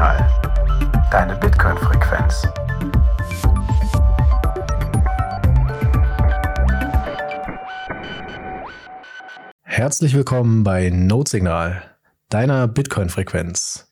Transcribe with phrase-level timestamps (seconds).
[0.00, 1.10] Notsignal.
[1.10, 2.48] Deine Bitcoin-Frequenz.
[9.62, 11.82] Herzlich willkommen bei Notsignal,
[12.30, 13.90] deiner Bitcoin-Frequenz.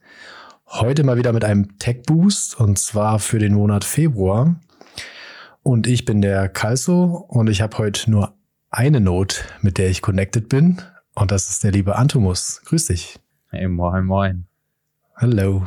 [0.66, 4.59] Heute mal wieder mit einem Tech-Boost und zwar für den Monat Februar.
[5.62, 8.32] Und ich bin der Kalso und ich habe heute nur
[8.70, 10.81] eine Note, mit der ich connected bin.
[11.14, 12.62] Und das ist der liebe Antumus.
[12.64, 13.18] Grüß dich.
[13.50, 14.46] Hey, moin, moin.
[15.17, 15.67] Hallo.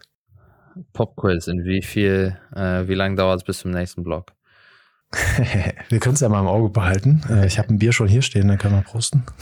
[0.95, 4.33] Popquiz, in wie viel, äh, wie lange dauert es bis zum nächsten Block?
[5.89, 7.23] wir können es ja mal im Auge behalten.
[7.31, 9.23] Äh, ich habe ein Bier schon hier stehen, dann können wir prosten.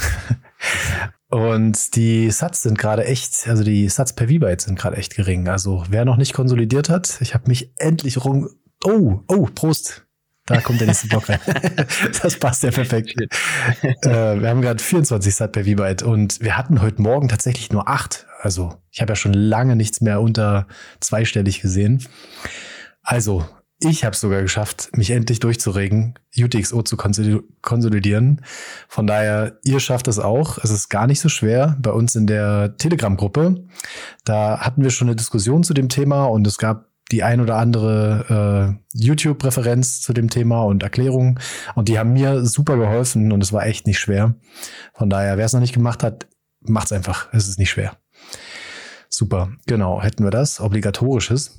[1.31, 5.49] Und die Sats sind gerade echt, also die Sats per V-Byte sind gerade echt gering.
[5.49, 8.51] Also wer noch nicht konsolidiert hat, ich habe mich endlich rum.
[8.85, 10.07] Oh, oh, Prost.
[10.47, 11.39] Da kommt der nächste Block rein.
[12.23, 13.15] das passt ja perfekt.
[13.83, 17.89] äh, wir haben gerade 24 Sat per V-Byte und wir hatten heute Morgen tatsächlich nur
[17.89, 18.27] acht.
[18.41, 20.67] Also ich habe ja schon lange nichts mehr unter
[20.99, 22.05] zweistellig gesehen.
[23.03, 23.47] Also
[23.83, 28.43] ich habe es sogar geschafft, mich endlich durchzuregen, UTXO zu konsolidieren.
[28.89, 30.59] Von daher, ihr schafft es auch.
[30.59, 33.65] Es ist gar nicht so schwer bei uns in der Telegram-Gruppe.
[34.25, 37.57] Da hatten wir schon eine Diskussion zu dem Thema und es gab die ein oder
[37.57, 41.41] andere äh, YouTube-Referenz zu dem Thema und Erklärungen.
[41.75, 44.35] Und die haben mir super geholfen und es war echt nicht schwer.
[44.93, 46.29] Von daher, wer es noch nicht gemacht hat,
[46.61, 47.29] macht's einfach.
[47.33, 47.97] Es ist nicht schwer.
[49.09, 50.61] Super, genau, hätten wir das.
[50.61, 51.59] Obligatorisches.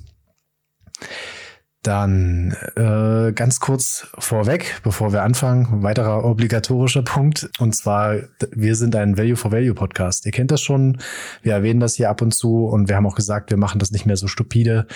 [1.82, 7.50] Dann äh, ganz kurz vorweg, bevor wir anfangen, weiterer obligatorischer Punkt.
[7.58, 8.18] Und zwar,
[8.52, 10.24] wir sind ein Value for Value Podcast.
[10.24, 10.98] Ihr kennt das schon.
[11.42, 13.90] Wir erwähnen das hier ab und zu und wir haben auch gesagt, wir machen das
[13.90, 14.86] nicht mehr so stupide,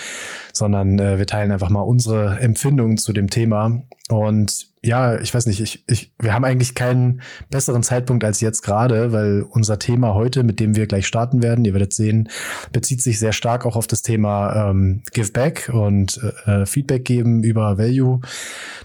[0.53, 3.81] sondern äh, wir teilen einfach mal unsere Empfindungen zu dem Thema.
[4.09, 8.61] Und ja, ich weiß nicht, ich, ich, wir haben eigentlich keinen besseren Zeitpunkt als jetzt
[8.61, 12.29] gerade, weil unser Thema heute, mit dem wir gleich starten werden, ihr werdet sehen,
[12.71, 17.43] bezieht sich sehr stark auch auf das Thema ähm, Give Back und äh, Feedback geben
[17.43, 18.21] über Value.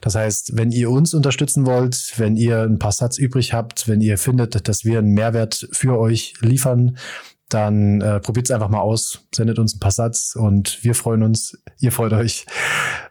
[0.01, 4.01] Das heißt, wenn ihr uns unterstützen wollt, wenn ihr ein paar Satz übrig habt, wenn
[4.01, 6.99] ihr findet, dass wir einen Mehrwert für euch liefern,
[7.49, 11.23] dann äh, probiert es einfach mal aus, sendet uns ein paar Satz und wir freuen
[11.23, 12.45] uns, ihr freut euch.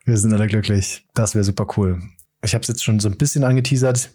[0.03, 1.05] Wir sind alle glücklich.
[1.13, 2.01] Das wäre super cool
[2.43, 4.11] ich habe es jetzt schon so ein bisschen angeteasert.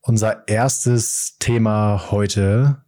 [0.00, 2.84] Unser erstes Thema heute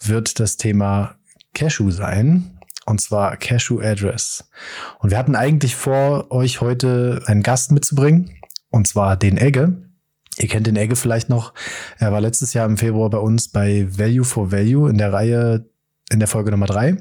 [0.00, 1.16] wird das Thema
[1.54, 2.58] Cashew sein.
[2.86, 4.50] Und zwar Cashew Address.
[4.98, 8.34] Und wir hatten eigentlich vor, euch heute einen Gast mitzubringen.
[8.70, 9.90] Und zwar den Egge.
[10.38, 11.52] Ihr kennt den Egge vielleicht noch.
[11.98, 15.68] Er war letztes Jahr im Februar bei uns bei Value for Value in der Reihe,
[16.10, 16.96] in der Folge Nummer drei.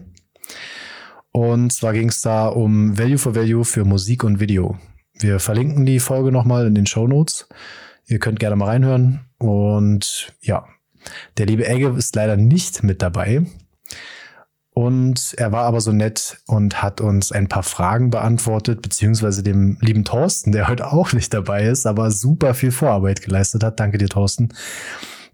[1.31, 4.77] Und zwar ging es da um Value for Value für Musik und Video.
[5.19, 7.50] Wir verlinken die Folge nochmal in den Show Notes.
[8.06, 9.25] Ihr könnt gerne mal reinhören.
[9.38, 10.66] Und ja,
[11.38, 13.46] der liebe Egge ist leider nicht mit dabei.
[14.72, 19.78] Und er war aber so nett und hat uns ein paar Fragen beantwortet, beziehungsweise dem
[19.81, 23.81] lieben Thorsten, der heute auch nicht dabei ist, aber super viel Vorarbeit geleistet hat.
[23.81, 24.53] Danke dir, Thorsten.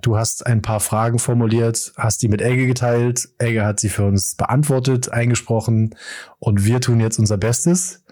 [0.01, 3.29] Du hast ein paar Fragen formuliert, hast die mit Egge geteilt.
[3.37, 5.95] Egge hat sie für uns beantwortet, eingesprochen
[6.39, 8.03] und wir tun jetzt unser Bestes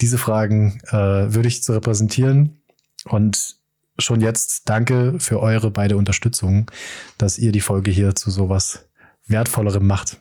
[0.00, 2.60] diese Fragen äh, würde ich zu repräsentieren.
[3.04, 3.56] Und
[3.98, 6.70] schon jetzt danke für eure beide Unterstützung,
[7.18, 8.86] dass ihr die Folge hier zu sowas
[9.26, 10.20] Wertvollerem macht.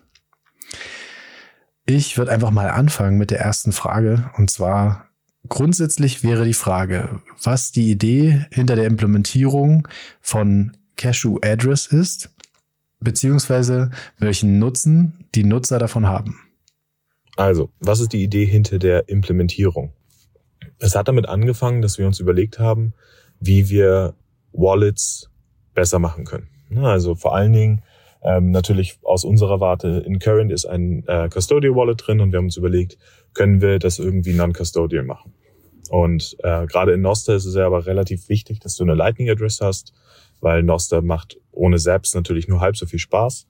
[1.85, 4.31] Ich würde einfach mal anfangen mit der ersten Frage.
[4.37, 5.09] Und zwar
[5.47, 9.87] grundsätzlich wäre die Frage, was die Idee hinter der Implementierung
[10.21, 12.29] von Cashew Address ist,
[12.99, 16.39] beziehungsweise welchen Nutzen die Nutzer davon haben.
[17.35, 19.93] Also, was ist die Idee hinter der Implementierung?
[20.79, 22.93] Es hat damit angefangen, dass wir uns überlegt haben,
[23.39, 24.15] wie wir
[24.53, 25.29] Wallets
[25.73, 26.47] besser machen können.
[26.77, 27.83] Also vor allen Dingen
[28.23, 32.37] ähm, natürlich aus unserer Warte, in Current ist ein äh, Custodial Wallet drin und wir
[32.37, 32.97] haben uns überlegt,
[33.33, 35.33] können wir das irgendwie non-custodial machen.
[35.89, 39.29] Und äh, gerade in Noster ist es ja aber relativ wichtig, dass du eine Lightning
[39.29, 39.93] Address hast,
[40.41, 43.47] weil Noster macht ohne selbst natürlich nur halb so viel Spaß.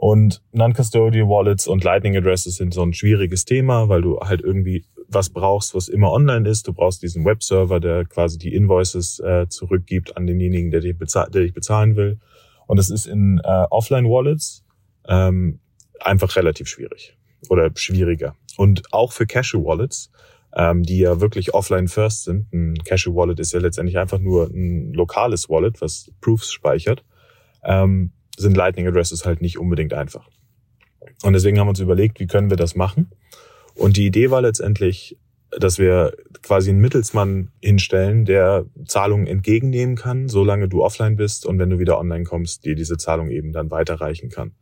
[0.00, 4.86] Und Non-Custodial Wallets und Lightning Addresses sind so ein schwieriges Thema, weil du halt irgendwie
[5.08, 6.66] was brauchst, was immer online ist.
[6.66, 11.42] Du brauchst diesen Webserver, der quasi die Invoices äh, zurückgibt an denjenigen, der dich, der
[11.42, 12.18] dich bezahlen will.
[12.66, 14.64] Und es ist in äh, Offline-Wallets
[15.06, 15.60] ähm,
[16.00, 17.18] einfach relativ schwierig
[17.50, 18.34] oder schwieriger.
[18.56, 20.10] Und auch für Cashew-Wallets,
[20.56, 22.50] ähm, die ja wirklich offline first sind.
[22.54, 27.04] Ein Cashew-Wallet ist ja letztendlich einfach nur ein lokales Wallet, was Proofs speichert.
[27.62, 30.28] Ähm, sind Lightning Addresses halt nicht unbedingt einfach.
[31.22, 33.10] Und deswegen haben wir uns überlegt, wie können wir das machen?
[33.74, 35.18] Und die Idee war letztendlich,
[35.58, 41.58] dass wir quasi einen Mittelsmann hinstellen, der Zahlungen entgegennehmen kann, solange du offline bist und
[41.58, 44.52] wenn du wieder online kommst, dir diese Zahlung eben dann weiterreichen kann.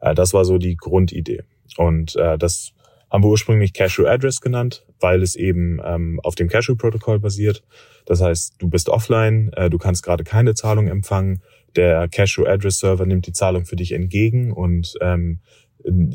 [0.00, 1.42] Äh, das war so die Grundidee.
[1.76, 2.72] Und äh, das
[3.10, 7.64] haben wir ursprünglich Cashew Address genannt, weil es eben ähm, auf dem Cashew-Protokoll basiert.
[8.06, 11.42] Das heißt, du bist offline, äh, du kannst gerade keine Zahlung empfangen.
[11.76, 15.40] Der Cashew Address Server nimmt die Zahlung für dich entgegen und ähm,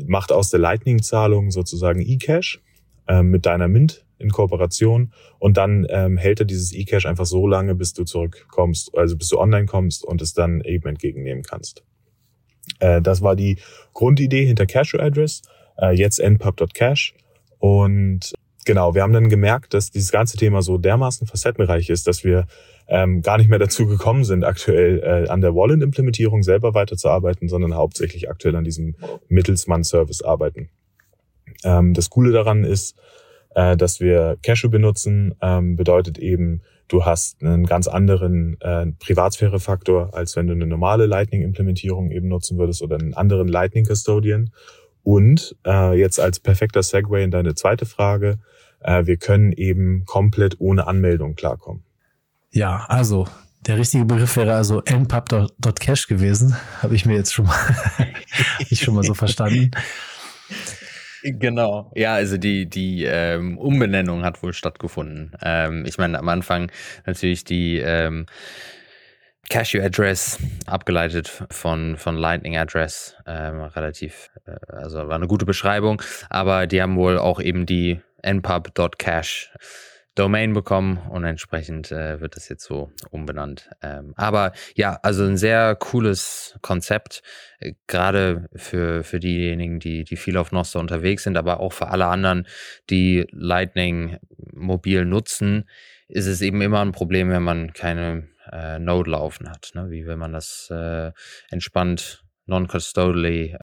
[0.06, 2.60] macht aus der Lightning-Zahlung sozusagen eCash
[3.08, 7.46] äh, mit deiner Mint in Kooperation und dann ähm, hält er dieses eCash einfach so
[7.46, 11.84] lange, bis du zurückkommst, also bis du online kommst und es dann eben entgegennehmen kannst.
[12.80, 13.58] Äh, das war die
[13.92, 15.42] Grundidee hinter Cashew Address
[15.78, 17.14] äh, jetzt npub.cash.
[17.58, 22.24] Und genau, wir haben dann gemerkt, dass dieses ganze Thema so dermaßen facettenreich ist, dass
[22.24, 22.46] wir
[22.88, 27.74] ähm, gar nicht mehr dazu gekommen sind, aktuell äh, an der Wallet-Implementierung selber weiterzuarbeiten, sondern
[27.74, 28.94] hauptsächlich aktuell an diesem
[29.28, 30.70] Mittelsmann-Service arbeiten.
[31.64, 32.96] Ähm, das Coole daran ist,
[33.54, 40.14] äh, dass wir Cashew benutzen, ähm, bedeutet eben, du hast einen ganz anderen äh, Privatsphäre-Faktor,
[40.14, 44.50] als wenn du eine normale Lightning-Implementierung eben nutzen würdest oder einen anderen Lightning-Custodian.
[45.02, 48.38] Und äh, jetzt als perfekter Segway in deine zweite Frage,
[48.80, 51.85] äh, wir können eben komplett ohne Anmeldung klarkommen.
[52.50, 53.26] Ja, also
[53.66, 56.56] der richtige Begriff wäre also npub.cash gewesen.
[56.82, 57.58] Habe ich mir jetzt schon mal,
[58.70, 59.70] ich schon mal so verstanden.
[61.22, 65.32] Genau, ja, also die, die ähm, Umbenennung hat wohl stattgefunden.
[65.42, 66.70] Ähm, ich meine, am Anfang
[67.04, 68.26] natürlich die ähm,
[69.48, 76.00] Cashew Address, abgeleitet von, von Lightning Address, ähm, relativ, äh, also war eine gute Beschreibung,
[76.30, 79.52] aber die haben wohl auch eben die npub.cash
[80.16, 83.68] Domain bekommen und entsprechend äh, wird das jetzt so umbenannt.
[83.82, 87.22] Ähm, aber ja, also ein sehr cooles Konzept,
[87.60, 91.88] äh, gerade für, für diejenigen, die, die viel auf Nostra unterwegs sind, aber auch für
[91.88, 92.46] alle anderen,
[92.88, 94.18] die Lightning
[94.52, 95.68] mobil nutzen,
[96.08, 99.72] ist es eben immer ein Problem, wenn man keine äh, Node laufen hat.
[99.74, 99.90] Ne?
[99.90, 101.12] Wie will man das äh,
[101.50, 103.58] entspannt non-custodially äh,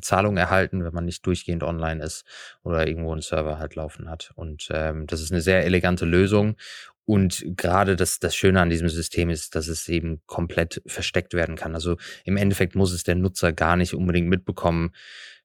[0.00, 2.24] Zahlung erhalten, wenn man nicht durchgehend online ist
[2.62, 4.32] oder irgendwo einen Server halt laufen hat.
[4.34, 6.56] Und ähm, das ist eine sehr elegante Lösung.
[7.04, 11.56] Und gerade das, das Schöne an diesem System ist, dass es eben komplett versteckt werden
[11.56, 11.74] kann.
[11.74, 14.92] Also im Endeffekt muss es der Nutzer gar nicht unbedingt mitbekommen,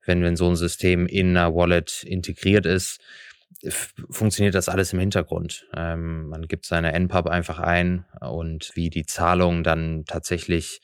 [0.06, 3.00] wenn, wenn so ein System in einer Wallet integriert ist
[4.10, 5.68] funktioniert das alles im Hintergrund.
[5.76, 10.82] Ähm, man gibt seine NPUB einfach ein und wie die Zahlungen dann tatsächlich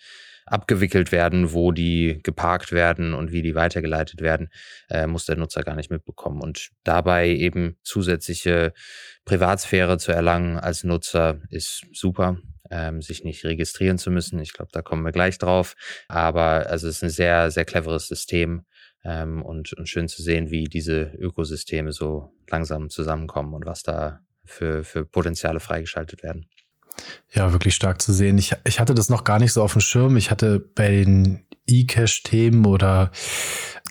[0.49, 4.49] abgewickelt werden, wo die geparkt werden und wie die weitergeleitet werden,
[4.89, 6.41] äh, muss der Nutzer gar nicht mitbekommen.
[6.41, 8.73] Und dabei eben zusätzliche
[9.25, 12.37] Privatsphäre zu erlangen als Nutzer ist super.
[12.71, 14.37] Ähm, sich nicht registrieren zu müssen.
[14.39, 15.75] Ich glaube, da kommen wir gleich drauf.
[16.07, 18.63] Aber also es ist ein sehr, sehr cleveres System,
[19.03, 24.19] ähm, und, und schön zu sehen, wie diese Ökosysteme so langsam zusammenkommen und was da
[24.45, 26.49] für, für Potenziale freigeschaltet werden.
[27.31, 28.37] Ja, wirklich stark zu sehen.
[28.37, 30.17] Ich, ich hatte das noch gar nicht so auf dem Schirm.
[30.17, 33.11] Ich hatte bei den E-Cash-Themen oder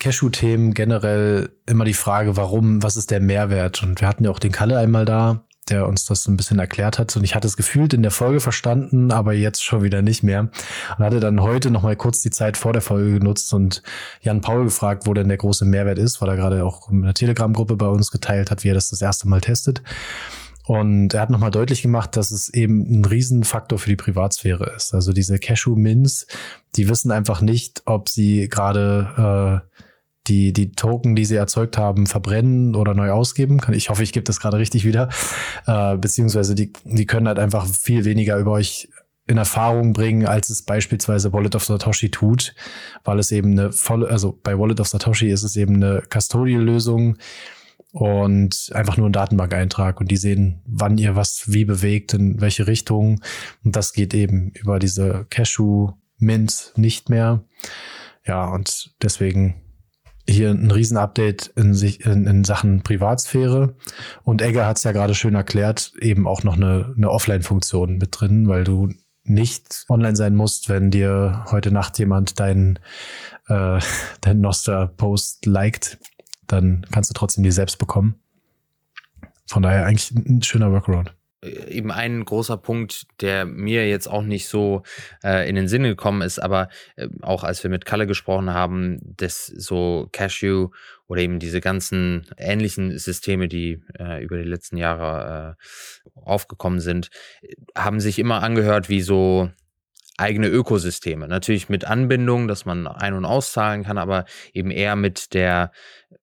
[0.00, 3.82] Cashew-Themen generell immer die Frage, warum, was ist der Mehrwert?
[3.82, 6.58] Und wir hatten ja auch den Kalle einmal da, der uns das so ein bisschen
[6.58, 7.16] erklärt hat.
[7.16, 10.48] Und ich hatte es gefühlt in der Folge verstanden, aber jetzt schon wieder nicht mehr.
[10.96, 13.82] Und hatte dann heute noch mal kurz die Zeit vor der Folge genutzt und
[14.20, 17.14] Jan Paul gefragt, wo denn der große Mehrwert ist, weil er gerade auch in der
[17.14, 19.82] Telegram-Gruppe bei uns geteilt hat, wie er das das erste Mal testet.
[20.68, 24.92] Und er hat nochmal deutlich gemacht, dass es eben ein Riesenfaktor für die Privatsphäre ist.
[24.92, 26.26] Also diese Cashew-Mins,
[26.76, 29.78] die wissen einfach nicht, ob sie gerade äh,
[30.26, 33.62] die, die Token, die sie erzeugt haben, verbrennen oder neu ausgeben.
[33.72, 35.08] Ich hoffe, ich gebe das gerade richtig wieder.
[35.66, 38.90] Äh, beziehungsweise die, die können halt einfach viel weniger über euch
[39.26, 42.54] in Erfahrung bringen, als es beispielsweise Wallet of Satoshi tut,
[43.04, 47.16] weil es eben eine volle, also bei Wallet of Satoshi ist es eben eine Custodial-Lösung
[47.92, 52.66] und einfach nur ein Datenbank-Eintrag und die sehen, wann ihr was wie bewegt, in welche
[52.66, 53.20] Richtung
[53.64, 57.44] und das geht eben über diese Cashew Mint nicht mehr.
[58.24, 59.62] Ja, und deswegen
[60.28, 63.74] hier ein Riesenupdate in, in, in Sachen Privatsphäre.
[64.24, 68.20] Und Egger hat es ja gerade schön erklärt, eben auch noch eine, eine Offline-Funktion mit
[68.20, 68.90] drin, weil du
[69.24, 72.78] nicht online sein musst, wenn dir heute Nacht jemand deinen
[73.48, 73.80] äh,
[74.20, 75.98] dein Noster-Post liked,
[76.48, 78.16] dann kannst du trotzdem die selbst bekommen.
[79.46, 81.14] Von daher eigentlich ein schöner Workaround.
[81.40, 84.82] Äh, eben ein großer Punkt, der mir jetzt auch nicht so
[85.22, 88.98] äh, in den Sinn gekommen ist, aber äh, auch als wir mit Kalle gesprochen haben,
[89.02, 90.70] dass so Cashew
[91.06, 97.10] oder eben diese ganzen ähnlichen Systeme, die äh, über die letzten Jahre äh, aufgekommen sind,
[97.76, 99.50] haben sich immer angehört wie so
[100.18, 101.28] eigene Ökosysteme.
[101.28, 105.70] Natürlich mit Anbindung, dass man ein- und auszahlen kann, aber eben eher mit der,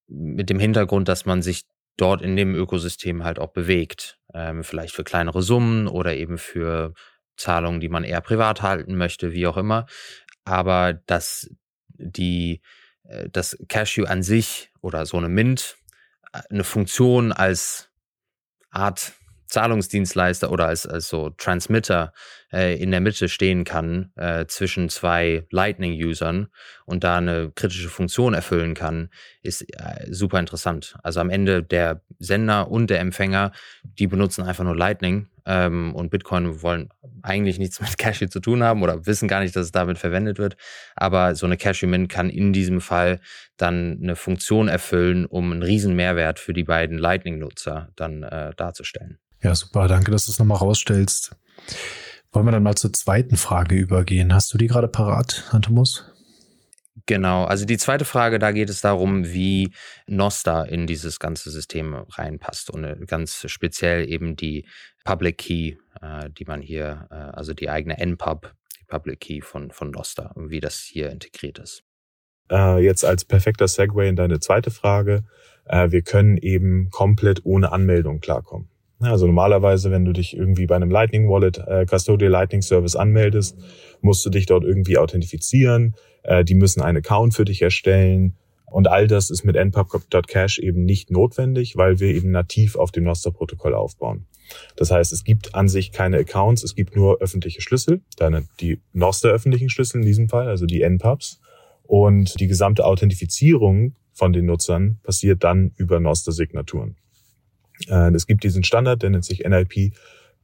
[0.07, 1.63] mit dem Hintergrund, dass man sich
[1.97, 4.19] dort in dem Ökosystem halt auch bewegt.
[4.33, 6.93] Ähm, vielleicht für kleinere Summen oder eben für
[7.37, 9.85] Zahlungen, die man eher privat halten möchte, wie auch immer.
[10.43, 11.49] Aber dass
[11.97, 12.61] die,
[13.03, 15.77] äh, das Cashew an sich oder so eine Mint
[16.33, 17.89] äh, eine Funktion als
[18.69, 19.13] Art
[19.47, 22.13] Zahlungsdienstleister oder als, als so Transmitter
[22.55, 26.47] äh, in der Mitte stehen kann äh, zwischen zwei Lightning-Usern
[26.85, 29.09] und da eine kritische Funktion erfüllen kann,
[29.41, 30.95] ist äh, super interessant.
[31.03, 33.51] Also am Ende der Sender und der Empfänger,
[33.83, 36.89] die benutzen einfach nur Lightning ähm, und Bitcoin wollen
[37.21, 40.37] eigentlich nichts mit Cashew zu tun haben oder wissen gar nicht, dass es damit verwendet
[40.37, 40.55] wird.
[40.95, 43.19] Aber so eine Cashew-Mint kann in diesem Fall
[43.57, 49.19] dann eine Funktion erfüllen, um einen riesen Mehrwert für die beiden Lightning-Nutzer dann äh, darzustellen.
[49.41, 49.87] Ja, super.
[49.87, 51.35] Danke, dass du es nochmal rausstellst.
[52.35, 54.33] Wollen wir dann mal zur zweiten Frage übergehen?
[54.33, 56.03] Hast du die gerade parat, Antomus?
[57.05, 59.71] Genau, also die zweite Frage, da geht es darum, wie
[60.05, 64.67] Nostar in dieses ganze System reinpasst und äh, ganz speziell eben die
[65.05, 69.71] Public Key, äh, die man hier, äh, also die eigene NPub, die Public Key von,
[69.71, 71.83] von Nostar, wie das hier integriert ist.
[72.51, 75.23] Äh, jetzt als perfekter Segway in deine zweite Frage.
[75.63, 78.74] Äh, wir können eben komplett ohne Anmeldung klarkommen.
[78.99, 83.57] Also normalerweise, wenn du dich irgendwie bei einem Lightning Wallet, äh, Custodial Lightning Service anmeldest,
[84.01, 85.95] musst du dich dort irgendwie authentifizieren.
[86.23, 88.35] Äh, die müssen einen Account für dich erstellen.
[88.65, 93.03] Und all das ist mit npub.cash eben nicht notwendig, weil wir eben nativ auf dem
[93.03, 94.25] Nostr-Protokoll aufbauen.
[94.75, 98.79] Das heißt, es gibt an sich keine Accounts, es gibt nur öffentliche Schlüssel, deine, die
[98.93, 101.39] Nostr öffentlichen Schlüssel in diesem Fall, also die NPubs.
[101.83, 106.95] Und die gesamte Authentifizierung von den Nutzern passiert dann über Nostr-Signaturen.
[107.87, 109.93] Äh, es gibt diesen Standard, der nennt sich NIP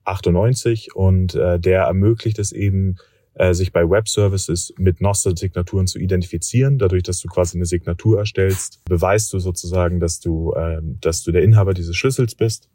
[0.03, 2.97] 98 und äh, der ermöglicht es eben,
[3.33, 6.77] äh, sich bei Web Services mit Nostr-Signaturen zu identifizieren.
[6.77, 10.53] Dadurch, dass du quasi eine Signatur erstellst, beweist du sozusagen, dass du,
[10.99, 12.69] dass du der Inhaber dieses Schlüssels bist.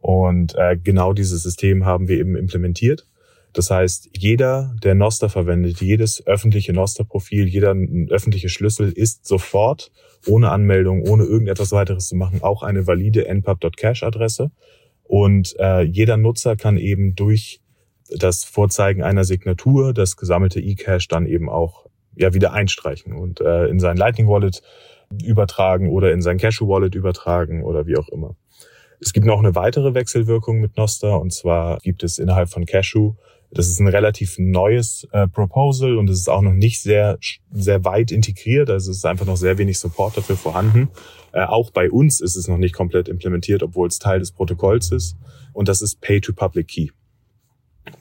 [0.00, 3.06] Und genau dieses System haben wir eben implementiert.
[3.52, 7.74] Das heißt, jeder, der Nostr verwendet, jedes öffentliche Nostr-Profil, jeder
[8.08, 9.90] öffentliche Schlüssel ist sofort
[10.26, 14.50] ohne Anmeldung, ohne irgendetwas weiteres zu machen, auch eine valide npub.cache-Adresse.
[15.04, 17.60] Und äh, jeder Nutzer kann eben durch
[18.10, 23.66] das Vorzeigen einer Signatur das gesammelte eCache dann eben auch ja wieder einstreichen und äh,
[23.66, 24.62] in sein Lightning Wallet
[25.24, 28.34] übertragen oder in sein Cashew Wallet übertragen oder wie auch immer.
[29.00, 33.14] Es gibt noch eine weitere Wechselwirkung mit Nostr und zwar gibt es innerhalb von Cashew
[33.50, 37.18] das ist ein relativ neues äh, Proposal und es ist auch noch nicht sehr,
[37.50, 38.68] sehr weit integriert.
[38.68, 40.90] Also es ist einfach noch sehr wenig Support dafür vorhanden.
[41.32, 44.92] Äh, auch bei uns ist es noch nicht komplett implementiert, obwohl es Teil des Protokolls
[44.92, 45.16] ist.
[45.52, 46.88] Und das ist Pay-to-Public-Key.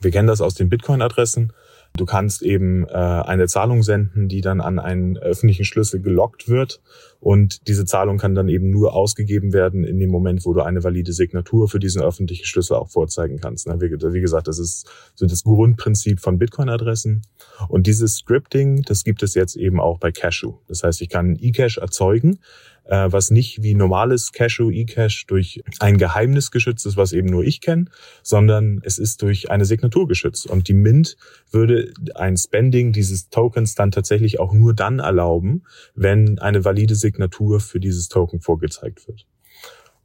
[0.02, 1.54] Wir kennen das aus den Bitcoin-Adressen.
[1.98, 6.82] Du kannst eben äh, eine Zahlung senden, die dann an einen öffentlichen Schlüssel gelockt wird.
[7.20, 10.84] Und diese Zahlung kann dann eben nur ausgegeben werden in dem Moment, wo du eine
[10.84, 13.68] valide Signatur für diesen öffentlichen Schlüssel auch vorzeigen kannst.
[13.68, 17.24] Wie gesagt, das ist so das Grundprinzip von Bitcoin-Adressen.
[17.68, 20.54] Und dieses Scripting, das gibt es jetzt eben auch bei Cashew.
[20.68, 22.40] Das heißt, ich kann eCash erzeugen,
[22.88, 27.44] äh, was nicht wie normales Cashew eCash durch ein Geheimnis geschützt ist, was eben nur
[27.44, 27.86] ich kenne,
[28.24, 30.48] sondern es ist durch eine Signatur geschützt.
[30.48, 31.18] Und die Mint
[31.52, 35.64] würde ein Spending dieses Tokens dann tatsächlich auch nur dann erlauben,
[35.96, 39.26] wenn eine valide Signatur für dieses Token vorgezeigt wird.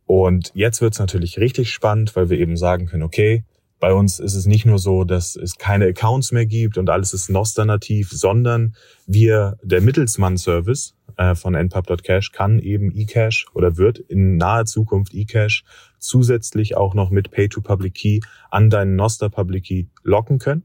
[0.06, 3.44] Und jetzt wird es natürlich richtig spannend, weil wir eben sagen können, okay,
[3.82, 7.12] bei uns ist es nicht nur so, dass es keine Accounts mehr gibt und alles
[7.14, 8.76] ist Nostr-nativ, sondern
[9.08, 15.64] wir, der Mittelsmann-Service äh, von npub.cash kann eben eCash oder wird in naher Zukunft eCash
[15.98, 18.20] zusätzlich auch noch mit Pay-to-Public-Key
[18.52, 20.62] an deinen Nostr-Public Key locken können.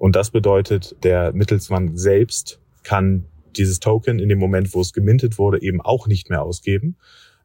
[0.00, 3.26] Und das bedeutet, der Mittelsmann selbst kann
[3.56, 6.96] dieses Token in dem Moment, wo es gemintet wurde, eben auch nicht mehr ausgeben.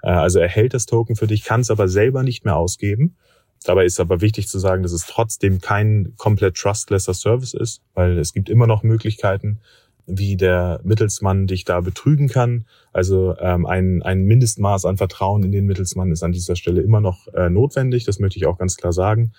[0.01, 3.15] Äh, also er hält das Token für dich, kann es aber selber nicht mehr ausgeben
[3.65, 8.17] Dabei ist aber wichtig zu sagen, dass es trotzdem kein komplett trustlesser Service ist, weil
[8.19, 9.59] es gibt immer noch Möglichkeiten,
[10.05, 12.65] wie der Mittelsmann dich da betrügen kann.
[12.93, 17.01] Also ähm, ein, ein Mindestmaß an Vertrauen in den Mittelsmann ist an dieser Stelle immer
[17.01, 19.33] noch äh, notwendig, das möchte ich auch ganz klar sagen.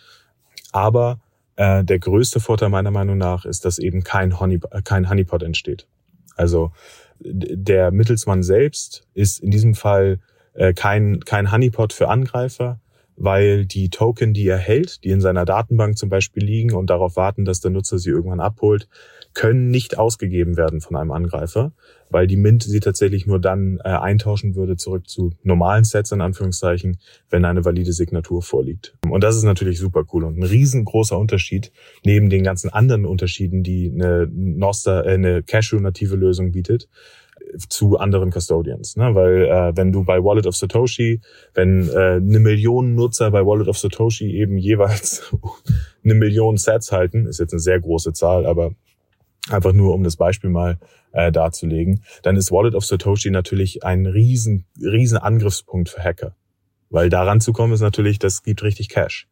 [0.72, 1.20] Aber
[1.54, 5.86] äh, der größte Vorteil meiner Meinung nach ist, dass eben kein, Honey, kein Honeypot entsteht.
[6.34, 6.72] Also
[7.20, 10.18] der Mittelsmann selbst ist in diesem Fall
[10.54, 12.80] äh, kein, kein Honeypot für Angreifer,
[13.16, 17.16] weil die Token, die er hält, die in seiner Datenbank zum Beispiel liegen und darauf
[17.16, 18.88] warten, dass der Nutzer sie irgendwann abholt,
[19.34, 21.72] können nicht ausgegeben werden von einem Angreifer,
[22.10, 26.20] weil die Mint sie tatsächlich nur dann äh, eintauschen würde zurück zu normalen Sets in
[26.20, 28.96] Anführungszeichen, wenn eine valide Signatur vorliegt.
[29.08, 31.72] Und das ist natürlich super cool und ein riesengroßer Unterschied
[32.04, 36.88] neben den ganzen anderen Unterschieden, die eine Nostra, äh, eine Cashew-native Lösung bietet
[37.68, 38.96] zu anderen Custodians.
[38.96, 39.14] Ne?
[39.14, 41.20] Weil äh, wenn du bei Wallet of Satoshi,
[41.54, 45.32] wenn äh, eine Million Nutzer bei Wallet of Satoshi eben jeweils
[46.04, 48.72] eine Million Sets halten, ist jetzt eine sehr große Zahl, aber
[49.48, 50.78] einfach nur um das Beispiel mal
[51.12, 56.34] äh, darzulegen, dann ist Wallet of Satoshi natürlich ein riesen, riesen Angriffspunkt für Hacker.
[56.90, 59.28] Weil daran zu kommen ist natürlich, das gibt richtig Cash.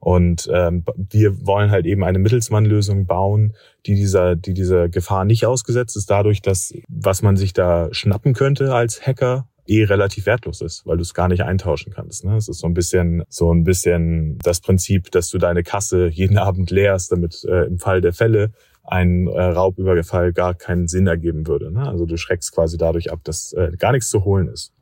[0.00, 3.54] Und ähm, wir wollen halt eben eine Mittelsmannlösung bauen,
[3.84, 8.32] die dieser, die dieser Gefahr nicht ausgesetzt ist, dadurch, dass was man sich da schnappen
[8.32, 12.24] könnte als Hacker eh relativ wertlos ist, weil du es gar nicht eintauschen kannst.
[12.24, 12.36] Ne?
[12.36, 16.38] Es ist so ein bisschen so ein bisschen das Prinzip, dass du deine Kasse jeden
[16.50, 18.52] Abend leerst, damit äh, im Fall der Fälle
[18.82, 21.70] ein äh, Raubüberfall gar keinen Sinn ergeben würde.
[21.70, 21.86] Ne?
[21.86, 24.72] Also du schreckst quasi dadurch ab, dass äh, gar nichts zu holen ist.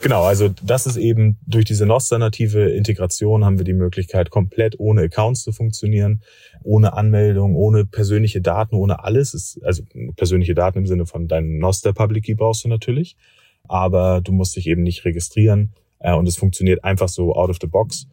[0.00, 5.02] Genau, also das ist eben durch diese Nostra-native Integration haben wir die Möglichkeit, komplett ohne
[5.02, 6.22] Accounts zu funktionieren,
[6.62, 9.34] ohne Anmeldung, ohne persönliche Daten, ohne alles.
[9.34, 9.82] Ist, also
[10.14, 13.16] persönliche Daten im Sinne von deinem Nostra Public Key brauchst du natürlich,
[13.64, 17.58] aber du musst dich eben nicht registrieren äh, und es funktioniert einfach so out of
[17.60, 18.06] the box.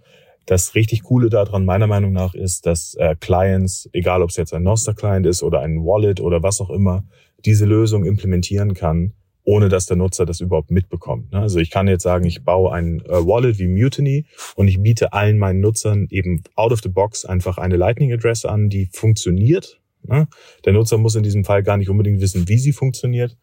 [0.48, 4.56] Das richtig Coole daran meiner Meinung nach ist, dass äh, Clients, egal ob es jetzt
[4.56, 7.04] ein Nostra-Client ist oder ein Wallet oder was auch immer,
[7.46, 9.14] diese Lösung implementieren kann
[9.46, 11.32] ohne dass der Nutzer das überhaupt mitbekommt.
[11.32, 11.40] Ne?
[11.40, 14.26] Also ich kann jetzt sagen, ich baue ein äh, Wallet wie Mutiny
[14.56, 18.44] und ich biete allen meinen Nutzern eben out of the box einfach eine Lightning Address
[18.44, 19.80] an, die funktioniert.
[20.04, 20.28] Ne?
[20.66, 23.38] Der Nutzer muss in diesem Fall gar nicht unbedingt wissen, wie sie funktioniert,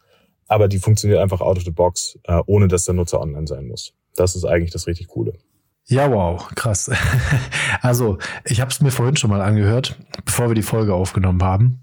[0.49, 3.67] aber die funktioniert einfach out of the box, äh, ohne dass der Nutzer online sein
[3.67, 3.95] muss.
[4.15, 5.35] Das ist eigentlich das richtig Coole.
[5.93, 6.91] Ja, wow, krass.
[7.83, 11.81] Also, ich habe es mir vorhin schon mal angehört, bevor wir die Folge aufgenommen haben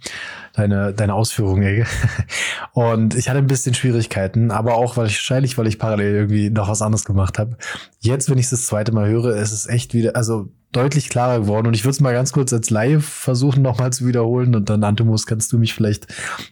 [0.59, 1.85] deine, deine Ausführungen, Ege.
[2.73, 6.81] Und ich hatte ein bisschen Schwierigkeiten, aber auch wahrscheinlich, weil ich parallel irgendwie noch was
[6.81, 7.57] anderes gemacht habe.
[7.99, 11.41] Jetzt, wenn ich es das zweite Mal höre, ist es echt wieder, also deutlich klarer
[11.41, 11.67] geworden.
[11.67, 14.55] Und ich würde es mal ganz kurz als Live versuchen, nochmal zu wiederholen.
[14.55, 16.08] Und dann, Antimus, kannst du mich vielleicht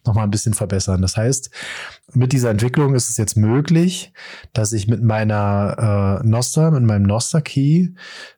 [0.05, 1.01] nochmal ein bisschen verbessern.
[1.01, 1.51] Das heißt,
[2.13, 4.13] mit dieser Entwicklung ist es jetzt möglich,
[4.53, 7.89] dass ich mit meiner äh, Nostra, mit meinem Nostra-Key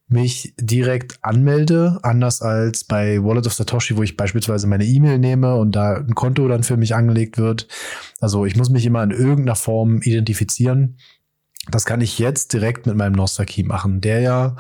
[0.09, 5.55] mich direkt anmelde, anders als bei Wallet of Satoshi, wo ich beispielsweise meine E-Mail nehme
[5.55, 7.67] und da ein Konto dann für mich angelegt wird.
[8.19, 10.97] Also ich muss mich immer in irgendeiner Form identifizieren.
[11.69, 14.55] Das kann ich jetzt direkt mit meinem Nostra Key machen, der ja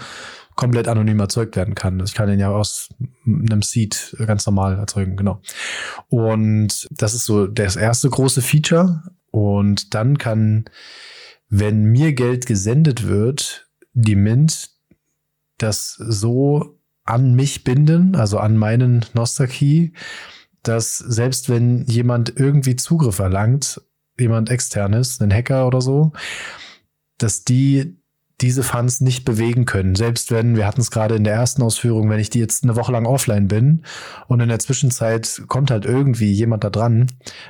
[0.59, 2.01] komplett anonym erzeugt werden kann.
[2.01, 2.89] Ich kann den ja aus
[3.25, 5.41] einem Seed ganz normal erzeugen, genau.
[6.09, 9.03] Und das ist so das erste große Feature.
[9.31, 10.65] Und dann kann,
[11.47, 14.71] wenn mir Geld gesendet wird, die Mint
[15.59, 19.91] das so an mich binden, also an meinen Nostra-Key,
[20.61, 23.81] dass selbst wenn jemand irgendwie Zugriff erlangt,
[24.19, 26.11] jemand externes, ein Hacker oder so,
[27.17, 27.98] dass die
[28.41, 29.95] diese Funds nicht bewegen können.
[29.95, 32.75] Selbst wenn, wir hatten es gerade in der ersten Ausführung, wenn ich die jetzt eine
[32.75, 33.83] Woche lang offline bin
[34.27, 37.07] und in der Zwischenzeit kommt halt irgendwie jemand da dran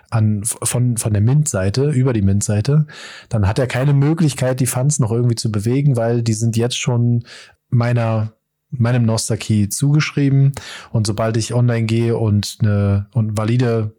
[0.09, 2.87] an, von, von der Mint-Seite, über die Mint-Seite,
[3.29, 6.77] dann hat er keine Möglichkeit, die Funds noch irgendwie zu bewegen, weil die sind jetzt
[6.77, 7.23] schon
[7.69, 8.33] meiner
[8.71, 10.51] meinem Nostra Key zugeschrieben
[10.91, 13.95] und sobald ich online gehe und eine und valide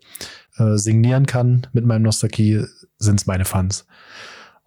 [0.56, 2.64] äh, signieren kann mit meinem Nostra Key,
[2.98, 3.86] sind es meine Funds.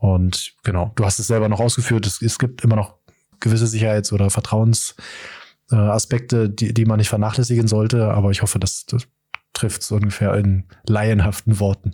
[0.03, 2.97] Und genau, du hast es selber noch ausgeführt, es, es gibt immer noch
[3.39, 8.85] gewisse Sicherheits- oder Vertrauensaspekte, äh, die, die man nicht vernachlässigen sollte, aber ich hoffe, das,
[8.85, 9.07] das
[9.53, 11.93] trifft es ungefähr in laienhaften Worten.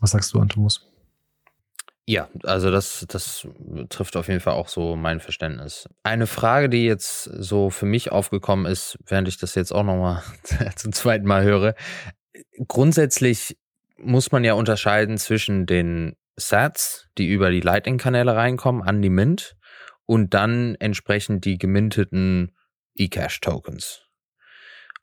[0.00, 0.90] Was sagst du, Antomus?
[2.06, 3.46] Ja, also das, das
[3.90, 5.86] trifft auf jeden Fall auch so mein Verständnis.
[6.04, 10.22] Eine Frage, die jetzt so für mich aufgekommen ist, während ich das jetzt auch nochmal
[10.76, 11.74] zum zweiten Mal höre.
[12.66, 13.58] Grundsätzlich
[13.98, 19.56] muss man ja unterscheiden zwischen den Sats, die über die Lightning-Kanäle reinkommen, an die Mint
[20.06, 22.56] und dann entsprechend die geminteten
[22.96, 24.06] eCash-Tokens.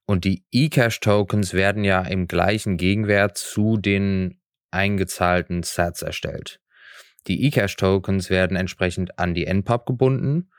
[0.05, 4.39] Und die eCash-Tokens werden ja im gleichen Gegenwert zu den
[4.71, 6.59] eingezahlten Sats erstellt.
[7.27, 10.51] Die eCash-Tokens werden entsprechend an die NPUB gebunden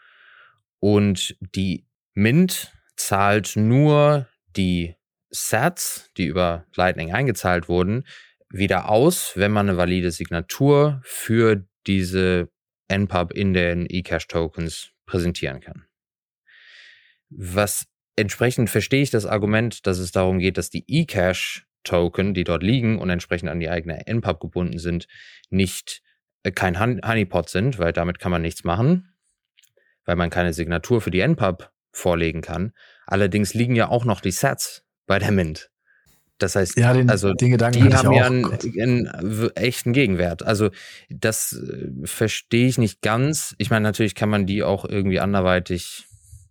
[0.80, 4.96] und die Mint zahlt nur die
[5.30, 8.04] Sats, die über Lightning eingezahlt wurden,
[8.50, 12.48] wieder aus, wenn man eine valide Signatur für diese
[12.88, 15.86] NPUB in den eCash-Tokens präsentieren kann.
[17.28, 22.62] Was entsprechend verstehe ich das Argument, dass es darum geht, dass die eCash-Token, die dort
[22.62, 25.06] liegen und entsprechend an die eigene NPUB gebunden sind,
[25.50, 26.02] nicht
[26.44, 29.12] äh, kein Honeypot sind, weil damit kann man nichts machen.
[30.04, 32.72] weil man keine Signatur für die NPUB vorlegen kann.
[33.06, 35.70] Allerdings liegen ja auch noch die Sets bei der Mint.
[36.38, 40.42] Das heißt, ja, den, also den Gedanken die haben ja einen, einen echten Gegenwert.
[40.42, 40.70] Also
[41.08, 43.54] das äh, verstehe ich nicht ganz.
[43.58, 46.04] Ich meine, natürlich kann man die auch irgendwie anderweitig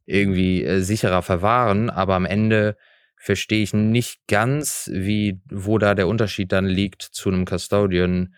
[0.05, 2.77] irgendwie äh, sicherer verwahren, aber am Ende
[3.17, 8.35] verstehe ich nicht ganz, wie wo da der Unterschied dann liegt zu einem Custodian,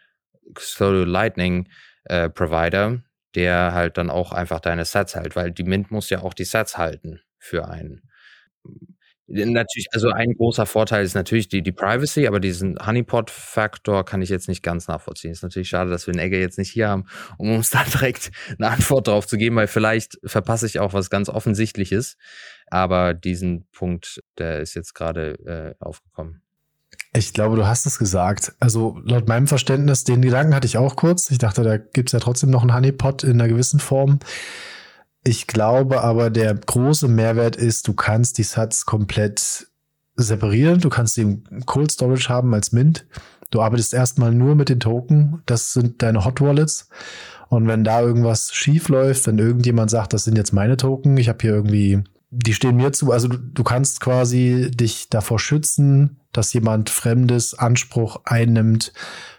[0.54, 1.70] Custodial Lightning
[2.06, 3.02] äh, Provider,
[3.36, 6.46] der halt dann auch einfach deine Sets hält, weil die Mint muss ja auch die
[6.46, 8.02] Sets halten für einen.
[9.30, 14.30] Natürlich, also ein großer Vorteil ist natürlich die, die Privacy, aber diesen Honeypot-Faktor kann ich
[14.30, 15.32] jetzt nicht ganz nachvollziehen.
[15.32, 17.06] Ist natürlich schade, dass wir den Egger jetzt nicht hier haben,
[17.38, 21.10] um uns da direkt eine Antwort drauf zu geben, weil vielleicht verpasse ich auch was
[21.10, 22.16] ganz Offensichtliches.
[22.68, 26.42] Aber diesen Punkt, der ist jetzt gerade äh, aufgekommen.
[27.13, 28.54] Ich glaube, du hast es gesagt.
[28.60, 31.32] Also laut meinem Verständnis, den Gedanken hatte ich auch kurz.
[31.32, 34.20] Ich dachte, da gibt es ja trotzdem noch einen Honeypot in einer gewissen Form.
[35.28, 39.68] Ich glaube aber, der große Mehrwert ist, du kannst die Sats komplett
[40.16, 40.80] separieren.
[40.80, 43.06] Du kannst sie im Cold Storage haben als Mint.
[43.50, 45.42] Du arbeitest erstmal nur mit den Token.
[45.46, 46.88] Das sind deine Hot Wallets.
[47.50, 51.28] Und wenn da irgendwas schief läuft, wenn irgendjemand sagt, das sind jetzt meine Token, ich
[51.28, 53.12] habe hier irgendwie, die stehen mir zu.
[53.12, 58.94] Also du, du kannst quasi dich davor schützen, dass jemand Fremdes Anspruch einnimmt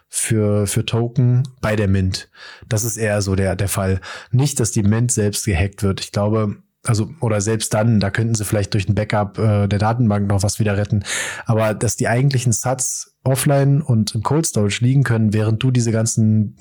[0.09, 2.31] für, für Token bei der Mint.
[2.69, 4.01] Das ist eher so der, der Fall.
[4.31, 6.01] Nicht, dass die Mint selbst gehackt wird.
[6.01, 9.79] Ich glaube, also, oder selbst dann, da könnten sie vielleicht durch ein Backup äh, der
[9.79, 11.05] Datenbank noch was wieder retten.
[11.45, 15.93] Aber dass die eigentlichen Sats offline und im Cold Storage liegen können, während du diese
[15.93, 16.57] ganzen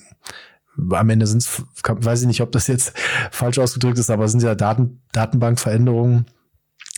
[0.92, 2.94] am Ende sind es, weiß ich nicht, ob das jetzt
[3.32, 6.26] falsch ausgedrückt ist, aber sind ja Daten, Datenbankveränderungen,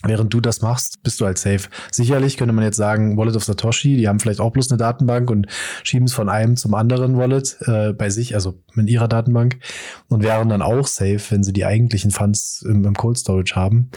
[0.03, 1.67] Während du das machst, bist du halt safe.
[1.91, 5.29] Sicherlich könnte man jetzt sagen, Wallet of Satoshi, die haben vielleicht auch bloß eine Datenbank
[5.29, 5.47] und
[5.83, 9.59] schieben es von einem zum anderen Wallet äh, bei sich, also in ihrer Datenbank
[10.07, 13.89] und wären dann auch safe, wenn sie die eigentlichen Funds im, im Cold Storage haben.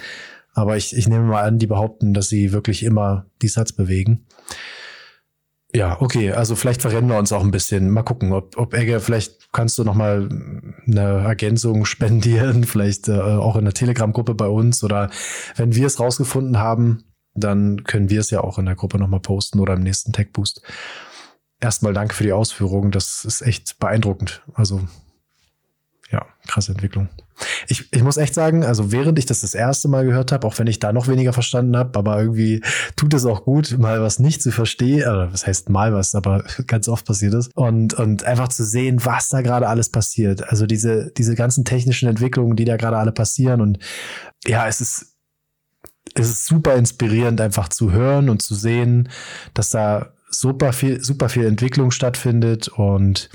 [0.55, 4.27] Aber ich, ich nehme mal an, die behaupten, dass sie wirklich immer die Sats bewegen.
[5.75, 7.91] Ja, okay, also vielleicht verrennen wir uns auch ein bisschen.
[7.91, 10.29] Mal gucken, ob, ob Egge, vielleicht kannst du noch mal
[10.87, 15.11] eine Ergänzung spendieren, vielleicht äh, auch in der Telegram-Gruppe bei uns oder
[15.57, 17.05] wenn wir es rausgefunden haben,
[17.35, 20.13] dann können wir es ja auch in der Gruppe noch mal posten oder im nächsten
[20.13, 20.61] Tech Boost.
[21.59, 24.43] Erstmal danke für die Ausführung, das ist echt beeindruckend.
[24.53, 24.81] Also
[26.11, 27.09] ja, krasse Entwicklung.
[27.69, 30.59] Ich, ich muss echt sagen, also während ich das das erste Mal gehört habe, auch
[30.59, 32.63] wenn ich da noch weniger verstanden habe, aber irgendwie
[32.97, 36.45] tut es auch gut, mal was nicht zu verstehen, oder was heißt mal was, aber
[36.67, 40.49] ganz oft passiert ist und und einfach zu sehen, was da gerade alles passiert.
[40.49, 43.61] Also diese diese ganzen technischen Entwicklungen, die da gerade alle passieren.
[43.61, 43.79] Und
[44.47, 45.17] ja, es ist
[46.15, 49.09] es ist super inspirierend einfach zu hören und zu sehen,
[49.55, 52.69] dass da super viel super viel Entwicklung stattfindet.
[52.69, 53.31] Und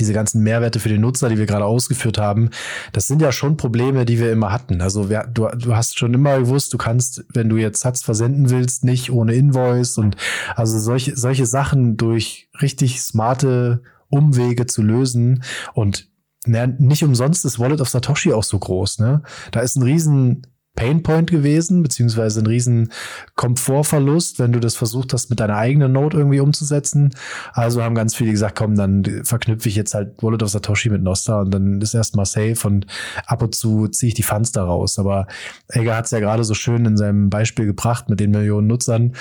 [0.00, 2.50] diese ganzen Mehrwerte für den Nutzer, die wir gerade ausgeführt haben,
[2.92, 4.80] das sind ja schon Probleme, die wir immer hatten.
[4.80, 8.50] Also wir, du, du hast schon immer gewusst, du kannst, wenn du jetzt Satz versenden
[8.50, 10.16] willst, nicht ohne Invoice und
[10.54, 15.42] also solche, solche Sachen durch richtig smarte Umwege zu lösen
[15.74, 16.08] und
[16.46, 19.00] na, nicht umsonst ist Wallet of Satoshi auch so groß.
[19.00, 19.22] Ne?
[19.50, 22.92] Da ist ein riesen Painpoint gewesen, beziehungsweise ein riesen
[23.34, 27.14] Komfortverlust, wenn du das versucht hast, mit deiner eigenen Node irgendwie umzusetzen.
[27.52, 31.02] Also haben ganz viele gesagt, komm, dann verknüpfe ich jetzt halt Wallet of Satoshi mit
[31.02, 32.86] Nostra und dann ist erstmal safe und
[33.26, 34.98] ab und zu ziehe ich die Funds da raus.
[34.98, 35.26] Aber
[35.68, 39.14] Egger hat es ja gerade so schön in seinem Beispiel gebracht mit den Millionen Nutzern.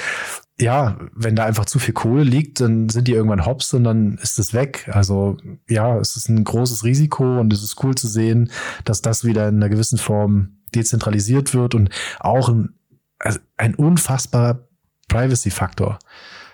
[0.60, 4.18] Ja, wenn da einfach zu viel Kohle liegt, dann sind die irgendwann hops und dann
[4.22, 4.90] ist es weg.
[4.92, 5.38] Also
[5.68, 8.52] ja, es ist ein großes Risiko und es ist cool zu sehen,
[8.86, 12.76] dass das wieder in einer gewissen Form dezentralisiert wird und auch ein,
[13.20, 14.68] also ein unfassbarer
[15.08, 16.00] Privacy-Faktor.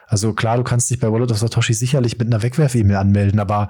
[0.07, 3.69] Also klar, du kannst dich bei Wallet of Satoshi sicherlich mit einer Wegwerf-E-Mail anmelden, aber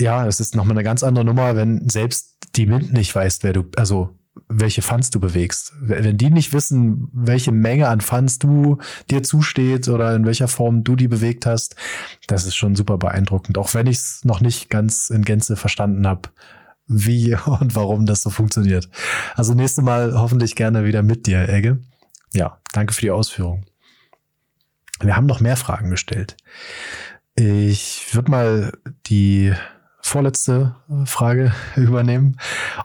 [0.00, 3.52] ja, es ist nochmal eine ganz andere Nummer, wenn selbst die Mint nicht weiß, wer
[3.52, 4.16] du, also
[4.48, 5.72] welche Funds du bewegst.
[5.80, 8.78] Wenn die nicht wissen, welche Menge an Funds du
[9.10, 11.76] dir zusteht oder in welcher Form du die bewegt hast,
[12.26, 13.58] das ist schon super beeindruckend.
[13.58, 16.30] Auch wenn ich es noch nicht ganz in Gänze verstanden habe,
[16.90, 18.88] wie und warum das so funktioniert.
[19.36, 21.78] Also nächste Mal hoffentlich gerne wieder mit dir, Egge.
[22.34, 23.64] Ja, danke für die Ausführung.
[25.00, 26.36] Wir haben noch mehr Fragen gestellt.
[27.34, 28.72] Ich würde mal
[29.06, 29.54] die
[30.02, 32.36] vorletzte Frage übernehmen.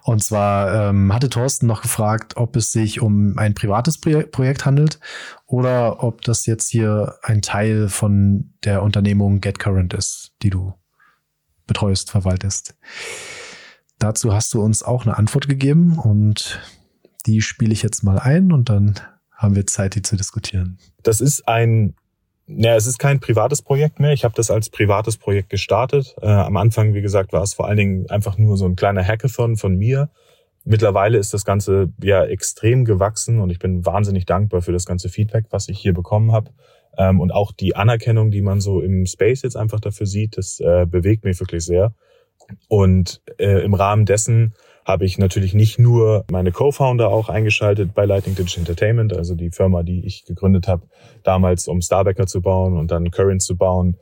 [0.04, 5.00] Und zwar ähm, hatte Thorsten noch gefragt, ob es sich um ein privates Projekt handelt
[5.46, 10.74] oder ob das jetzt hier ein Teil von der Unternehmung GetCurrent ist, die du
[11.68, 12.76] betreust, verwaltest.
[14.00, 16.60] Dazu hast du uns auch eine Antwort gegeben und
[17.26, 18.96] die spiele ich jetzt mal ein und dann
[19.32, 20.78] haben wir Zeit, die zu diskutieren.
[21.04, 21.96] Das ist ein,
[22.48, 24.14] ja, es ist kein privates Projekt mehr.
[24.14, 26.16] Ich habe das als privates Projekt gestartet.
[26.22, 29.04] Äh, am Anfang, wie gesagt, war es vor allen Dingen einfach nur so ein kleiner
[29.04, 30.10] Hackathon von mir,
[30.68, 35.10] Mittlerweile ist das Ganze ja extrem gewachsen und ich bin wahnsinnig dankbar für das ganze
[35.10, 36.52] Feedback, was ich hier bekommen habe.
[36.98, 40.60] Ähm, und auch die Anerkennung, die man so im Space jetzt einfach dafür sieht, das
[40.60, 41.94] äh, bewegt mich wirklich sehr.
[42.68, 44.54] Und äh, im Rahmen dessen
[44.86, 49.50] habe ich natürlich nicht nur meine Co-Founder auch eingeschaltet bei Lightning Digital Entertainment, also die
[49.50, 50.84] Firma, die ich gegründet habe,
[51.24, 53.98] damals um Starbacker zu bauen und dann Current zu bauen.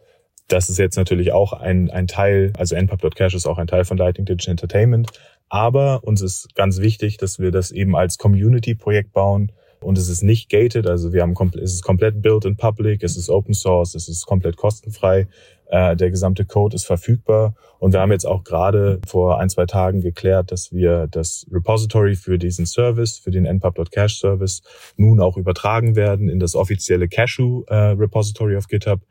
[0.50, 3.98] Das ist jetzt natürlich auch ein, ein Teil, also npub.cash ist auch ein Teil von
[3.98, 5.10] Lightning Digital Entertainment.
[5.48, 9.52] Aber uns ist ganz wichtig, dass wir das eben als Community-Projekt bauen,
[9.84, 13.18] und es ist nicht gated, also wir haben es ist komplett built in public, es
[13.18, 15.28] ist Open Source, es ist komplett kostenfrei,
[15.74, 19.66] äh, der gesamte Code ist verfügbar und wir haben jetzt auch gerade vor ein zwei
[19.66, 24.62] Tagen geklärt, dass wir das Repository für diesen Service, für den npub.cache Service
[24.98, 29.02] nun auch übertragen werden in das offizielle Cashew äh, Repository auf GitHub.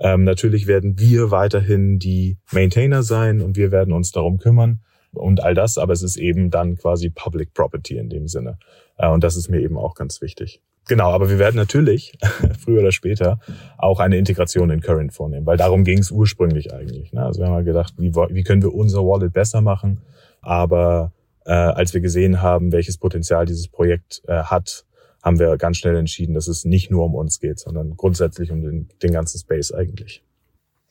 [0.00, 4.80] Ähm, natürlich werden wir weiterhin die Maintainer sein und wir werden uns darum kümmern
[5.12, 8.58] und all das, aber es ist eben dann quasi Public Property in dem Sinne.
[8.96, 10.60] Äh, und das ist mir eben auch ganz wichtig.
[10.88, 12.18] Genau, aber wir werden natürlich
[12.64, 13.38] früher oder später
[13.76, 17.12] auch eine Integration in Current vornehmen, weil darum ging es ursprünglich eigentlich.
[17.12, 17.22] Ne?
[17.22, 20.00] Also wir haben mal gedacht, wie, wie können wir unser Wallet besser machen?
[20.40, 21.12] Aber
[21.44, 24.86] äh, als wir gesehen haben, welches Potenzial dieses Projekt äh, hat,
[25.22, 28.62] haben wir ganz schnell entschieden, dass es nicht nur um uns geht, sondern grundsätzlich um
[28.62, 30.22] den, den ganzen Space eigentlich.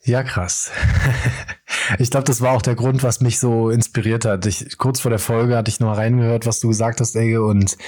[0.04, 0.70] Ja, krass.
[1.98, 4.44] Ich glaube, das war auch der Grund, was mich so inspiriert hat.
[4.44, 7.78] Ich, kurz vor der Folge hatte ich noch reingehört, was du gesagt hast, Ege, und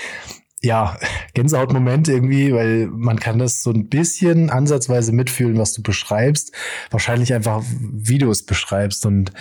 [0.63, 0.99] ja,
[1.35, 6.53] Gänsehautmoment irgendwie, weil man kann das so ein bisschen ansatzweise mitfühlen, was du beschreibst.
[6.91, 9.33] Wahrscheinlich einfach, wie du es beschreibst und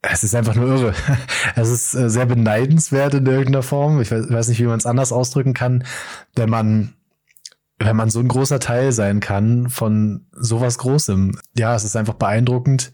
[0.00, 0.94] es ist einfach nur irre.
[1.56, 4.00] Es ist äh, sehr beneidenswert in irgendeiner Form.
[4.00, 5.84] Ich weiß nicht, wie man es anders ausdrücken kann,
[6.36, 6.94] wenn man
[7.80, 11.38] wenn man so ein großer Teil sein kann von sowas Großem.
[11.56, 12.90] Ja, es ist einfach beeindruckend.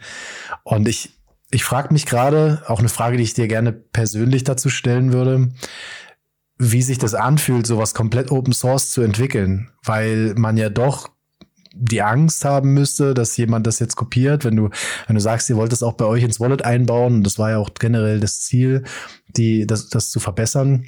[0.62, 1.18] Und ich,
[1.50, 5.52] ich frage mich gerade, auch eine Frage, die ich dir gerne persönlich dazu stellen würde,
[6.72, 11.09] wie sich das anfühlt, sowas komplett Open Source zu entwickeln, weil man ja doch
[11.77, 14.70] die Angst haben müsste, dass jemand das jetzt kopiert, wenn du,
[15.07, 17.50] wenn du sagst, ihr wollt das auch bei euch ins Wallet einbauen, und das war
[17.50, 18.85] ja auch generell das Ziel,
[19.29, 20.87] die, das, das zu verbessern,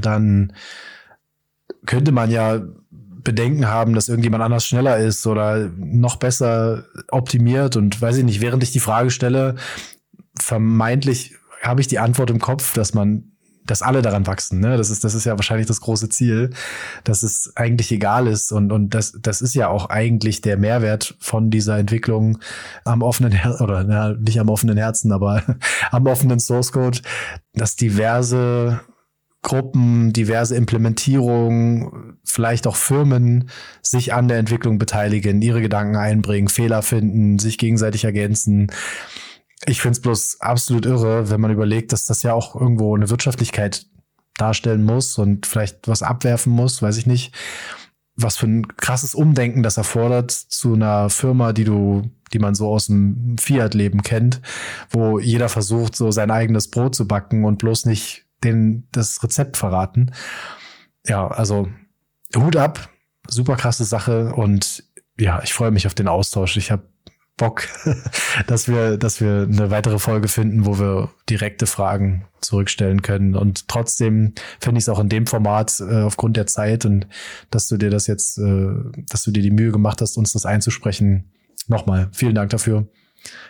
[0.00, 0.52] dann
[1.86, 7.76] könnte man ja Bedenken haben, dass irgendjemand anders schneller ist oder noch besser optimiert.
[7.76, 9.54] Und weiß ich nicht, während ich die Frage stelle,
[10.38, 13.31] vermeintlich habe ich die Antwort im Kopf, dass man
[13.66, 14.60] dass alle daran wachsen.
[14.60, 14.76] Ne?
[14.76, 16.50] Das ist, das ist ja wahrscheinlich das große Ziel,
[17.04, 18.52] dass es eigentlich egal ist.
[18.52, 22.38] Und, und das, das ist ja auch eigentlich der Mehrwert von dieser Entwicklung
[22.84, 25.42] am offenen Herzen, oder ja, nicht am offenen Herzen, aber
[25.90, 27.00] am offenen Source Code,
[27.54, 28.80] dass diverse
[29.42, 33.50] Gruppen, diverse Implementierungen, vielleicht auch Firmen
[33.82, 38.68] sich an der Entwicklung beteiligen, ihre Gedanken einbringen, Fehler finden, sich gegenseitig ergänzen.
[39.66, 43.10] Ich finde es bloß absolut irre, wenn man überlegt, dass das ja auch irgendwo eine
[43.10, 43.86] Wirtschaftlichkeit
[44.36, 47.34] darstellen muss und vielleicht was abwerfen muss, weiß ich nicht.
[48.16, 52.68] Was für ein krasses Umdenken das erfordert zu einer Firma, die du, die man so
[52.68, 54.42] aus dem Fiat-Leben kennt,
[54.90, 59.56] wo jeder versucht, so sein eigenes Brot zu backen und bloß nicht den, das Rezept
[59.56, 60.12] verraten.
[61.06, 61.68] Ja, also
[62.36, 62.90] Hut ab,
[63.28, 64.84] super krasse Sache und
[65.18, 66.56] ja, ich freue mich auf den Austausch.
[66.56, 66.91] Ich habe
[67.42, 67.66] Bock,
[68.46, 73.34] dass wir, dass wir eine weitere Folge finden, wo wir direkte Fragen zurückstellen können.
[73.34, 77.08] Und trotzdem finde ich es auch in dem Format äh, aufgrund der Zeit und
[77.50, 78.68] dass du dir das jetzt, äh,
[79.10, 81.32] dass du dir die Mühe gemacht hast, uns das einzusprechen.
[81.66, 82.86] Nochmal, vielen Dank dafür.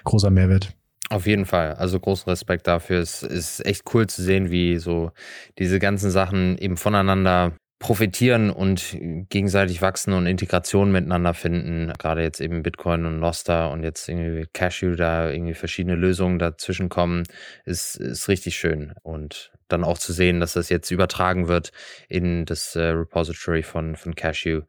[0.05, 0.74] Großer Mehrwert.
[1.11, 1.74] Auf jeden Fall.
[1.74, 3.00] Also großen Respekt dafür.
[3.00, 5.11] Es ist echt cool zu sehen, wie so
[5.59, 7.52] diese ganzen Sachen eben voneinander
[7.83, 8.97] profitieren und
[9.29, 11.92] gegenseitig wachsen und Integration miteinander finden.
[11.99, 16.88] Gerade jetzt eben Bitcoin und Noster und jetzt irgendwie Cashew, da irgendwie verschiedene Lösungen dazwischen
[16.88, 17.25] kommen,
[17.64, 18.92] ist, ist richtig schön.
[19.03, 21.73] Und dann auch zu sehen, dass das jetzt übertragen wird
[22.09, 24.62] in das äh, Repository von, von Cashew,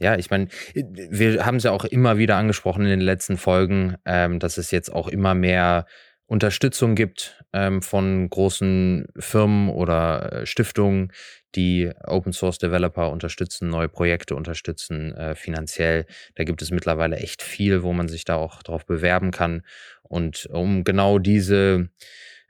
[0.00, 3.96] ja, ich meine, wir haben es ja auch immer wieder angesprochen in den letzten Folgen,
[4.04, 5.86] ähm, dass es jetzt auch immer mehr
[6.28, 11.10] Unterstützung gibt ähm, von großen Firmen oder äh, Stiftungen,
[11.54, 16.04] die Open Source Developer unterstützen, neue Projekte unterstützen, äh, finanziell.
[16.34, 19.62] Da gibt es mittlerweile echt viel, wo man sich da auch drauf bewerben kann.
[20.02, 21.88] Und um genau diese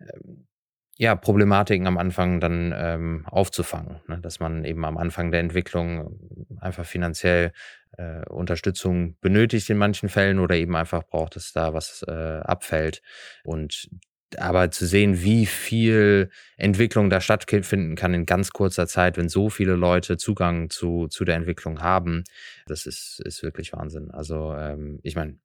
[0.01, 0.48] ähm,
[0.99, 4.01] ja, Problematiken am Anfang dann ähm, aufzufangen.
[4.09, 4.19] Ne?
[4.21, 6.19] Dass man eben am Anfang der Entwicklung
[6.61, 7.53] einfach finanziell
[7.97, 13.01] äh, Unterstützung benötigt in manchen Fällen oder eben einfach braucht, dass da was äh, abfällt.
[13.45, 13.89] Und
[14.37, 19.49] aber zu sehen, wie viel Entwicklung da stattfinden kann in ganz kurzer Zeit, wenn so
[19.49, 22.25] viele Leute Zugang zu, zu der Entwicklung haben,
[22.67, 24.11] das ist, ist wirklich Wahnsinn.
[24.11, 25.39] Also ähm, ich meine,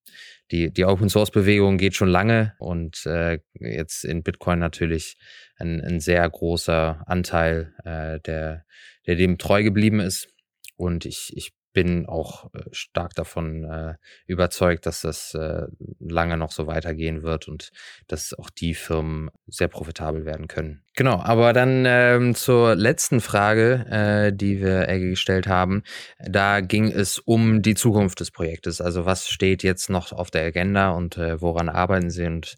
[0.52, 5.18] die, die Open Source Bewegung geht schon lange und äh, jetzt in Bitcoin natürlich
[5.58, 8.66] ein, ein sehr großer Anteil, äh, der,
[9.08, 10.28] der dem treu geblieben ist.
[10.76, 13.96] Und ich, ich bin auch äh, stark davon äh,
[14.28, 15.68] überzeugt, dass das äh,
[16.00, 17.72] lange noch so weitergehen wird und
[18.08, 20.84] dass auch die Firmen sehr profitabel werden können.
[20.96, 25.84] Genau, aber dann ähm, zur letzten Frage, äh, die wir Egge gestellt haben.
[26.20, 28.80] Da ging es um die Zukunft des Projektes.
[28.80, 32.56] Also was steht jetzt noch auf der Agenda und äh, woran arbeiten Sie und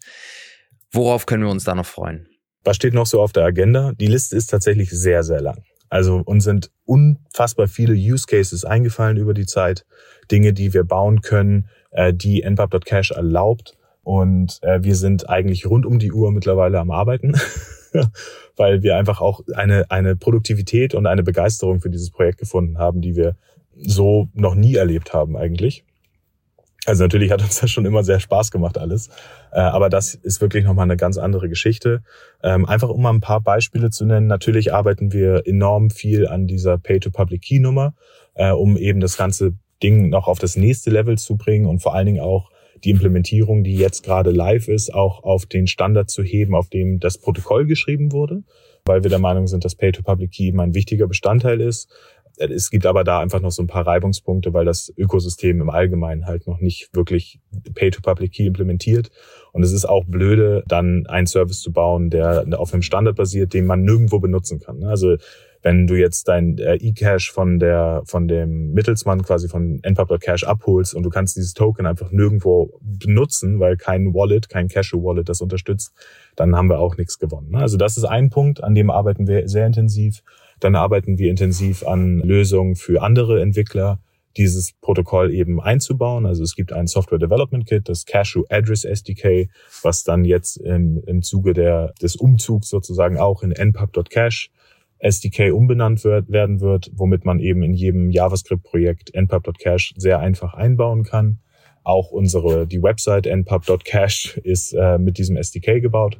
[0.92, 2.28] worauf können wir uns da noch freuen?
[2.62, 3.92] Was steht noch so auf der Agenda?
[3.98, 5.62] Die Liste ist tatsächlich sehr, sehr lang.
[5.88, 9.84] Also uns sind unfassbar viele Use Cases eingefallen über die Zeit,
[10.30, 13.76] Dinge, die wir bauen können, äh, die npub.cash erlaubt.
[14.02, 17.34] Und äh, wir sind eigentlich rund um die Uhr mittlerweile am Arbeiten,
[18.56, 23.00] weil wir einfach auch eine, eine Produktivität und eine Begeisterung für dieses Projekt gefunden haben,
[23.00, 23.36] die wir
[23.76, 25.84] so noch nie erlebt haben eigentlich.
[26.86, 29.08] Also natürlich hat uns das schon immer sehr Spaß gemacht alles,
[29.52, 32.02] äh, aber das ist wirklich nochmal eine ganz andere Geschichte.
[32.42, 34.28] Ähm, einfach um mal ein paar Beispiele zu nennen.
[34.28, 37.94] Natürlich arbeiten wir enorm viel an dieser Pay-to-Public-Key-Nummer,
[38.34, 41.94] äh, um eben das ganze Ding noch auf das nächste Level zu bringen und vor
[41.94, 42.50] allen Dingen auch
[42.84, 47.00] die Implementierung, die jetzt gerade live ist, auch auf den Standard zu heben, auf dem
[47.00, 48.42] das Protokoll geschrieben wurde,
[48.84, 51.90] weil wir der Meinung sind, dass Pay-to-Public-Key immer ein wichtiger Bestandteil ist
[52.38, 56.26] es gibt aber da einfach noch so ein paar Reibungspunkte, weil das Ökosystem im Allgemeinen
[56.26, 57.40] halt noch nicht wirklich
[57.74, 59.10] Pay-to-Public-Key implementiert.
[59.52, 63.54] Und es ist auch blöde, dann einen Service zu bauen, der auf einem Standard basiert,
[63.54, 64.84] den man nirgendwo benutzen kann.
[64.84, 65.16] Also
[65.62, 70.94] wenn du jetzt dein äh, E-Cash von der von dem Mittelsmann quasi von npub.cash abholst
[70.94, 75.92] und du kannst dieses Token einfach nirgendwo benutzen, weil kein Wallet, kein Cashew-Wallet das unterstützt,
[76.36, 77.56] dann haben wir auch nichts gewonnen.
[77.56, 80.22] Also das ist ein Punkt, an dem arbeiten wir sehr intensiv.
[80.60, 84.00] Dann arbeiten wir intensiv an Lösungen für andere Entwickler,
[84.36, 86.26] dieses Protokoll eben einzubauen.
[86.26, 89.48] Also es gibt ein Software Development Kit, das Cashew Address SDK,
[89.82, 94.50] was dann jetzt im, im Zuge der, des Umzugs sozusagen auch in npub.cash
[94.98, 101.04] SDK umbenannt wird, werden wird, womit man eben in jedem JavaScript-Projekt npub.cash sehr einfach einbauen
[101.04, 101.38] kann.
[101.84, 106.18] Auch unsere, die Website npub.cash ist äh, mit diesem SDK gebaut.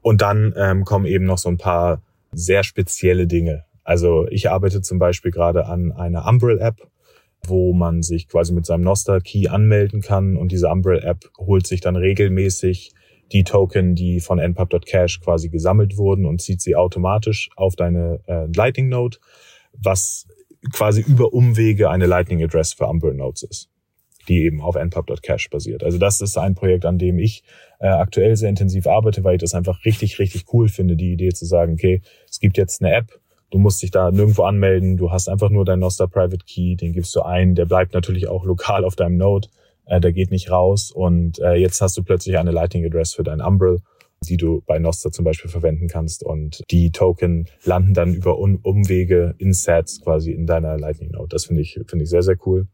[0.00, 3.64] Und dann ähm, kommen eben noch so ein paar sehr spezielle Dinge.
[3.84, 6.76] Also ich arbeite zum Beispiel gerade an einer Umbrel-App,
[7.46, 11.96] wo man sich quasi mit seinem Nostar-Key anmelden kann und diese Umbrel-App holt sich dann
[11.96, 12.92] regelmäßig
[13.32, 18.46] die Token, die von npub.cash quasi gesammelt wurden und zieht sie automatisch auf deine äh,
[18.54, 19.18] Lightning Node,
[19.72, 20.26] was
[20.72, 23.72] quasi über Umwege eine Lightning Address für Umbrel Nodes ist
[24.28, 25.82] die eben auf npub.cash basiert.
[25.82, 27.42] Also das ist ein Projekt, an dem ich
[27.82, 31.30] äh, aktuell sehr intensiv arbeite, weil ich das einfach richtig, richtig cool finde, die Idee
[31.30, 35.10] zu sagen, okay, es gibt jetzt eine App, du musst dich da nirgendwo anmelden, du
[35.10, 38.44] hast einfach nur deinen Nostar Private Key, den gibst du ein, der bleibt natürlich auch
[38.44, 39.48] lokal auf deinem Node,
[39.86, 43.24] äh, der geht nicht raus und äh, jetzt hast du plötzlich eine Lightning Address für
[43.24, 43.80] dein Umbrel
[44.28, 49.34] die du bei Nostar zum Beispiel verwenden kannst und die Token landen dann über Umwege
[49.38, 51.28] in Sets quasi in deiner Lightning Node.
[51.30, 52.68] Das finde ich, finde ich sehr, sehr cool.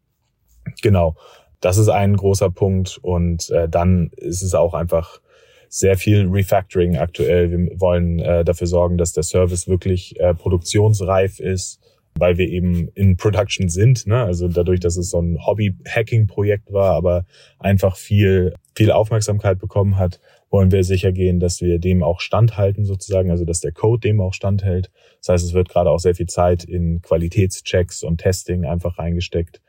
[0.83, 1.17] Genau.
[1.61, 2.99] Das ist ein großer Punkt.
[3.03, 5.21] Und äh, dann ist es auch einfach
[5.69, 7.51] sehr viel Refactoring aktuell.
[7.51, 11.81] Wir wollen äh, dafür sorgen, dass der Service wirklich äh, produktionsreif ist,
[12.15, 14.07] weil wir eben in Production sind.
[14.07, 14.23] Ne?
[14.23, 17.27] Also dadurch, dass es so ein Hobby-Hacking-Projekt war, aber
[17.59, 22.85] einfach viel, viel Aufmerksamkeit bekommen hat, wollen wir sicher gehen, dass wir dem auch standhalten
[22.85, 24.91] sozusagen, also dass der Code dem auch standhält.
[25.21, 29.61] Das heißt, es wird gerade auch sehr viel Zeit in Qualitätschecks und Testing einfach reingesteckt,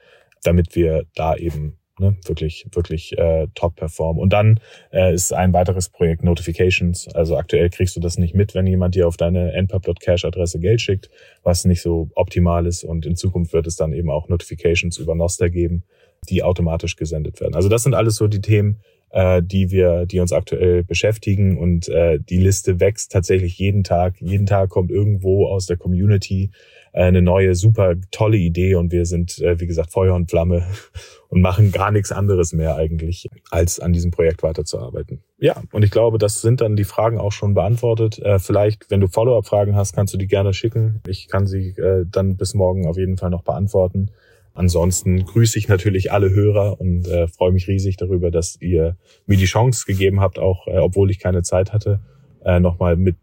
[0.44, 4.22] damit wir da eben ne, wirklich, wirklich äh, top performen.
[4.22, 4.60] Und dann
[4.92, 7.08] äh, ist ein weiteres Projekt Notifications.
[7.14, 11.10] Also aktuell kriegst du das nicht mit, wenn jemand dir auf deine npub.cash-Adresse Geld schickt,
[11.44, 12.84] was nicht so optimal ist.
[12.84, 15.84] Und in Zukunft wird es dann eben auch Notifications über Nostr geben,
[16.30, 17.56] die automatisch gesendet werden.
[17.56, 18.80] Also das sind alles so die Themen,
[19.12, 24.22] äh, die wir, die uns aktuell beschäftigen und äh, die Liste wächst tatsächlich jeden Tag.
[24.22, 26.52] Jeden Tag kommt irgendwo aus der Community
[26.94, 30.64] eine neue, super tolle Idee und wir sind, äh, wie gesagt, Feuer und Flamme
[31.30, 35.22] und machen gar nichts anderes mehr eigentlich, als an diesem Projekt weiterzuarbeiten.
[35.38, 38.20] Ja, und ich glaube, das sind dann die Fragen auch schon beantwortet.
[38.20, 41.02] Äh, vielleicht, wenn du Follow-up-Fragen hast, kannst du die gerne schicken.
[41.08, 44.12] Ich kann sie äh, dann bis morgen auf jeden Fall noch beantworten.
[44.54, 49.38] Ansonsten grüße ich natürlich alle Hörer und äh, freue mich riesig darüber, dass ihr mir
[49.38, 52.02] die Chance gegeben habt, auch äh, obwohl ich keine Zeit hatte,
[52.44, 53.16] äh, nochmal mit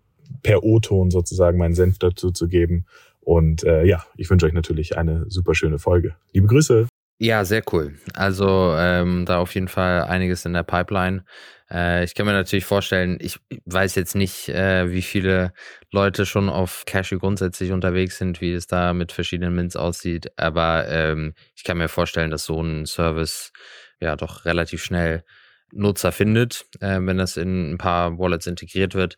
[0.43, 2.87] per O-Ton sozusagen meinen Senf dazu zu geben.
[3.27, 6.15] Und äh, ja, ich wünsche euch natürlich eine super schöne Folge.
[6.33, 6.87] Liebe Grüße.
[7.19, 7.95] Ja, sehr cool.
[8.15, 11.25] Also ähm, da auf jeden Fall einiges in der Pipeline.
[11.69, 15.53] Äh, ich kann mir natürlich vorstellen, ich weiß jetzt nicht, äh, wie viele
[15.91, 20.87] Leute schon auf Cashew grundsätzlich unterwegs sind, wie es da mit verschiedenen Mints aussieht, aber
[20.89, 23.53] ähm, ich kann mir vorstellen, dass so ein Service
[23.99, 25.25] ja doch relativ schnell
[25.73, 29.17] Nutzer findet, äh, wenn das in ein paar Wallets integriert wird.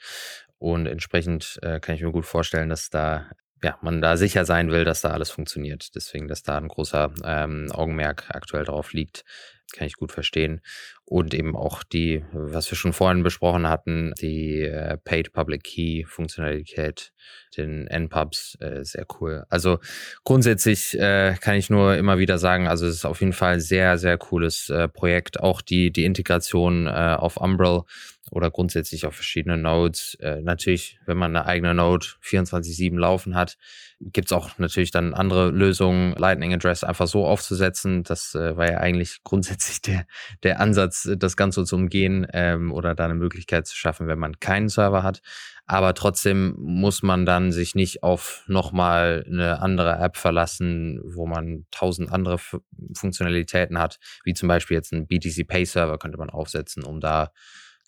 [0.57, 3.27] Und entsprechend äh, kann ich mir gut vorstellen, dass da
[3.63, 5.95] ja, man da sicher sein will, dass da alles funktioniert.
[5.95, 9.25] Deswegen, dass da ein großer ähm, Augenmerk aktuell drauf liegt,
[9.73, 10.61] kann ich gut verstehen.
[11.05, 16.05] Und eben auch die, was wir schon vorhin besprochen hatten, die äh, Paid Public Key
[16.05, 17.13] Funktionalität,
[17.57, 19.45] den NPubs, äh, sehr cool.
[19.49, 19.79] Also
[20.25, 23.97] grundsätzlich äh, kann ich nur immer wieder sagen, also es ist auf jeden Fall sehr,
[23.99, 25.41] sehr cooles äh, Projekt.
[25.41, 27.83] Auch die, die Integration äh, auf Umbrel
[28.31, 30.17] oder grundsätzlich auf verschiedene Nodes.
[30.21, 33.57] Äh, natürlich, wenn man eine eigene Node 24-7 laufen hat,
[34.01, 38.05] gibt es auch natürlich dann andere Lösungen, Lightning Address einfach so aufzusetzen.
[38.05, 40.07] Das äh, war ja eigentlich grundsätzlich der,
[40.43, 44.39] der Ansatz, das Ganze zu umgehen ähm, oder da eine Möglichkeit zu schaffen, wenn man
[44.41, 45.21] keinen Server hat.
[45.67, 51.67] Aber trotzdem muss man dann sich nicht auf nochmal eine andere App verlassen, wo man
[51.71, 52.57] tausend andere F
[52.95, 57.33] Funktionalitäten hat, wie zum Beispiel jetzt ein BTC Pay Server könnte man aufsetzen, um da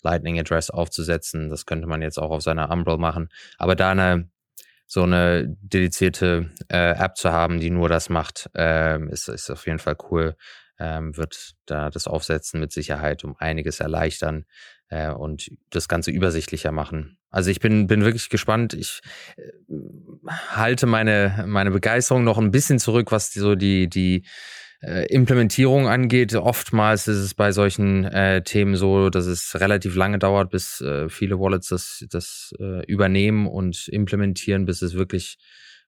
[0.03, 1.49] Lightning Address aufzusetzen.
[1.49, 3.29] Das könnte man jetzt auch auf seiner Umbrel machen.
[3.57, 4.29] Aber da eine
[4.91, 9.65] so eine dedizierte äh, App zu haben, die nur das macht, ähm, ist, ist auf
[9.65, 10.35] jeden Fall cool.
[10.79, 14.43] Ähm, wird da das Aufsetzen mit Sicherheit um einiges erleichtern
[14.89, 17.17] äh, und das Ganze übersichtlicher machen.
[17.29, 18.73] Also ich bin, bin wirklich gespannt.
[18.73, 18.99] Ich
[19.37, 19.51] äh,
[20.49, 24.25] halte meine, meine Begeisterung noch ein bisschen zurück, was die, so die, die
[24.81, 26.35] äh, Implementierung angeht.
[26.35, 31.09] Oftmals ist es bei solchen äh, Themen so, dass es relativ lange dauert, bis äh,
[31.09, 35.37] viele Wallets das, das äh, übernehmen und implementieren, bis es wirklich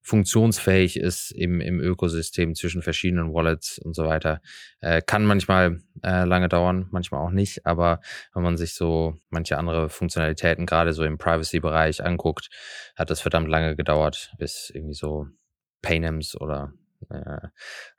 [0.04, 4.42] funktionsfähig ist im, im Ökosystem zwischen verschiedenen Wallets und so weiter.
[4.82, 8.02] Äh, kann manchmal äh, lange dauern, manchmal auch nicht, aber
[8.34, 12.50] wenn man sich so manche andere Funktionalitäten gerade so im Privacy-Bereich anguckt,
[12.98, 15.28] hat das verdammt lange gedauert, bis irgendwie so
[15.82, 16.74] Paynims oder
[17.10, 17.48] äh,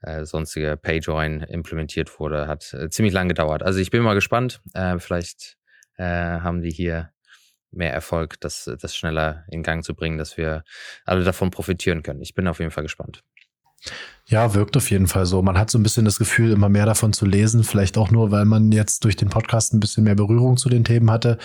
[0.02, 3.62] äh, sonstige PayJoin implementiert wurde, hat äh, ziemlich lang gedauert.
[3.62, 4.60] Also ich bin mal gespannt.
[4.72, 5.56] Äh, vielleicht
[5.96, 7.10] haben die hier
[7.70, 10.64] mehr Erfolg, das, das schneller in Gang zu bringen, dass wir
[11.04, 12.20] alle davon profitieren können.
[12.20, 13.22] Ich bin auf jeden Fall gespannt.
[14.26, 15.42] Ja, wirkt auf jeden Fall so.
[15.42, 17.62] Man hat so ein bisschen das Gefühl, immer mehr davon zu lesen.
[17.62, 20.82] Vielleicht auch nur, weil man jetzt durch den Podcast ein bisschen mehr Berührung zu den
[20.84, 21.38] Themen hatte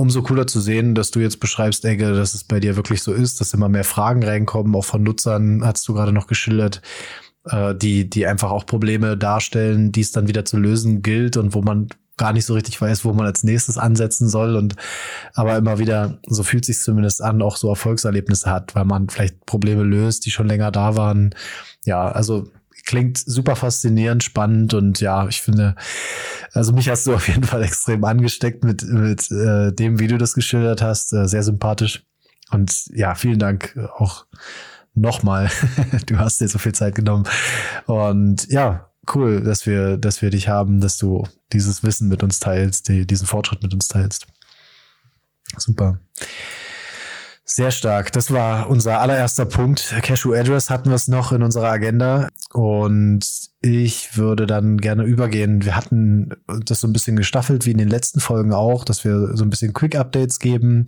[0.00, 3.12] umso cooler zu sehen, dass du jetzt beschreibst, Egge, dass es bei dir wirklich so
[3.12, 6.80] ist, dass immer mehr Fragen reinkommen, auch von Nutzern, hast du gerade noch geschildert,
[7.44, 11.54] äh, die, die einfach auch Probleme darstellen, die es dann wieder zu lösen gilt und
[11.54, 14.76] wo man gar nicht so richtig weiß, wo man als nächstes ansetzen soll und
[15.34, 19.46] aber immer wieder, so fühlt sich zumindest an, auch so Erfolgserlebnisse hat, weil man vielleicht
[19.46, 21.34] Probleme löst, die schon länger da waren.
[21.86, 22.50] Ja, also
[22.84, 25.74] klingt super faszinierend, spannend und ja, ich finde,
[26.52, 30.18] also mich hast du auf jeden Fall extrem angesteckt mit, mit äh, dem, wie du
[30.18, 31.12] das geschildert hast.
[31.12, 32.04] Äh, sehr sympathisch.
[32.50, 34.26] Und ja, vielen Dank auch
[34.94, 35.50] nochmal.
[36.06, 37.24] du hast dir so viel Zeit genommen.
[37.86, 42.40] Und ja, cool, dass wir, dass wir dich haben, dass du dieses Wissen mit uns
[42.40, 44.26] teilst, die, diesen Fortschritt mit uns teilst.
[45.56, 46.00] Super.
[47.52, 48.12] Sehr stark.
[48.12, 49.92] Das war unser allererster Punkt.
[50.02, 52.28] Cashew Address hatten wir es noch in unserer Agenda.
[52.52, 53.26] Und
[53.60, 55.64] ich würde dann gerne übergehen.
[55.64, 56.30] Wir hatten
[56.64, 59.50] das so ein bisschen gestaffelt, wie in den letzten Folgen auch, dass wir so ein
[59.50, 60.86] bisschen Quick Updates geben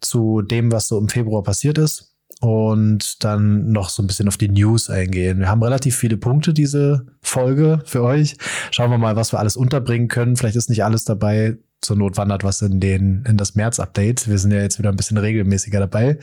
[0.00, 2.14] zu dem, was so im Februar passiert ist.
[2.40, 5.40] Und dann noch so ein bisschen auf die News eingehen.
[5.40, 8.38] Wir haben relativ viele Punkte, diese Folge für euch.
[8.70, 10.36] Schauen wir mal, was wir alles unterbringen können.
[10.36, 14.28] Vielleicht ist nicht alles dabei, zur Not wandert was in den in das März-Update.
[14.28, 16.18] Wir sind ja jetzt wieder ein bisschen regelmäßiger dabei.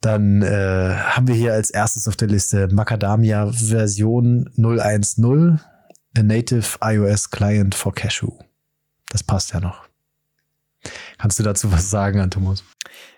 [0.00, 5.60] Dann äh, haben wir hier als erstes auf der Liste Macadamia Version 010,
[6.16, 8.32] a native iOS Client for Cashew.
[9.08, 9.86] Das passt ja noch.
[11.18, 12.64] Kannst du dazu was sagen, Antomus?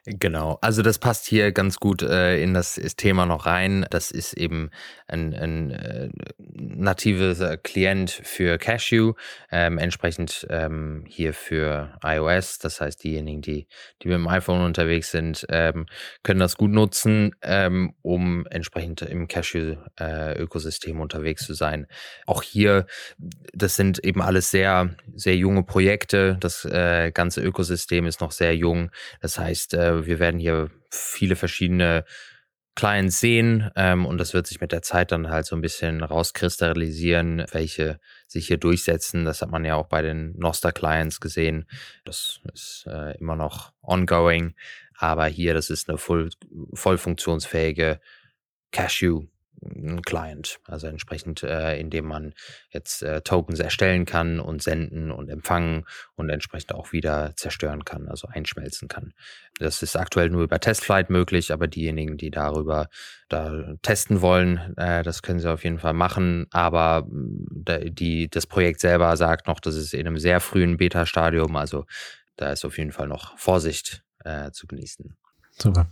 [0.05, 3.87] Genau, also das passt hier ganz gut äh, in das Thema noch rein.
[3.91, 4.71] Das ist eben
[5.07, 6.09] ein, ein äh,
[6.39, 9.12] natives Klient für Cashew,
[9.51, 12.59] ähm, entsprechend ähm, hier für iOS.
[12.59, 13.66] Das heißt, diejenigen, die,
[14.03, 15.87] die mit dem iPhone unterwegs sind, ähm,
[16.23, 21.87] können das gut nutzen, ähm, um entsprechend im Cashew-Ökosystem äh, unterwegs zu sein.
[22.27, 22.87] Auch hier,
[23.53, 26.39] das sind eben alles sehr, sehr junge Projekte.
[26.41, 28.91] Das äh, ganze Ökosystem ist noch sehr jung.
[29.21, 32.05] Das heißt, äh, wir werden hier viele verschiedene
[32.79, 36.01] Clients sehen ähm, und das wird sich mit der Zeit dann halt so ein bisschen
[36.01, 37.99] rauskristallisieren, welche
[38.29, 39.25] sich hier durchsetzen.
[39.25, 41.67] Das hat man ja auch bei den Noster-Clients gesehen.
[42.05, 44.55] Das ist äh, immer noch ongoing,
[44.95, 46.31] aber hier, das ist eine voll,
[46.73, 48.01] voll funktionsfähige
[48.71, 49.27] Cashew
[49.63, 50.61] ein Client.
[50.65, 52.35] Also entsprechend, äh, indem man
[52.71, 55.85] jetzt äh, Tokens erstellen kann und senden und empfangen
[56.17, 59.13] und entsprechend auch wieder zerstören kann, also einschmelzen kann.
[59.59, 62.89] Das ist aktuell nur über Testflight möglich, aber diejenigen, die darüber
[63.29, 66.47] da testen wollen, äh, das können sie auf jeden Fall machen.
[66.51, 71.57] Aber mm, die, das Projekt selber sagt noch, das ist in einem sehr frühen Beta-Stadium,
[71.57, 71.87] also
[72.37, 75.17] da ist auf jeden Fall noch Vorsicht äh, zu genießen.
[75.51, 75.91] Super.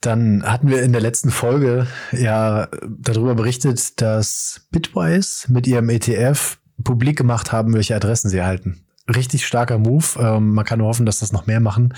[0.00, 6.58] Dann hatten wir in der letzten Folge ja darüber berichtet, dass Bitwise mit ihrem ETF
[6.84, 8.82] publik gemacht haben, welche Adressen sie erhalten.
[9.14, 10.04] Richtig starker Move.
[10.18, 11.94] Ähm, man kann nur hoffen, dass das noch mehr machen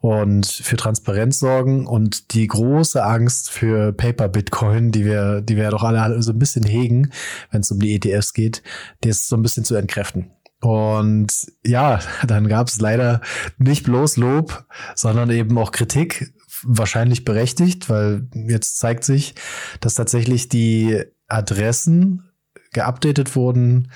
[0.00, 5.70] und für Transparenz sorgen und die große Angst für Paper Bitcoin, die wir, die wir
[5.70, 7.12] doch alle so ein bisschen hegen,
[7.50, 8.62] wenn es um die ETFs geht,
[9.02, 10.32] das so ein bisschen zu entkräften.
[10.60, 11.32] Und
[11.64, 13.20] ja, dann gab es leider
[13.58, 16.32] nicht bloß Lob, sondern eben auch Kritik
[16.64, 19.34] wahrscheinlich berechtigt, weil jetzt zeigt sich,
[19.80, 22.30] dass tatsächlich die Adressen
[22.72, 23.90] geupdatet wurden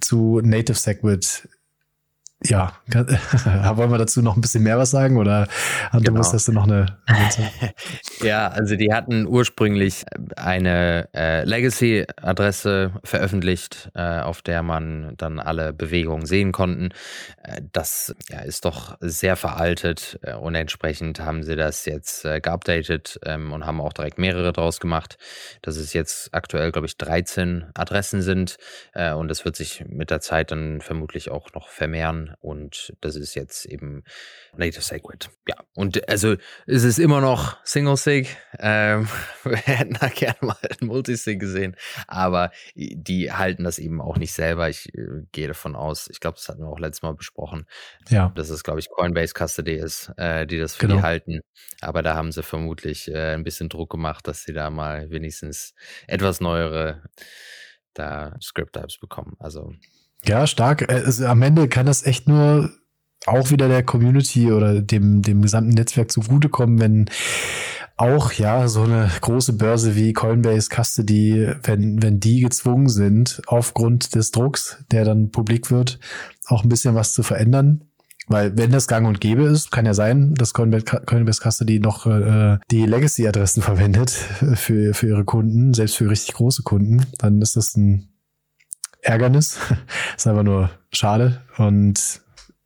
[0.00, 1.48] zu Native Segwit
[2.44, 2.72] ja,
[3.76, 5.46] wollen wir dazu noch ein bisschen mehr was sagen oder
[5.90, 6.32] Antomus, genau.
[6.32, 6.86] hast du noch eine?
[8.22, 15.74] ja, also die hatten ursprünglich eine äh, Legacy-Adresse veröffentlicht, äh, auf der man dann alle
[15.74, 16.92] Bewegungen sehen konnten.
[17.42, 22.40] Äh, das ja, ist doch sehr veraltet äh, und entsprechend haben sie das jetzt äh,
[22.40, 25.18] geupdatet ähm, und haben auch direkt mehrere draus gemacht,
[25.60, 28.56] dass es jetzt aktuell, glaube ich, 13 Adressen sind
[28.94, 33.16] äh, und das wird sich mit der Zeit dann vermutlich auch noch vermehren und das
[33.16, 34.04] ist jetzt eben
[34.56, 35.30] Native Sacred.
[35.48, 38.36] Ja, und also es ist immer noch Single Sig.
[38.58, 39.08] Ähm,
[39.44, 41.76] wir hätten da gerne mal ein Multisig gesehen,
[42.06, 44.68] aber die halten das eben auch nicht selber.
[44.68, 47.66] Ich äh, gehe davon aus, ich glaube, das hatten wir auch letztes Mal besprochen,
[48.08, 48.32] ja.
[48.34, 50.98] dass es, glaube ich, Coinbase Custody ist, äh, die das für genau.
[50.98, 51.40] die halten.
[51.80, 55.74] Aber da haben sie vermutlich äh, ein bisschen Druck gemacht, dass sie da mal wenigstens
[56.06, 57.02] etwas neuere
[57.94, 59.36] da Script-Types bekommen.
[59.38, 59.72] Also
[60.24, 60.90] ja, stark.
[60.90, 62.70] Also, am Ende kann das echt nur
[63.26, 67.06] auch wieder der Community oder dem, dem gesamten Netzwerk zugutekommen, wenn
[67.96, 74.14] auch ja so eine große Börse wie Coinbase Custody, wenn, wenn die gezwungen sind, aufgrund
[74.14, 75.98] des Drucks, der dann publik wird,
[76.46, 77.84] auch ein bisschen was zu verändern.
[78.26, 82.58] Weil wenn das gang und gäbe ist, kann ja sein, dass Coinbase Custody noch äh,
[82.70, 87.76] die Legacy-Adressen verwendet für, für ihre Kunden, selbst für richtig große Kunden, dann ist das
[87.76, 88.08] ein
[89.02, 89.58] Ärgernis.
[90.16, 91.42] ist einfach nur schade.
[91.56, 92.20] Und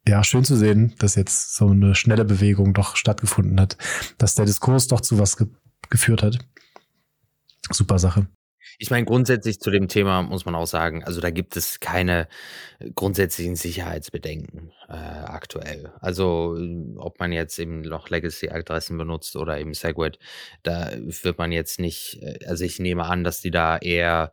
[0.07, 3.77] ja, schön zu sehen, dass jetzt so eine schnelle Bewegung doch stattgefunden hat,
[4.19, 5.49] dass der Diskurs doch zu was ge
[5.91, 6.39] geführt hat.
[7.71, 8.27] Super Sache.
[8.79, 12.27] Ich meine, grundsätzlich zu dem Thema muss man auch sagen, also da gibt es keine
[12.95, 15.93] grundsätzlichen Sicherheitsbedenken äh, aktuell.
[16.01, 16.59] Also
[16.97, 20.19] ob man jetzt eben noch Legacy-Adressen benutzt oder eben Segwit,
[20.63, 24.33] da wird man jetzt nicht, äh, also ich nehme an, dass die da eher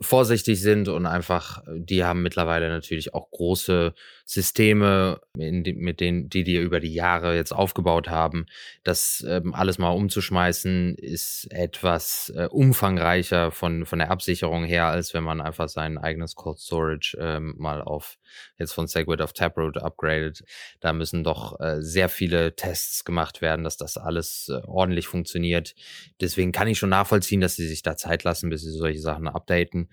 [0.00, 3.94] vorsichtig sind und einfach, die haben mittlerweile natürlich auch große
[4.26, 8.46] Systeme, die, mit denen, die die über die Jahre jetzt aufgebaut haben.
[8.82, 15.12] Das ähm, alles mal umzuschmeißen, ist etwas äh, umfangreicher von, von der Absicherung her, als
[15.12, 18.18] wenn man einfach sein eigenes Cold Storage ähm, mal auf
[18.58, 20.42] jetzt von Segwit auf Taproot upgradet.
[20.80, 25.74] Da müssen doch äh, sehr viele Tests gemacht werden, dass das alles äh, ordentlich funktioniert.
[26.20, 29.28] Deswegen kann ich schon nachvollziehen, dass sie sich da Zeit lassen, bis sie solche Sachen
[29.28, 29.88] updaten.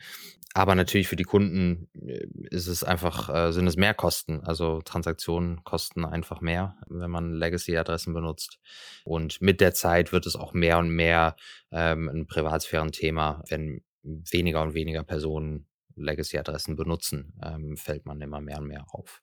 [0.54, 4.21] Aber natürlich für die Kunden äh, ist es einfach, äh, sind es Mehrkosten.
[4.30, 8.60] Also Transaktionen kosten einfach mehr, wenn man Legacy-Adressen benutzt.
[9.04, 11.36] Und mit der Zeit wird es auch mehr und mehr
[11.72, 18.60] ähm, ein Privatsphären-Thema, wenn weniger und weniger Personen Legacy-Adressen benutzen, ähm, fällt man immer mehr
[18.60, 19.22] und mehr auf.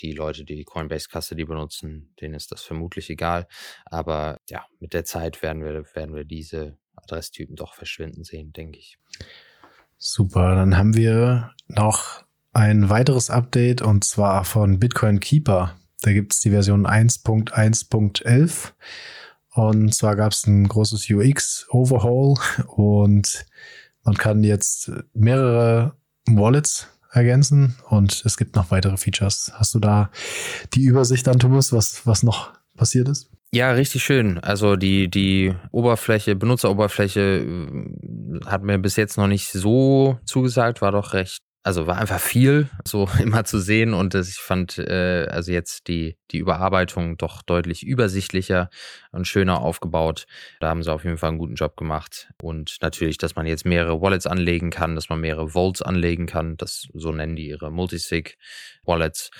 [0.00, 3.46] Die Leute, die Coinbase Custody benutzen, denen ist das vermutlich egal.
[3.86, 8.78] Aber ja, mit der Zeit werden wir, werden wir diese Adresstypen doch verschwinden sehen, denke
[8.78, 8.98] ich.
[9.96, 12.24] Super, dann haben wir noch
[12.54, 15.74] ein weiteres Update und zwar von Bitcoin Keeper.
[16.02, 18.72] Da gibt es die Version 1.1.11
[19.50, 22.38] und zwar gab es ein großes UX-Overhaul
[22.68, 23.46] und
[24.04, 25.94] man kann jetzt mehrere
[26.26, 29.52] Wallets ergänzen und es gibt noch weitere Features.
[29.54, 30.10] Hast du da
[30.74, 33.30] die Übersicht an, Thomas, was, was noch passiert ist?
[33.52, 34.38] Ja, richtig schön.
[34.40, 40.90] Also die, die Oberfläche, Benutzeroberfläche äh, hat mir bis jetzt noch nicht so zugesagt, war
[40.90, 45.50] doch recht also war einfach viel so immer zu sehen und ich fand äh, also
[45.50, 48.68] jetzt die die Überarbeitung doch deutlich übersichtlicher
[49.10, 50.26] und schöner aufgebaut.
[50.60, 53.64] Da haben sie auf jeden Fall einen guten Job gemacht und natürlich, dass man jetzt
[53.64, 57.72] mehrere Wallets anlegen kann, dass man mehrere Vaults anlegen kann, das so nennen die ihre
[57.72, 58.36] Multisig
[58.84, 59.30] Wallets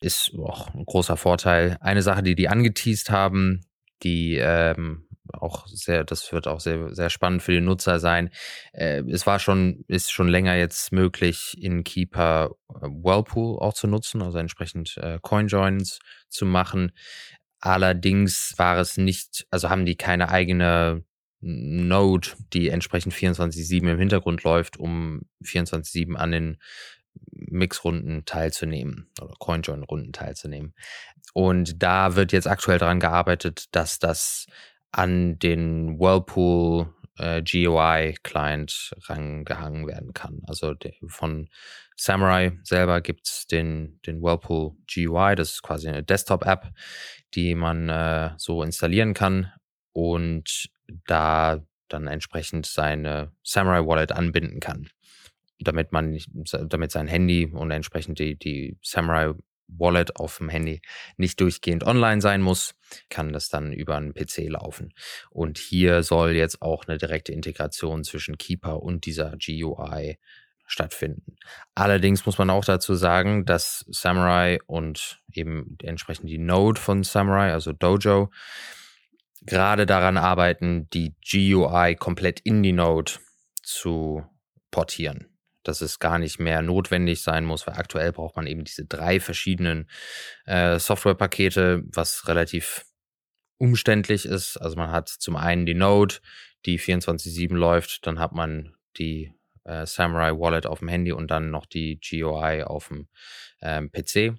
[0.00, 1.76] ist auch ein großer Vorteil.
[1.80, 3.62] Eine Sache, die die angeteased haben,
[4.04, 8.30] die ähm, auch sehr, das wird auch sehr, sehr spannend für die Nutzer sein.
[8.72, 13.86] Äh, es war schon, ist schon länger jetzt möglich, in Keeper äh, Whirlpool auch zu
[13.86, 16.92] nutzen, also entsprechend äh, Coinjoins zu machen.
[17.60, 21.04] Allerdings war es nicht, also haben die keine eigene
[21.40, 26.58] Node, die entsprechend 24-7 im Hintergrund läuft, um 24-7 an den
[27.32, 30.74] Mixrunden teilzunehmen oder CoinJoin-Runden teilzunehmen.
[31.34, 34.46] Und da wird jetzt aktuell daran gearbeitet, dass das
[34.92, 40.40] an den Whirlpool äh, GUI-Client rangehangen werden kann.
[40.46, 41.48] Also der, von
[41.96, 46.72] Samurai selber gibt es den, den Whirlpool GUI, das ist quasi eine Desktop-App,
[47.34, 49.52] die man äh, so installieren kann
[49.92, 50.70] und
[51.06, 54.88] da dann entsprechend seine Samurai Wallet anbinden kann
[55.60, 56.16] damit man
[56.68, 59.34] damit sein Handy und entsprechend die, die Samurai
[59.68, 60.80] Wallet auf dem Handy
[61.16, 62.74] nicht durchgehend online sein muss,
[63.10, 64.92] kann das dann über einen PC laufen.
[65.30, 70.18] Und hier soll jetzt auch eine direkte Integration zwischen Keeper und dieser GUI
[70.66, 71.36] stattfinden.
[71.74, 77.52] Allerdings muss man auch dazu sagen, dass Samurai und eben entsprechend die Node von Samurai,
[77.52, 78.30] also Dojo,
[79.42, 83.12] gerade daran arbeiten, die GUI komplett in die Node
[83.62, 84.24] zu
[84.70, 85.27] portieren
[85.68, 89.20] dass es gar nicht mehr notwendig sein muss, weil aktuell braucht man eben diese drei
[89.20, 89.88] verschiedenen
[90.46, 92.86] äh, Softwarepakete, was relativ
[93.58, 94.56] umständlich ist.
[94.56, 96.16] Also man hat zum einen die Node,
[96.64, 101.50] die 24/7 läuft, dann hat man die äh, Samurai Wallet auf dem Handy und dann
[101.50, 103.08] noch die GUI auf dem
[103.60, 104.38] ähm, PC.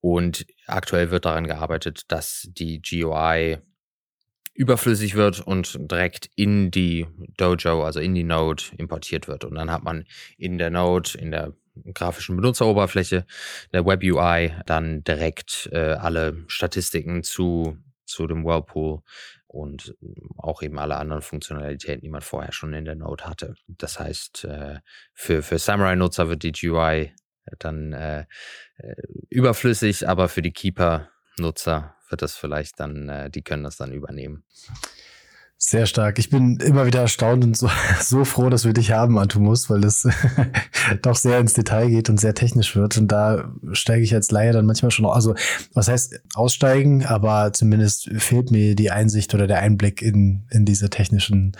[0.00, 3.58] Und aktuell wird daran gearbeitet, dass die GUI
[4.56, 9.44] überflüssig wird und direkt in die Dojo, also in die Node importiert wird.
[9.44, 10.04] Und dann hat man
[10.38, 11.52] in der Node, in der
[11.92, 13.26] grafischen Benutzeroberfläche,
[13.72, 19.02] der Web UI, dann direkt äh, alle Statistiken zu, zu dem Whirlpool
[19.46, 19.94] und
[20.36, 23.54] auch eben alle anderen Funktionalitäten, die man vorher schon in der Node hatte.
[23.68, 24.80] Das heißt, äh,
[25.14, 27.12] für, für Samurai-Nutzer wird die GUI
[27.58, 28.26] dann äh,
[28.78, 28.94] äh,
[29.30, 34.44] überflüssig, aber für die Keeper-Nutzer wird das vielleicht dann, äh, die können das dann übernehmen.
[35.58, 36.18] Sehr stark.
[36.18, 37.70] Ich bin immer wieder erstaunt und so,
[38.02, 40.06] so froh, dass wir dich haben, Antumus, weil es
[41.02, 42.98] doch sehr ins Detail geht und sehr technisch wird.
[42.98, 45.34] Und da steige ich als Laie dann manchmal schon, also
[45.72, 50.90] was heißt aussteigen, aber zumindest fehlt mir die Einsicht oder der Einblick in, in diese
[50.90, 51.56] technischen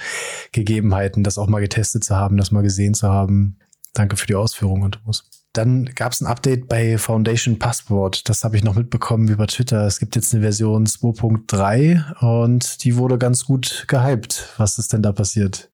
[0.52, 3.58] Gegebenheiten, das auch mal getestet zu haben, das mal gesehen zu haben.
[3.94, 5.30] Danke für die Ausführungen, Antumus.
[5.56, 8.28] Dann gab es ein Update bei Foundation Passport.
[8.28, 9.86] Das habe ich noch mitbekommen über Twitter.
[9.86, 14.52] Es gibt jetzt eine Version 2.3 und die wurde ganz gut gehypt.
[14.58, 15.70] Was ist denn da passiert?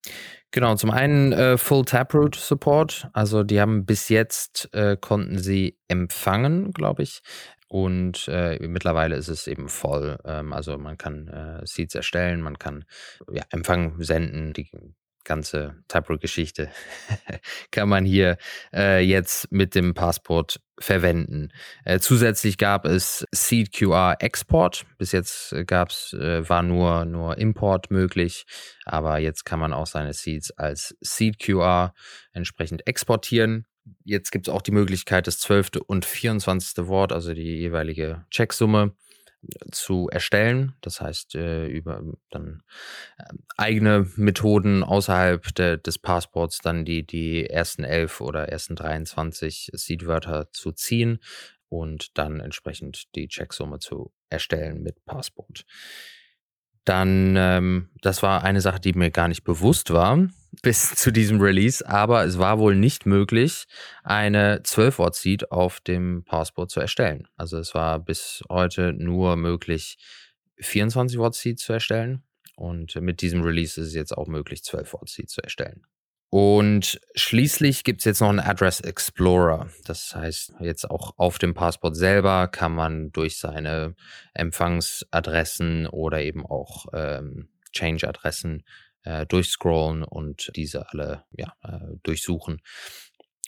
[0.53, 3.09] Genau, zum einen äh, Full Taproot Support.
[3.13, 7.23] Also die haben bis jetzt äh, konnten sie empfangen, glaube ich.
[7.67, 10.17] Und äh, mittlerweile ist es eben voll.
[10.25, 12.85] Ähm, also man kann äh, Seeds erstellen, man kann
[13.33, 14.53] ja, Empfang senden.
[14.53, 14.71] Die
[15.25, 16.71] ganze Typro-Geschichte
[17.71, 18.37] kann man hier
[18.73, 21.51] äh, jetzt mit dem Passport verwenden.
[21.85, 24.85] Äh, zusätzlich gab es Seed QR Export.
[24.99, 28.47] Bis jetzt gab's, äh, war nur, nur Import möglich,
[28.85, 31.95] aber jetzt kann man auch seine Seeds als Seed QR
[32.33, 33.67] entsprechend exportieren.
[34.05, 35.83] Jetzt gibt es auch die Möglichkeit, das 12.
[35.87, 36.87] und 24.
[36.87, 38.95] Wort, also die jeweilige Checksumme,
[39.71, 40.75] zu erstellen.
[40.81, 42.63] Das heißt, äh, über dann
[43.19, 43.25] äh,
[43.57, 50.51] eigene Methoden außerhalb de, des Passports dann die, die ersten elf oder ersten 23 Seed-Wörter
[50.53, 51.19] zu ziehen
[51.69, 55.65] und dann entsprechend die Checksumme zu erstellen mit Passport.
[56.85, 60.19] Dann, ähm, das war eine Sache, die mir gar nicht bewusst war
[60.61, 63.65] bis zu diesem Release, aber es war wohl nicht möglich,
[64.05, 67.27] eine 12-Wort-Seed auf dem Passport zu erstellen.
[67.37, 69.97] Also es war bis heute nur möglich,
[70.61, 72.23] 24-Wort-Seed zu erstellen.
[72.55, 75.87] Und mit diesem Release ist es jetzt auch möglich, 12-Wort-Seed zu erstellen.
[76.35, 79.69] Und schließlich gibt es jetzt noch einen Address Explorer.
[79.85, 83.95] Das heißt, jetzt auch auf dem Passport selber kann man durch seine
[84.33, 88.65] Empfangsadressen oder eben auch ähm, Change-Adressen
[89.03, 92.63] äh, durchscrollen und diese alle ja, äh, durchsuchen.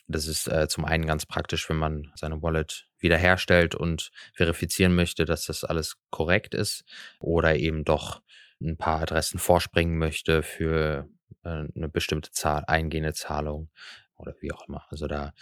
[0.06, 5.24] Das ist äh, zum einen ganz praktisch, wenn man seine Wallet wiederherstellt und verifizieren möchte,
[5.24, 6.84] dass das alles korrekt ist
[7.18, 8.20] oder eben doch
[8.60, 11.08] ein paar Adressen vorspringen möchte für
[11.44, 13.70] äh, eine bestimmte Zahl, eingehende Zahlung
[14.16, 14.84] oder wie auch immer.
[14.90, 15.32] Also da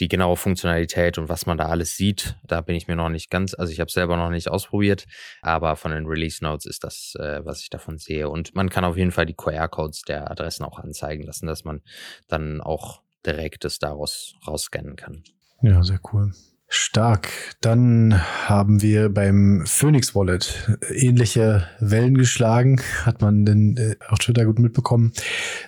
[0.00, 3.30] die genaue Funktionalität und was man da alles sieht, da bin ich mir noch nicht
[3.30, 5.06] ganz, also ich habe selber noch nicht ausprobiert,
[5.42, 8.28] aber von den Release Notes ist das, äh, was ich davon sehe.
[8.28, 11.82] Und man kann auf jeden Fall die QR-Codes der Adressen auch anzeigen lassen, dass man
[12.28, 15.22] dann auch direkt das daraus rausscannen kann.
[15.60, 16.32] Ja, sehr cool.
[16.74, 17.28] Stark.
[17.60, 18.18] Dann
[18.48, 22.80] haben wir beim Phoenix Wallet ähnliche Wellen geschlagen.
[23.04, 25.12] Hat man denn äh, auf Twitter gut mitbekommen.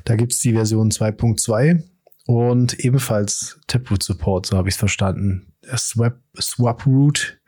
[0.06, 1.82] Da gibt's die Version 2.2
[2.24, 5.52] und ebenfalls Taproot Support, so habe ich es verstanden.
[5.76, 7.38] Swap, Swap Root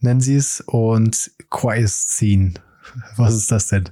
[0.00, 2.54] nennen sie es und Quiescene.
[3.16, 3.90] Was ist das denn?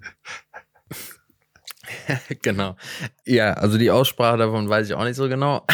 [2.42, 2.76] genau.
[3.24, 5.66] Ja, also die Aussprache davon weiß ich auch nicht so genau.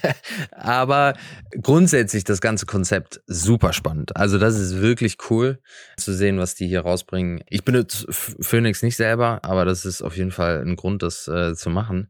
[0.52, 1.14] Aber
[1.60, 4.16] grundsätzlich das ganze Konzept super spannend.
[4.16, 5.60] Also das ist wirklich cool
[5.96, 7.42] zu sehen, was die hier rausbringen.
[7.48, 11.54] Ich benutze Phoenix nicht selber, aber das ist auf jeden Fall ein Grund, das äh,
[11.54, 12.08] zu machen.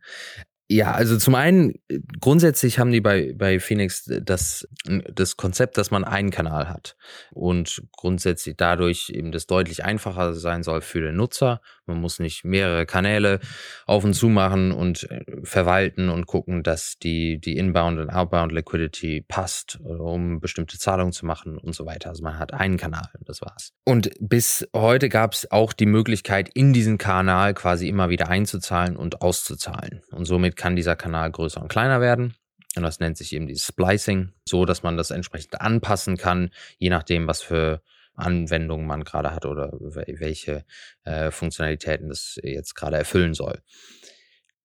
[0.74, 1.74] Ja, also zum einen,
[2.18, 6.96] grundsätzlich haben die bei, bei Phoenix das, das Konzept, dass man einen Kanal hat
[7.30, 11.60] und grundsätzlich dadurch eben das deutlich einfacher sein soll für den Nutzer.
[11.86, 13.40] Man muss nicht mehrere Kanäle
[13.86, 18.52] auf und zu machen und äh, verwalten und gucken, dass die, die Inbound und Outbound
[18.52, 22.10] Liquidity passt, um bestimmte Zahlungen zu machen und so weiter.
[22.10, 23.72] Also man hat einen Kanal, das war's.
[23.84, 28.96] Und bis heute gab es auch die Möglichkeit, in diesen Kanal quasi immer wieder einzuzahlen
[28.96, 30.02] und auszuzahlen.
[30.12, 32.34] Und somit kann dieser Kanal größer und kleiner werden.
[32.76, 36.90] Und das nennt sich eben dieses Splicing, so dass man das entsprechend anpassen kann, je
[36.90, 37.82] nachdem, was für
[38.14, 40.64] Anwendungen man gerade hat oder welche
[41.04, 43.60] äh, Funktionalitäten das jetzt gerade erfüllen soll.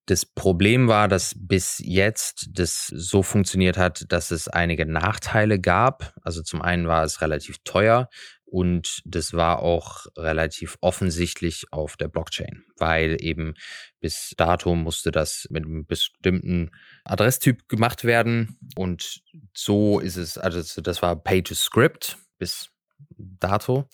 [0.07, 6.13] Das Problem war, dass bis jetzt das so funktioniert hat, dass es einige Nachteile gab.
[6.21, 8.09] Also zum einen war es relativ teuer
[8.45, 13.55] und das war auch relativ offensichtlich auf der Blockchain, weil eben
[13.99, 16.71] bis dato musste das mit einem bestimmten
[17.03, 19.21] Adresstyp gemacht werden und
[19.53, 22.69] so ist es, also das war Pay to Script bis
[23.17, 23.87] dato.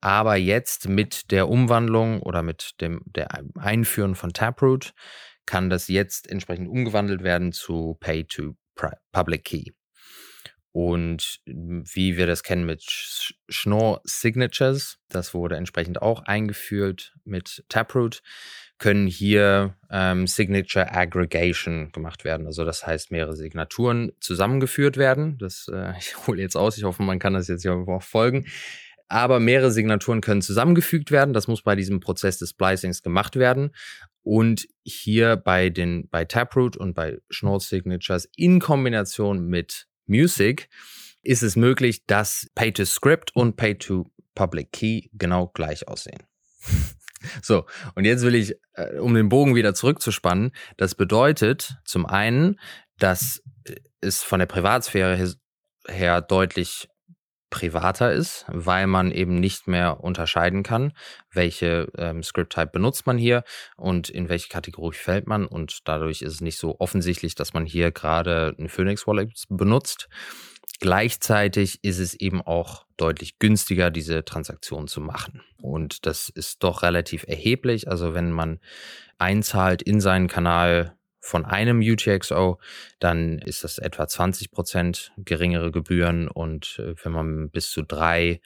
[0.00, 4.94] Aber jetzt mit der Umwandlung oder mit dem der Einführen von Taproot
[5.46, 8.54] kann das jetzt entsprechend umgewandelt werden zu Pay to
[9.12, 9.72] Public Key.
[10.72, 12.84] Und wie wir das kennen mit
[13.48, 18.22] Schnorr Signatures, das wurde entsprechend auch eingeführt mit Taproot,
[18.78, 22.46] können hier ähm, Signature Aggregation gemacht werden.
[22.46, 25.36] Also das heißt, mehrere Signaturen zusammengeführt werden.
[25.38, 28.46] Das, äh, ich hole jetzt aus, ich hoffe, man kann das jetzt hier auch folgen.
[29.08, 31.32] Aber mehrere Signaturen können zusammengefügt werden.
[31.32, 33.70] Das muss bei diesem Prozess des Splicings gemacht werden.
[34.22, 40.68] Und hier bei den, bei Taproot und bei Schnorr Signatures in Kombination mit Music
[41.22, 46.22] ist es möglich, dass Pay to Script und Pay to Public Key genau gleich aussehen.
[47.42, 52.58] so, und jetzt will ich, äh, um den Bogen wieder zurückzuspannen, das bedeutet zum einen,
[52.98, 53.42] dass
[54.00, 55.34] es von der Privatsphäre
[55.88, 56.88] her deutlich
[57.50, 60.92] privater ist, weil man eben nicht mehr unterscheiden kann,
[61.32, 63.42] welche ähm, Script-Type benutzt man hier
[63.76, 65.46] und in welche Kategorie fällt man.
[65.46, 70.08] Und dadurch ist es nicht so offensichtlich, dass man hier gerade ein Phoenix Wallet benutzt.
[70.80, 75.42] Gleichzeitig ist es eben auch deutlich günstiger, diese Transaktion zu machen.
[75.60, 77.88] Und das ist doch relativ erheblich.
[77.88, 78.60] Also wenn man
[79.18, 82.58] einzahlt in seinen Kanal von einem UTXO,
[83.00, 88.40] dann ist das etwa 20 Prozent geringere Gebühren und äh, wenn man bis zu drei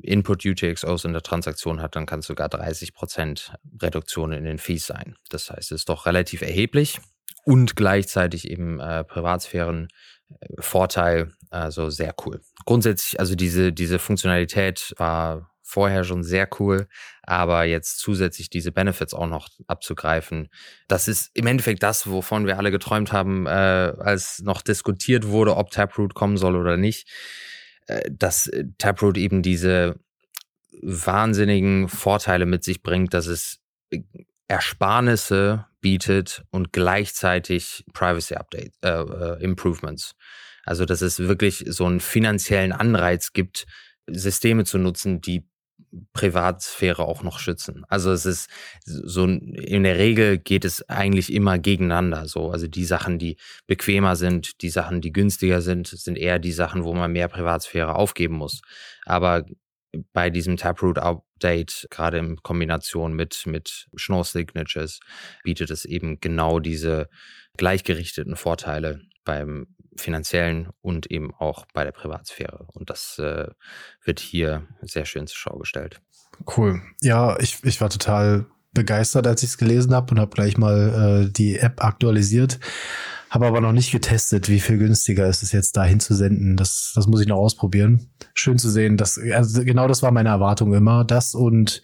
[0.00, 4.58] Input UTXOs in der Transaktion hat, dann kann es sogar 30 Prozent Reduktion in den
[4.58, 5.16] Fees sein.
[5.30, 7.00] Das heißt, es ist doch relativ erheblich
[7.44, 9.88] und gleichzeitig eben äh, Privatsphären
[10.58, 12.40] Vorteil, also sehr cool.
[12.64, 16.88] Grundsätzlich, also diese, diese Funktionalität war vorher schon sehr cool,
[17.22, 20.48] aber jetzt zusätzlich diese Benefits auch noch abzugreifen,
[20.88, 25.56] das ist im Endeffekt das, wovon wir alle geträumt haben, äh, als noch diskutiert wurde,
[25.56, 27.08] ob Taproot kommen soll oder nicht,
[27.86, 29.96] äh, dass äh, Taproot eben diese
[30.80, 33.60] wahnsinnigen Vorteile mit sich bringt, dass es
[33.90, 34.00] äh,
[34.46, 40.14] Ersparnisse bietet und gleichzeitig Privacy Update äh, äh, Improvements.
[40.64, 43.66] Also dass es wirklich so einen finanziellen Anreiz gibt,
[44.06, 45.48] Systeme zu nutzen, die
[46.12, 47.84] Privatsphäre auch noch schützen.
[47.88, 48.50] Also es ist
[48.84, 52.28] so, in der Regel geht es eigentlich immer gegeneinander.
[52.28, 56.52] So, also die Sachen, die bequemer sind, die Sachen, die günstiger sind, sind eher die
[56.52, 58.60] Sachen, wo man mehr Privatsphäre aufgeben muss.
[59.06, 59.44] Aber
[60.12, 65.00] bei diesem Taproot Update, gerade in Kombination mit, mit Schnorr Signatures,
[65.44, 67.08] bietet es eben genau diese
[67.56, 69.66] gleichgerichteten Vorteile beim
[69.96, 72.66] finanziellen und eben auch bei der Privatsphäre.
[72.72, 73.48] Und das äh,
[74.04, 76.00] wird hier sehr schön zur Schau gestellt.
[76.56, 76.80] Cool.
[77.02, 81.24] Ja, ich, ich war total begeistert, als ich es gelesen habe und habe gleich mal
[81.26, 82.60] äh, die App aktualisiert.
[83.30, 86.56] Habe aber noch nicht getestet, wie viel günstiger ist es jetzt da hinzusenden.
[86.56, 88.10] Das, das muss ich noch ausprobieren.
[88.34, 91.04] Schön zu sehen, dass, also genau das war meine Erwartung immer.
[91.04, 91.82] Das und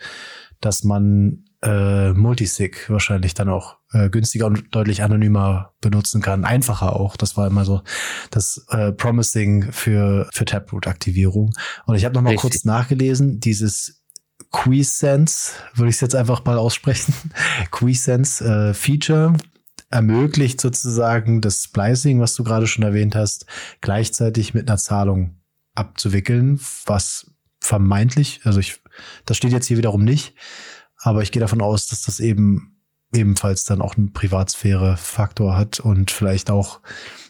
[0.60, 6.44] dass man äh, Multisig wahrscheinlich dann auch äh, günstiger und deutlich anonymer benutzen kann.
[6.44, 7.16] Einfacher auch.
[7.16, 7.82] Das war immer so
[8.30, 11.52] das äh, Promising für, für Taproot-Aktivierung.
[11.86, 12.42] Und ich habe noch mal Richtig.
[12.42, 14.02] kurz nachgelesen, dieses
[14.50, 17.14] Quiescence, würde ich es jetzt einfach mal aussprechen,
[17.70, 19.34] Quiescence äh, Feature
[19.94, 23.46] ermöglicht sozusagen das Splicing, was du gerade schon erwähnt hast,
[23.80, 25.36] gleichzeitig mit einer Zahlung
[25.74, 27.30] abzuwickeln, was
[27.60, 28.82] vermeintlich, also ich,
[29.24, 30.34] das steht jetzt hier wiederum nicht,
[30.98, 32.80] aber ich gehe davon aus, dass das eben
[33.14, 36.80] ebenfalls dann auch einen Privatsphäre-Faktor hat und vielleicht auch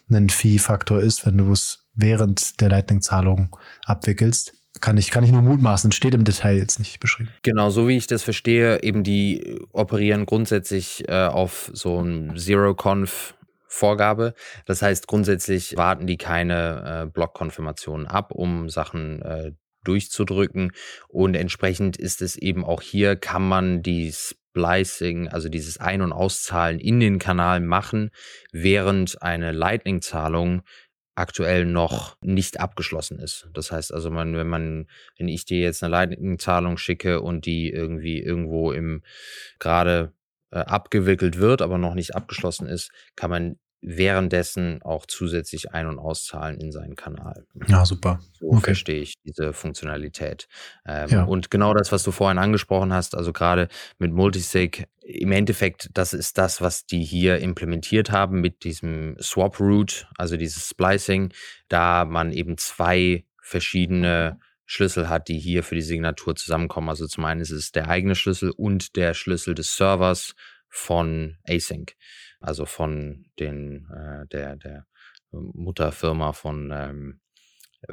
[0.09, 3.55] einen Fee-Faktor ist, wenn du es während der Lightning-Zahlung
[3.85, 4.55] abwickelst.
[4.81, 7.31] Kann ich, kann ich nur mutmaßen, steht im Detail jetzt nicht beschrieben.
[7.43, 13.35] Genau, so wie ich das verstehe, eben die operieren grundsätzlich äh, auf so ein Zero-Conf.
[13.67, 14.35] Vorgabe.
[14.67, 19.51] Das heißt, grundsätzlich warten die keine äh, Blockkonfirmationen ab, um Sachen äh,
[19.85, 20.73] durchzudrücken.
[21.09, 26.13] Und entsprechend ist es eben auch hier, kann man die Splicing, also dieses Ein- und
[26.13, 28.11] Auszahlen in den Kanal machen,
[28.53, 30.63] während eine Lightning-Zahlung
[31.15, 33.49] aktuell noch nicht abgeschlossen ist.
[33.53, 37.71] Das heißt also, man, wenn man, wenn ich dir jetzt eine Lightning-Zahlung schicke und die
[37.71, 39.03] irgendwie irgendwo im
[39.59, 40.13] gerade
[40.51, 45.99] äh, abgewickelt wird, aber noch nicht abgeschlossen ist, kann man währenddessen auch zusätzlich ein- und
[45.99, 47.45] auszahlen in seinen Kanal.
[47.69, 48.19] Ja, super.
[48.33, 48.65] So Okay.
[48.65, 50.49] verstehe ich diese Funktionalität.
[50.87, 51.25] Ähm, Ja.
[51.25, 53.69] Und genau das, was du vorhin angesprochen hast, also gerade
[53.99, 59.61] mit Multisig, im Endeffekt, das ist das, was die hier implementiert haben mit diesem Swap
[59.61, 61.33] Root, also dieses Splicing,
[61.69, 66.89] da man eben zwei verschiedene Schlüssel hat, die hier für die Signatur zusammenkommen.
[66.89, 70.35] Also zum einen ist es der eigene Schlüssel und der Schlüssel des Servers
[70.71, 71.95] von Async,
[72.45, 74.87] also von den äh, der der
[75.31, 77.21] Mutterfirma von ähm,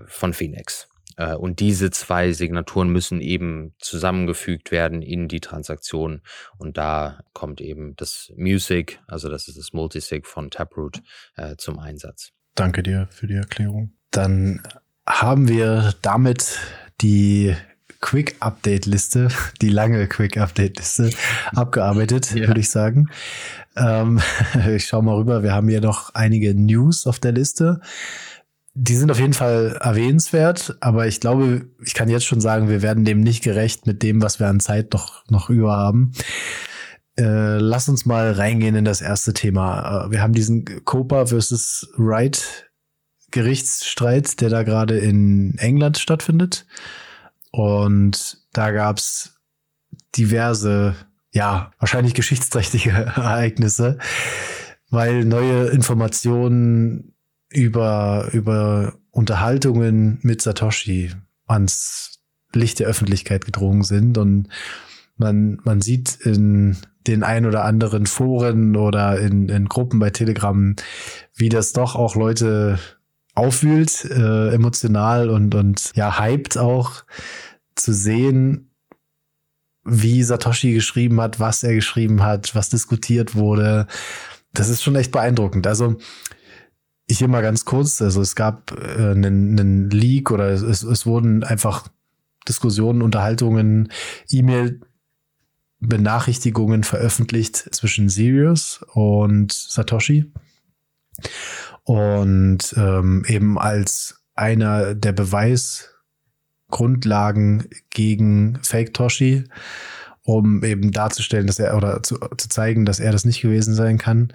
[0.05, 0.87] von Phoenix.
[1.17, 6.21] Äh, Und diese zwei Signaturen müssen eben zusammengefügt werden in die Transaktion.
[6.57, 11.01] Und da kommt eben das Music, also das ist das Multisig von Taproot,
[11.35, 12.31] äh, zum Einsatz.
[12.55, 13.93] Danke dir für die Erklärung.
[14.11, 14.61] Dann
[15.05, 16.59] haben wir damit
[17.01, 17.55] die
[18.01, 19.29] Quick Update Liste,
[19.61, 21.11] die lange Quick Update Liste
[21.55, 22.47] abgearbeitet, Ja.
[22.47, 23.09] würde ich sagen.
[23.75, 24.19] Ähm,
[24.75, 25.43] ich schaue mal rüber.
[25.43, 27.79] Wir haben hier noch einige News auf der Liste.
[28.73, 32.81] Die sind auf jeden Fall erwähnenswert, aber ich glaube, ich kann jetzt schon sagen, wir
[32.81, 36.13] werden dem nicht gerecht mit dem, was wir an Zeit noch, noch über haben.
[37.19, 40.05] Äh, lass uns mal reingehen in das erste Thema.
[40.07, 42.71] Äh, wir haben diesen Copa versus Wright
[43.31, 46.65] Gerichtsstreit, der da gerade in England stattfindet.
[47.51, 49.35] Und da gab's
[50.15, 50.95] diverse,
[51.31, 53.97] ja, wahrscheinlich geschichtsträchtige Ereignisse,
[54.89, 57.13] weil neue Informationen
[57.49, 61.11] über, über Unterhaltungen mit Satoshi
[61.47, 62.19] ans
[62.53, 64.17] Licht der Öffentlichkeit gedrungen sind.
[64.17, 64.47] Und
[65.17, 66.77] man, man sieht in
[67.07, 70.75] den ein oder anderen Foren oder in, in Gruppen bei Telegram,
[71.35, 72.79] wie das doch auch Leute
[73.33, 77.03] aufwühlt, äh, emotional und, und ja, hyped auch
[77.75, 78.71] zu sehen,
[79.83, 83.87] wie Satoshi geschrieben hat, was er geschrieben hat, was diskutiert wurde.
[84.53, 85.65] Das ist schon echt beeindruckend.
[85.65, 85.97] Also,
[87.07, 91.05] ich hier mal ganz kurz, also es gab äh, einen, einen Leak oder es, es
[91.05, 91.87] wurden einfach
[92.47, 93.91] Diskussionen, Unterhaltungen,
[94.29, 94.81] E-Mail
[95.79, 100.31] Benachrichtigungen veröffentlicht zwischen Sirius und Satoshi.
[101.91, 109.43] Und ähm, eben als einer der Beweisgrundlagen gegen Fake Toshi,
[110.23, 113.97] um eben darzustellen, dass er oder zu, zu zeigen, dass er das nicht gewesen sein
[113.97, 114.31] kann.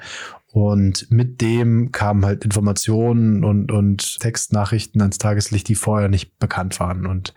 [0.52, 6.78] Und mit dem kamen halt Informationen und, und Textnachrichten ans Tageslicht, die vorher nicht bekannt
[6.78, 7.07] waren.
[7.07, 7.32] Und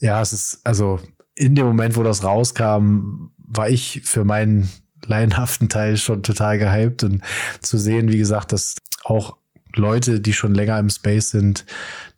[0.00, 1.00] ja, es ist, also
[1.34, 4.68] in dem Moment, wo das rauskam, war ich für meinen
[5.06, 7.22] laienhaften Teil schon total gehypt und
[7.62, 8.76] zu sehen, wie gesagt, dass
[9.10, 9.36] auch
[9.74, 11.66] Leute, die schon länger im Space sind,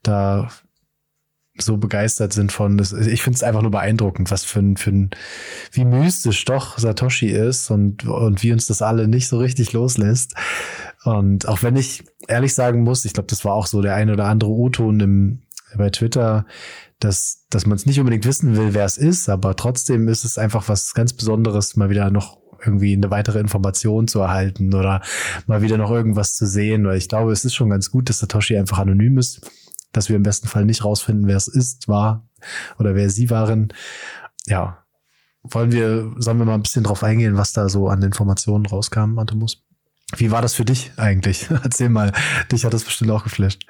[0.02, 0.48] da
[1.58, 2.78] so begeistert sind von.
[2.78, 5.10] Ich finde es einfach nur beeindruckend, was für ein, für ein,
[5.70, 10.34] wie mystisch doch Satoshi ist und, und wie uns das alle nicht so richtig loslässt.
[11.04, 14.10] Und auch wenn ich ehrlich sagen muss, ich glaube, das war auch so der ein
[14.10, 15.42] oder andere O-Ton im,
[15.76, 16.46] bei Twitter,
[17.00, 20.38] dass, dass man es nicht unbedingt wissen will, wer es ist, aber trotzdem ist es
[20.38, 25.02] einfach was ganz Besonderes, mal wieder noch irgendwie eine weitere Information zu erhalten oder
[25.46, 28.20] mal wieder noch irgendwas zu sehen, weil ich glaube, es ist schon ganz gut, dass
[28.20, 29.50] Satoshi einfach anonym ist,
[29.92, 32.28] dass wir im besten Fall nicht rausfinden, wer es ist, war
[32.78, 33.72] oder wer sie waren.
[34.46, 34.78] Ja,
[35.42, 39.18] wollen wir, sollen wir mal ein bisschen drauf eingehen, was da so an Informationen rauskam,
[39.18, 39.64] Antemus?
[40.16, 41.48] Wie war das für dich eigentlich?
[41.62, 42.12] Erzähl mal,
[42.50, 43.66] dich hat das bestimmt auch geflasht.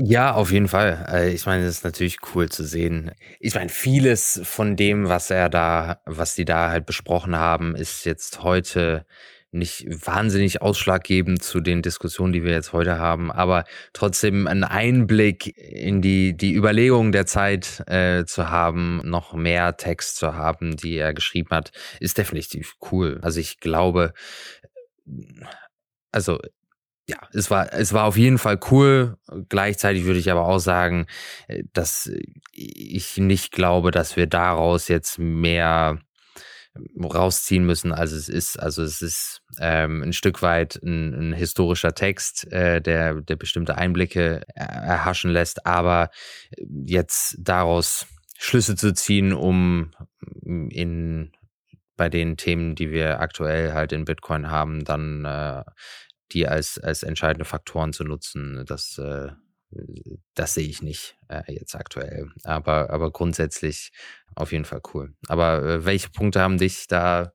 [0.00, 1.06] Ja, auf jeden Fall.
[1.10, 3.10] Äh, ich meine, es ist natürlich cool zu sehen.
[3.40, 8.04] Ich meine, vieles von dem, was er da, was die da halt besprochen haben, ist
[8.04, 9.06] jetzt heute
[9.50, 15.56] nicht wahnsinnig ausschlaggebend zu den Diskussionen, die wir jetzt heute haben, aber trotzdem einen Einblick
[15.56, 20.96] in die, die Überlegungen der Zeit äh, zu haben, noch mehr Text zu haben, die
[20.98, 23.18] er geschrieben hat, ist definitiv cool.
[23.22, 24.12] Also ich glaube,
[26.12, 26.38] also
[27.08, 29.16] ja, es war, es war auf jeden Fall cool.
[29.48, 31.06] Gleichzeitig würde ich aber auch sagen,
[31.48, 32.10] äh, dass
[32.52, 35.98] ich nicht glaube, dass wir daraus jetzt mehr
[37.02, 38.60] rausziehen müssen, als es ist.
[38.60, 43.76] Also es ist ähm, ein Stück weit ein, ein historischer Text, äh, der, der bestimmte
[43.76, 46.10] Einblicke erhaschen lässt, aber
[46.86, 48.06] jetzt daraus
[48.38, 49.92] Schlüsse zu ziehen, um
[50.44, 51.32] in
[51.96, 55.64] bei den Themen, die wir aktuell halt in Bitcoin haben, dann äh,
[56.32, 59.28] die als, als entscheidende Faktoren zu nutzen, das, äh,
[60.34, 62.30] das sehe ich nicht äh, jetzt aktuell.
[62.44, 63.92] Aber, aber grundsätzlich
[64.34, 65.14] auf jeden Fall cool.
[65.26, 67.32] Aber äh, welche Punkte haben dich da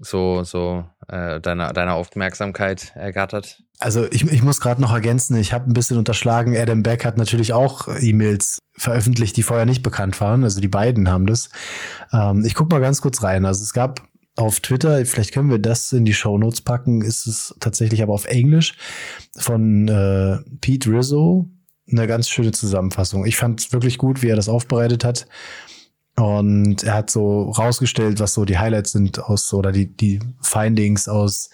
[0.00, 3.62] so, so äh, deine, deine Aufmerksamkeit ergattert?
[3.78, 7.16] Also ich, ich muss gerade noch ergänzen, ich habe ein bisschen unterschlagen, Adam Beck hat
[7.16, 10.42] natürlich auch E-Mails veröffentlicht, die vorher nicht bekannt waren.
[10.42, 11.48] Also die beiden haben das.
[12.12, 13.44] Ähm, ich guck mal ganz kurz rein.
[13.44, 14.02] Also es gab
[14.36, 18.12] auf Twitter, vielleicht können wir das in die Show Notes packen, ist es tatsächlich aber
[18.12, 18.74] auf Englisch
[19.36, 21.48] von äh, Pete Rizzo
[21.90, 23.26] eine ganz schöne Zusammenfassung.
[23.26, 25.26] Ich fand es wirklich gut, wie er das aufbereitet hat.
[26.16, 31.08] Und er hat so rausgestellt, was so die Highlights sind aus oder die, die Findings
[31.08, 31.50] aus,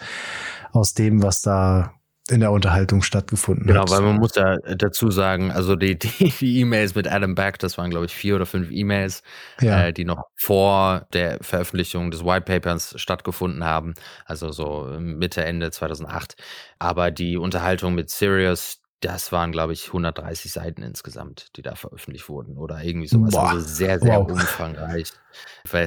[0.72, 1.94] aus dem, was da
[2.28, 3.88] in der Unterhaltung stattgefunden genau, hat.
[3.88, 7.76] Genau, weil man muss ja dazu sagen, also die die E-Mails mit Adam Back, das
[7.78, 9.22] waren glaube ich vier oder fünf E-Mails,
[9.60, 9.86] ja.
[9.86, 13.94] äh, die noch vor der Veröffentlichung des White Papers stattgefunden haben,
[14.26, 16.36] also so Mitte Ende 2008.
[16.78, 22.28] Aber die Unterhaltung mit Sirius, das waren, glaube ich, 130 Seiten insgesamt, die da veröffentlicht
[22.28, 23.32] wurden oder irgendwie sowas.
[23.32, 23.50] Boah.
[23.50, 24.30] Also sehr, sehr wow.
[24.30, 25.12] umfangreich,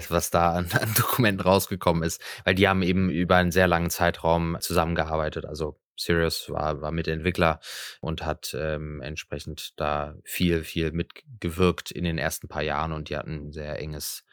[0.09, 2.21] was da an, an, Dokumenten rausgekommen ist.
[2.43, 5.45] Weil die haben eben über einen sehr langen Zeitraum zusammengearbeitet.
[5.45, 7.59] Also Sirius war, war Mitentwickler
[8.01, 13.17] und hat ähm, entsprechend da viel, viel mitgewirkt in den ersten paar Jahren und die
[13.17, 14.23] hatten ein sehr enges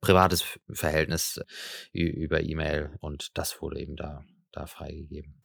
[0.00, 1.40] privates Verhältnis
[1.92, 5.42] über E-Mail und das wurde eben da, da freigegeben.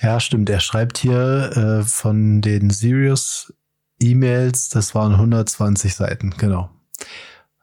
[0.00, 0.50] Ja, stimmt.
[0.50, 3.52] Er schreibt hier äh, von den Sirius
[3.98, 6.70] E-Mails, das waren 120 Seiten, genau.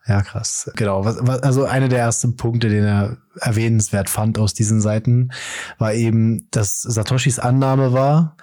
[0.05, 0.69] Ja, krass.
[0.75, 1.01] Genau.
[1.01, 5.29] Also einer der ersten Punkte, den er erwähnenswert fand aus diesen Seiten,
[5.77, 8.35] war eben, dass Satoshis Annahme war,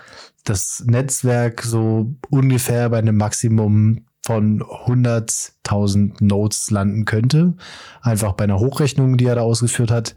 [0.45, 7.55] das Netzwerk so ungefähr bei einem Maximum von 100.000 Nodes landen könnte.
[8.01, 10.15] Einfach bei einer Hochrechnung, die er da ausgeführt hat.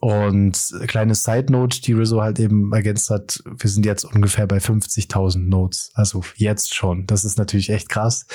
[0.00, 4.56] Und kleine Side Note, die Rizzo halt eben ergänzt hat, wir sind jetzt ungefähr bei
[4.56, 5.90] 50.000 Notes.
[5.92, 7.06] Also jetzt schon.
[7.06, 8.26] Das ist natürlich echt krass.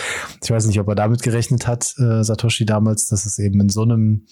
[0.44, 3.70] Ich weiß nicht, ob er damit gerechnet hat, äh, Satoshi damals, dass es eben in
[3.70, 4.28] so einem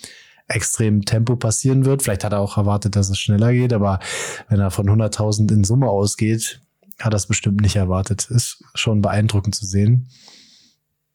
[0.48, 2.04] extremen Tempo passieren wird.
[2.04, 4.00] Vielleicht hat er auch erwartet, dass es schneller geht, aber
[4.48, 6.62] wenn er von 100.000 in Summe ausgeht,
[7.00, 8.28] hat er es bestimmt nicht erwartet.
[8.30, 10.08] Ist schon beeindruckend zu sehen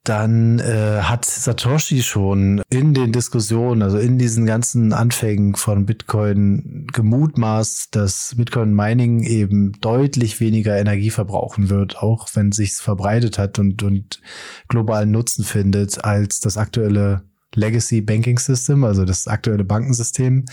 [0.04, 6.86] dann äh, hat Satoshi schon in den Diskussionen, also in diesen ganzen Anfängen von Bitcoin
[6.92, 13.58] gemutmaßt, dass Bitcoin Mining eben deutlich weniger Energie verbrauchen wird, auch wenn sich's verbreitet hat
[13.58, 14.20] und, und
[14.68, 17.24] globalen Nutzen findet als das aktuelle
[17.54, 20.46] Legacy Banking System, also das aktuelle Bankensystem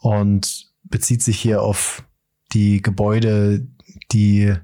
[0.00, 2.04] und bezieht sich hier auf
[2.52, 3.66] die Gebäude,
[4.12, 4.54] die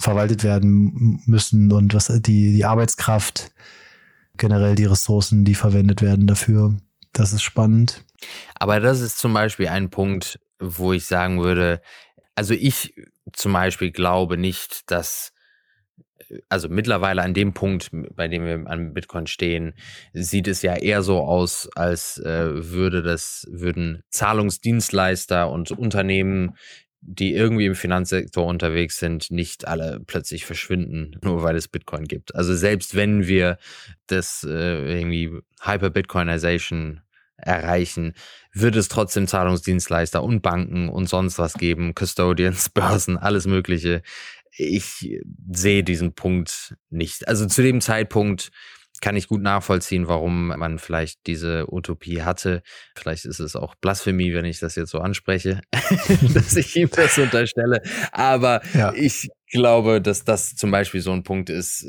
[0.00, 3.52] verwaltet werden müssen und was die, die Arbeitskraft,
[4.38, 6.74] generell die Ressourcen, die verwendet werden dafür.
[7.12, 8.04] Das ist spannend.
[8.54, 11.82] Aber das ist zum Beispiel ein Punkt, wo ich sagen würde,
[12.34, 12.94] also ich
[13.32, 15.32] zum Beispiel glaube nicht, dass
[16.48, 19.74] also mittlerweile an dem Punkt, bei dem wir an Bitcoin stehen,
[20.12, 26.56] sieht es ja eher so aus, als äh, würde das, würden Zahlungsdienstleister und Unternehmen
[27.02, 32.34] die irgendwie im Finanzsektor unterwegs sind, nicht alle plötzlich verschwinden, nur weil es Bitcoin gibt.
[32.34, 33.58] Also selbst wenn wir
[34.06, 35.30] das äh, irgendwie
[35.62, 37.00] Hyper-Bitcoinization
[37.36, 38.14] erreichen,
[38.52, 44.02] wird es trotzdem Zahlungsdienstleister und Banken und sonst was geben, Custodians, Börsen, alles Mögliche.
[44.52, 45.18] Ich
[45.50, 47.28] sehe diesen Punkt nicht.
[47.28, 48.50] Also zu dem Zeitpunkt
[49.00, 52.62] kann ich gut nachvollziehen, warum man vielleicht diese Utopie hatte.
[52.96, 55.60] Vielleicht ist es auch Blasphemie, wenn ich das jetzt so anspreche,
[56.34, 57.82] dass ich ihm das unterstelle.
[58.12, 58.92] Aber ja.
[58.94, 61.86] ich glaube, dass das zum Beispiel so ein Punkt ist,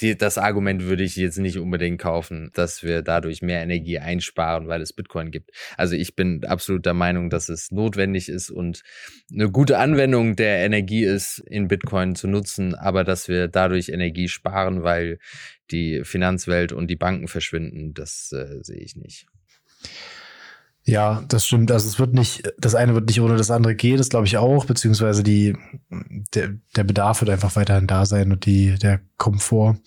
[0.00, 4.68] die, das Argument würde ich jetzt nicht unbedingt kaufen, dass wir dadurch mehr Energie einsparen,
[4.68, 5.50] weil es Bitcoin gibt.
[5.76, 8.82] Also ich bin absolut der Meinung, dass es notwendig ist und
[9.32, 14.28] eine gute Anwendung der Energie ist, in Bitcoin zu nutzen, aber dass wir dadurch Energie
[14.28, 15.18] sparen, weil
[15.70, 19.26] die Finanzwelt und die Banken verschwinden, das äh, sehe ich nicht.
[20.88, 21.72] Ja, das stimmt.
[21.72, 24.36] Also es wird nicht, das eine wird nicht ohne das andere gehen, das glaube ich
[24.36, 25.56] auch, beziehungsweise die,
[26.32, 29.78] der, der Bedarf wird einfach weiterhin da sein und die, der Komfort.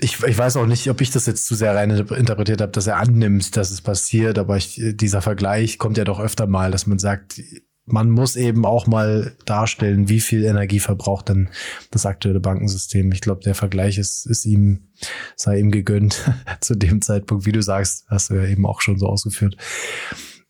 [0.00, 2.86] Ich, ich weiß auch nicht, ob ich das jetzt zu sehr rein interpretiert habe, dass
[2.86, 6.86] er annimmt, dass es passiert, aber ich, dieser Vergleich kommt ja doch öfter mal, dass
[6.86, 7.40] man sagt,
[7.86, 11.48] man muss eben auch mal darstellen, wie viel Energie verbraucht denn
[11.92, 13.12] das aktuelle Bankensystem.
[13.12, 14.88] Ich glaube, der Vergleich ist, ist ihm,
[15.36, 16.30] sei ihm gegönnt
[16.60, 19.56] zu dem Zeitpunkt, wie du sagst, hast du ja eben auch schon so ausgeführt.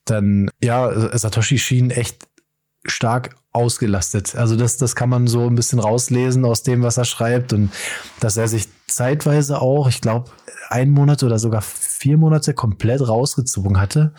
[0.06, 2.26] Dann, ja, Satoshi schien echt
[2.86, 4.34] stark ausgelastet.
[4.34, 7.70] Also das, das kann man so ein bisschen rauslesen aus dem, was er schreibt und
[8.20, 10.30] dass er sich zeitweise auch, ich glaube,
[10.68, 14.14] ein Monat oder sogar vier Monate komplett rausgezogen hatte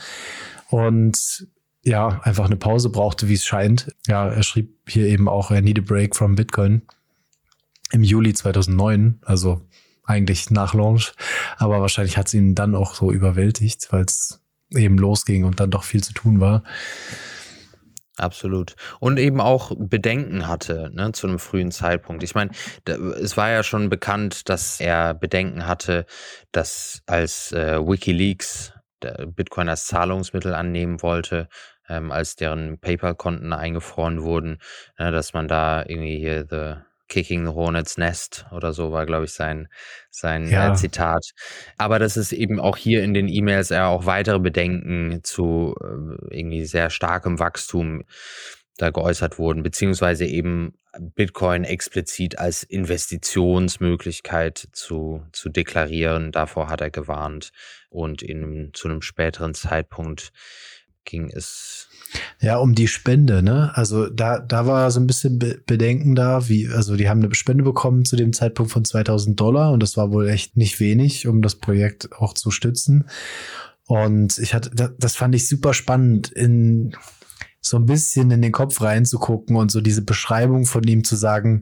[0.69, 1.47] und
[1.87, 3.95] ja, einfach eine Pause brauchte, wie es scheint.
[4.07, 6.81] Ja, er schrieb hier eben auch, er need a break from Bitcoin
[7.91, 9.61] im Juli 2009, also
[10.03, 11.13] eigentlich nach Launch,
[11.57, 15.71] aber wahrscheinlich hat es ihn dann auch so überwältigt, weil es eben losging und dann
[15.71, 16.63] doch viel zu tun war.
[18.17, 18.75] Absolut.
[18.99, 22.23] Und eben auch Bedenken hatte ne, zu einem frühen Zeitpunkt.
[22.23, 22.51] Ich meine,
[22.85, 26.05] es war ja schon bekannt, dass er Bedenken hatte,
[26.51, 31.49] dass als äh, Wikileaks Bitcoin als Zahlungsmittel annehmen wollte,
[31.89, 34.59] ähm, als deren PayPal-Konten eingefroren wurden,
[34.97, 39.25] ne, dass man da irgendwie hier the Kicking the Hornets Nest oder so war, glaube
[39.25, 39.69] ich, sein,
[40.09, 40.71] sein ja.
[40.71, 41.31] äh, Zitat.
[41.77, 46.35] Aber dass es eben auch hier in den E-Mails ja auch weitere Bedenken zu äh,
[46.35, 48.03] irgendwie sehr starkem Wachstum
[48.77, 56.31] da geäußert wurden, beziehungsweise eben Bitcoin explizit als Investitionsmöglichkeit zu, zu deklarieren.
[56.31, 57.51] Davor hat er gewarnt
[57.89, 60.31] und in, zu einem späteren Zeitpunkt
[61.07, 61.87] ging es.
[62.39, 63.71] Ja, um die Spende, ne?
[63.73, 67.63] Also da, da war so ein bisschen Bedenken da, wie, also die haben eine Spende
[67.63, 71.41] bekommen zu dem Zeitpunkt von 2000 Dollar und das war wohl echt nicht wenig, um
[71.41, 73.09] das Projekt auch zu stützen.
[73.87, 76.93] Und ich hatte, das fand ich super spannend in,
[77.61, 81.61] so ein bisschen in den Kopf reinzugucken und so diese Beschreibung von ihm zu sagen,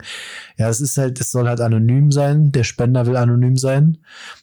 [0.58, 3.98] ja, es ist halt, es soll halt anonym sein, der Spender will anonym sein,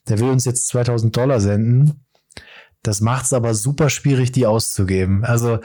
[0.09, 2.05] der will uns jetzt 2000 Dollar senden.
[2.83, 5.25] Das macht es aber super schwierig, die auszugeben.
[5.25, 5.61] Also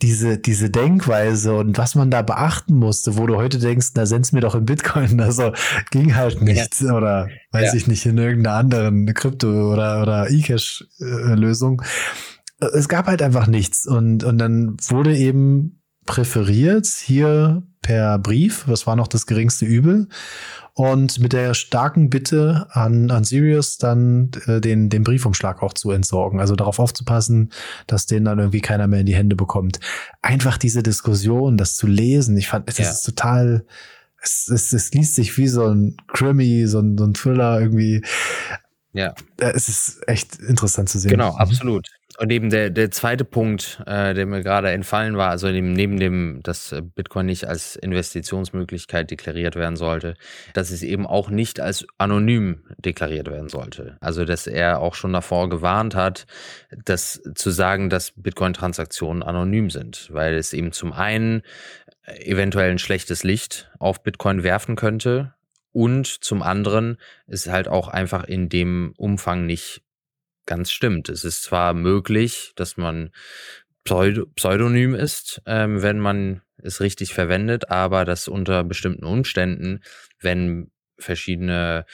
[0.00, 4.32] diese, diese Denkweise und was man da beachten musste, wo du heute denkst, na send's
[4.32, 5.20] mir doch in Bitcoin.
[5.20, 5.52] Also
[5.90, 6.80] ging halt nicht.
[6.80, 6.94] Ja.
[6.94, 7.74] Oder weiß ja.
[7.74, 11.82] ich nicht, in irgendeiner anderen Krypto- oder, oder E-Cash-Lösung.
[12.74, 13.86] Es gab halt einfach nichts.
[13.86, 20.08] Und, und dann wurde eben präferiert hier per Brief, was war noch das geringste Übel
[20.74, 25.90] und mit der starken Bitte an, an Sirius dann äh, den, den Briefumschlag auch zu
[25.90, 26.40] entsorgen.
[26.40, 27.52] Also darauf aufzupassen,
[27.86, 29.80] dass den dann irgendwie keiner mehr in die Hände bekommt.
[30.22, 32.90] Einfach diese Diskussion, das zu lesen, ich fand, das ja.
[32.90, 33.66] ist total,
[34.22, 38.02] es, es, es liest sich wie so ein Krimi, so ein, so ein Thriller irgendwie.
[38.94, 39.14] Ja.
[39.38, 41.10] Äh, es ist echt interessant zu sehen.
[41.10, 41.86] Genau, absolut.
[42.18, 45.98] Und eben der, der zweite Punkt, äh, der mir gerade entfallen war, also neben, neben
[45.98, 50.14] dem, dass äh, Bitcoin nicht als Investitionsmöglichkeit deklariert werden sollte,
[50.52, 53.96] dass es eben auch nicht als anonym deklariert werden sollte.
[54.00, 56.26] Also dass er auch schon davor gewarnt hat,
[56.84, 61.42] dass zu sagen, dass Bitcoin-Transaktionen anonym sind, weil es eben zum einen
[62.06, 65.34] eventuell ein schlechtes Licht auf Bitcoin werfen könnte
[65.72, 69.82] und zum anderen ist halt auch einfach in dem Umfang nicht
[70.46, 71.08] ganz stimmt.
[71.08, 73.10] Es ist zwar möglich, dass man
[73.84, 79.80] Pseudonym ist, ähm, wenn man es richtig verwendet, aber dass unter bestimmten Umständen,
[80.20, 81.84] wenn verschiedene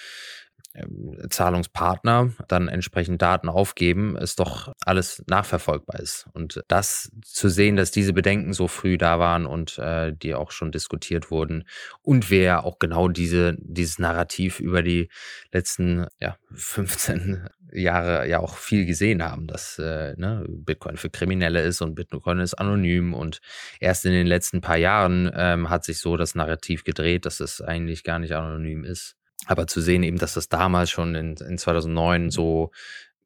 [0.75, 6.29] ähm, Zahlungspartner dann entsprechend Daten aufgeben, es doch alles nachverfolgbar ist.
[6.35, 10.51] Und das zu sehen, dass diese Bedenken so früh da waren und äh, die auch
[10.51, 11.65] schon diskutiert wurden
[12.03, 15.09] und ja auch genau diese, dieses Narrativ über die
[15.53, 21.63] letzten ja, 15 Jahre ja auch viel gesehen haben, dass äh, ne, Bitcoin für Kriminelle
[21.63, 23.41] ist und Bitcoin ist anonym und
[23.81, 27.61] erst in den letzten paar Jahren ähm, hat sich so das Narrativ gedreht, dass es
[27.61, 29.17] eigentlich gar nicht anonym ist.
[29.47, 32.71] Aber zu sehen eben, dass das damals schon in, in 2009 so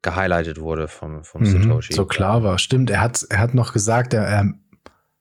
[0.01, 1.93] gehighlightet wurde vom, vom mhm, Satoshi.
[1.93, 2.89] So klar war, stimmt.
[2.89, 4.53] Er hat, er hat noch gesagt, er,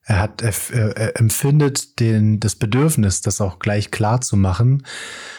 [0.05, 0.53] er, hat, er,
[0.97, 4.85] er empfindet den, das Bedürfnis, das auch gleich klar zu machen,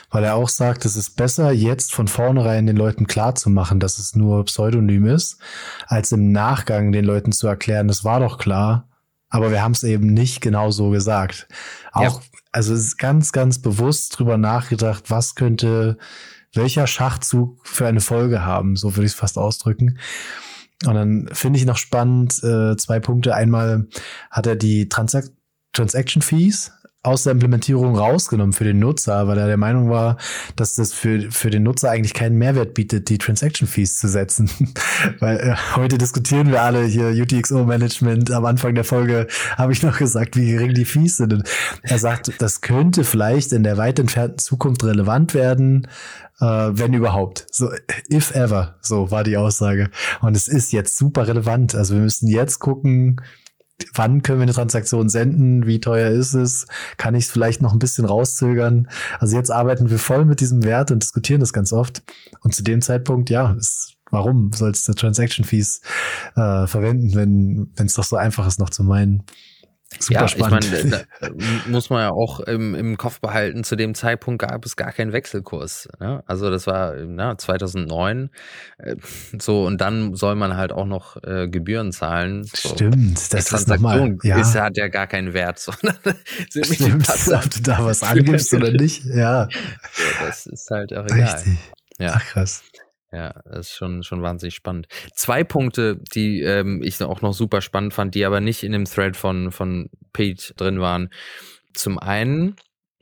[0.10, 3.80] weil er auch sagt, es ist besser, jetzt von vornherein den Leuten klar zu machen,
[3.80, 5.38] dass es nur Pseudonym ist,
[5.88, 8.88] als im Nachgang den Leuten zu erklären, es war doch klar,
[9.30, 11.48] aber wir haben es eben nicht genau so gesagt.
[11.92, 12.28] Auch, ja.
[12.52, 15.98] also es ist ganz, ganz bewusst drüber nachgedacht, was könnte
[16.54, 19.98] welcher Schachzug für eine Folge haben, so würde ich es fast ausdrücken.
[20.86, 23.36] Und dann finde ich noch spannend äh, zwei Punkte.
[23.36, 23.88] Einmal
[24.30, 25.26] hat er die Transak
[25.72, 26.72] Transaction Fees
[27.06, 30.16] aus der Implementierung rausgenommen für den Nutzer, weil er der Meinung war,
[30.56, 34.50] dass das für, für den Nutzer eigentlich keinen Mehrwert bietet, die Transaction Fees zu setzen.
[35.20, 38.32] weil äh, heute diskutieren wir alle hier UTXO Management.
[38.32, 39.28] Am Anfang der Folge
[39.58, 41.34] habe ich noch gesagt, wie gering die Fees sind.
[41.34, 41.50] Und
[41.82, 45.90] er sagt, das könnte vielleicht in der weit entfernten Zukunft relevant werden,
[46.40, 47.48] äh, wenn überhaupt.
[47.52, 47.70] So,
[48.10, 49.90] if ever, so war die Aussage.
[50.22, 51.76] Und es ist jetzt super relevant.
[51.76, 53.20] Also wir müssen jetzt gucken,
[53.94, 57.74] wann können wir eine Transaktion senden, wie teuer ist es, kann ich es vielleicht noch
[57.74, 58.88] ein bisschen rauszögern.
[59.20, 62.04] Also jetzt arbeiten wir voll mit diesem Wert und diskutieren das ganz oft.
[62.42, 65.82] Und zu dem Zeitpunkt, ja, ist, warum sollst du Transaction Fees
[66.36, 67.14] äh, verwenden,
[67.76, 69.24] wenn es doch so einfach ist, noch zu meinen?
[70.00, 70.66] Super ja, spannend.
[70.66, 71.06] ich meine,
[71.68, 75.14] muss man ja auch im, im Kopf behalten, zu dem Zeitpunkt gab es gar keinen
[75.14, 75.88] Wechselkurs.
[76.00, 76.24] Ne?
[76.26, 78.30] Also das war na, 2009.
[78.78, 78.96] Äh,
[79.40, 82.44] so, und dann soll man halt auch noch äh, Gebühren zahlen.
[82.44, 82.70] So.
[82.70, 83.70] Stimmt, das ist,
[84.24, 84.40] ja.
[84.40, 85.60] ist hat ja gar keinen Wert.
[85.60, 85.98] Sondern
[86.50, 89.04] Stimmt, ob du da was angibst oder nicht.
[89.06, 89.48] Ja.
[89.92, 91.36] So, das ist halt auch egal.
[91.36, 91.58] Richtig.
[92.00, 92.14] Ja.
[92.16, 92.64] Ach krass.
[93.14, 94.88] Ja, das ist schon, schon wahnsinnig spannend.
[95.14, 98.86] Zwei Punkte, die ähm, ich auch noch super spannend fand, die aber nicht in dem
[98.86, 101.10] Thread von, von Pete drin waren.
[101.76, 102.56] Zum einen,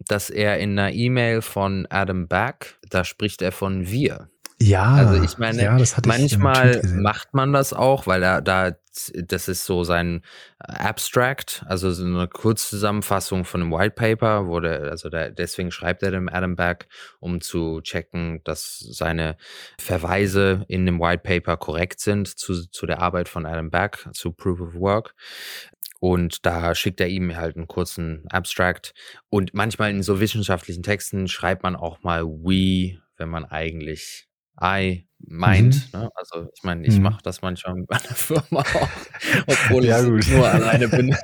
[0.08, 4.28] dass er in einer E-Mail von Adam Back, da spricht er von wir.
[4.62, 8.72] Ja, also ich meine, ja, manchmal macht man das auch, weil er da,
[9.16, 10.22] das ist so sein
[10.60, 16.04] Abstract, also so eine Kurzzusammenfassung von einem White Paper, wo der, also der, deswegen schreibt
[16.04, 16.88] er dem Adam Back,
[17.20, 19.38] um zu checken, dass seine
[19.80, 24.32] Verweise in dem White Paper korrekt sind zu, zu der Arbeit von Adam Back, zu
[24.32, 25.16] Proof of Work.
[26.00, 28.94] Und da schickt er ihm halt einen kurzen Abstract.
[29.30, 34.28] Und manchmal in so wissenschaftlichen Texten schreibt man auch mal we, wenn man eigentlich
[34.60, 35.94] I meint.
[35.94, 36.00] Mhm.
[36.00, 36.10] Ne?
[36.16, 37.04] Also ich meine, ich mhm.
[37.04, 38.90] mache das manchmal mit meiner Firma auch,
[39.48, 41.10] obwohl ja, ich nur alleine bin.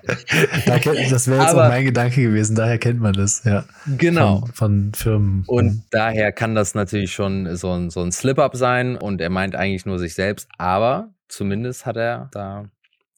[0.65, 3.65] das wäre jetzt Aber, auch mein Gedanke gewesen, daher kennt man das, ja.
[3.97, 4.41] Genau.
[4.41, 5.43] Von, von Firmen.
[5.47, 5.83] Und mhm.
[5.91, 9.85] daher kann das natürlich schon so ein, so ein Slip-up sein und er meint eigentlich
[9.85, 12.69] nur sich selbst, aber zumindest hat er da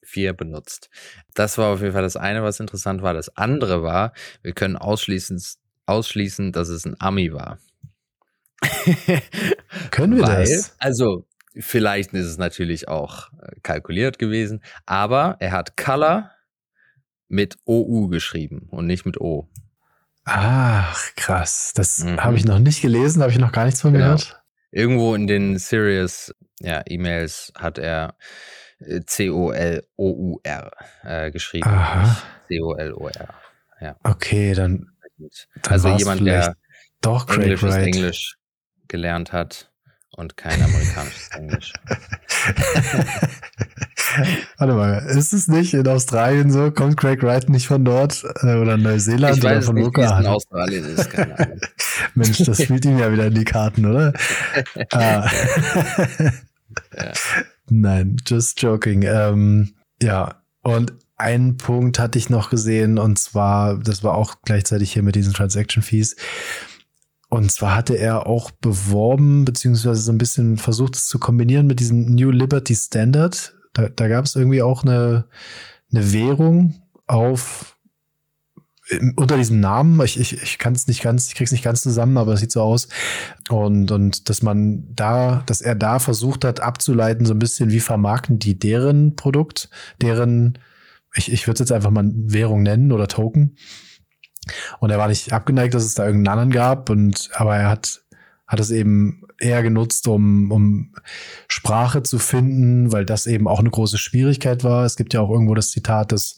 [0.04, 0.90] vier benutzt.
[1.36, 3.14] Das war auf jeden Fall das eine, was interessant war.
[3.14, 5.40] Das andere war, wir können ausschließen,
[5.86, 7.60] ausschließen dass es ein Ami war.
[9.92, 10.76] Können wir Weil, das?
[10.80, 11.26] Also,
[11.58, 16.32] vielleicht ist es natürlich auch äh, kalkuliert gewesen, aber er hat Color
[17.28, 19.50] mit OU geschrieben und nicht mit O.
[20.26, 21.72] Ach, krass.
[21.76, 22.24] Das mhm.
[22.24, 24.06] habe ich noch nicht gelesen, habe ich noch gar nichts von genau.
[24.06, 24.44] gehört.
[24.72, 28.16] Irgendwo in den Serious ja, E-Mails hat er
[28.80, 30.72] äh, C-O-L-O-U-R
[31.04, 31.70] äh, geschrieben.
[32.48, 33.34] C-O-L-O-R.
[33.82, 33.96] Ja.
[34.04, 34.92] Okay, dann.
[35.64, 36.56] dann also jemand, der
[37.02, 38.38] doch Craig Englisch Englisch
[38.88, 39.69] gelernt hat
[40.20, 41.74] und kein amerikanisches Englisch.
[44.58, 46.72] Warte mal, ist es nicht in Australien so?
[46.72, 50.28] Kommt Craig Wright nicht von dort äh, oder Neuseeland ich oder weiß von nicht, in
[50.28, 51.60] Australien ist, keine Ahnung.
[52.16, 54.14] Mensch, das spielt ihm ja wieder in die Karten, oder?
[54.92, 55.30] ah.
[56.96, 57.14] ja.
[57.70, 59.04] Nein, just joking.
[59.04, 64.94] Ähm, ja, und einen Punkt hatte ich noch gesehen und zwar, das war auch gleichzeitig
[64.94, 66.16] hier mit diesen Transaction Fees.
[67.30, 71.80] Und zwar hatte er auch beworben, beziehungsweise so ein bisschen versucht, es zu kombinieren mit
[71.80, 73.56] diesem New Liberty Standard.
[73.74, 75.26] Da, da gab es irgendwie auch eine,
[75.92, 77.78] eine Währung auf
[79.16, 82.18] unter diesem Namen, ich, ich, ich kann es nicht ganz, ich krieg's nicht ganz zusammen,
[82.18, 82.88] aber es sieht so aus.
[83.50, 87.80] Und, und dass man da, dass er da versucht hat abzuleiten, so ein bisschen, wie
[87.80, 89.70] vermarkten die deren Produkt,
[90.02, 90.58] deren,
[91.14, 93.56] ich, ich würde es jetzt einfach mal Währung nennen oder Token.
[94.80, 96.90] Und er war nicht abgeneigt, dass es da irgendeinen anderen gab.
[96.90, 98.02] Und, aber er hat,
[98.48, 100.94] hat es eben eher genutzt, um, um
[101.48, 104.86] Sprache zu finden, weil das eben auch eine große Schwierigkeit war.
[104.86, 106.38] Es gibt ja auch irgendwo das Zitat, dass,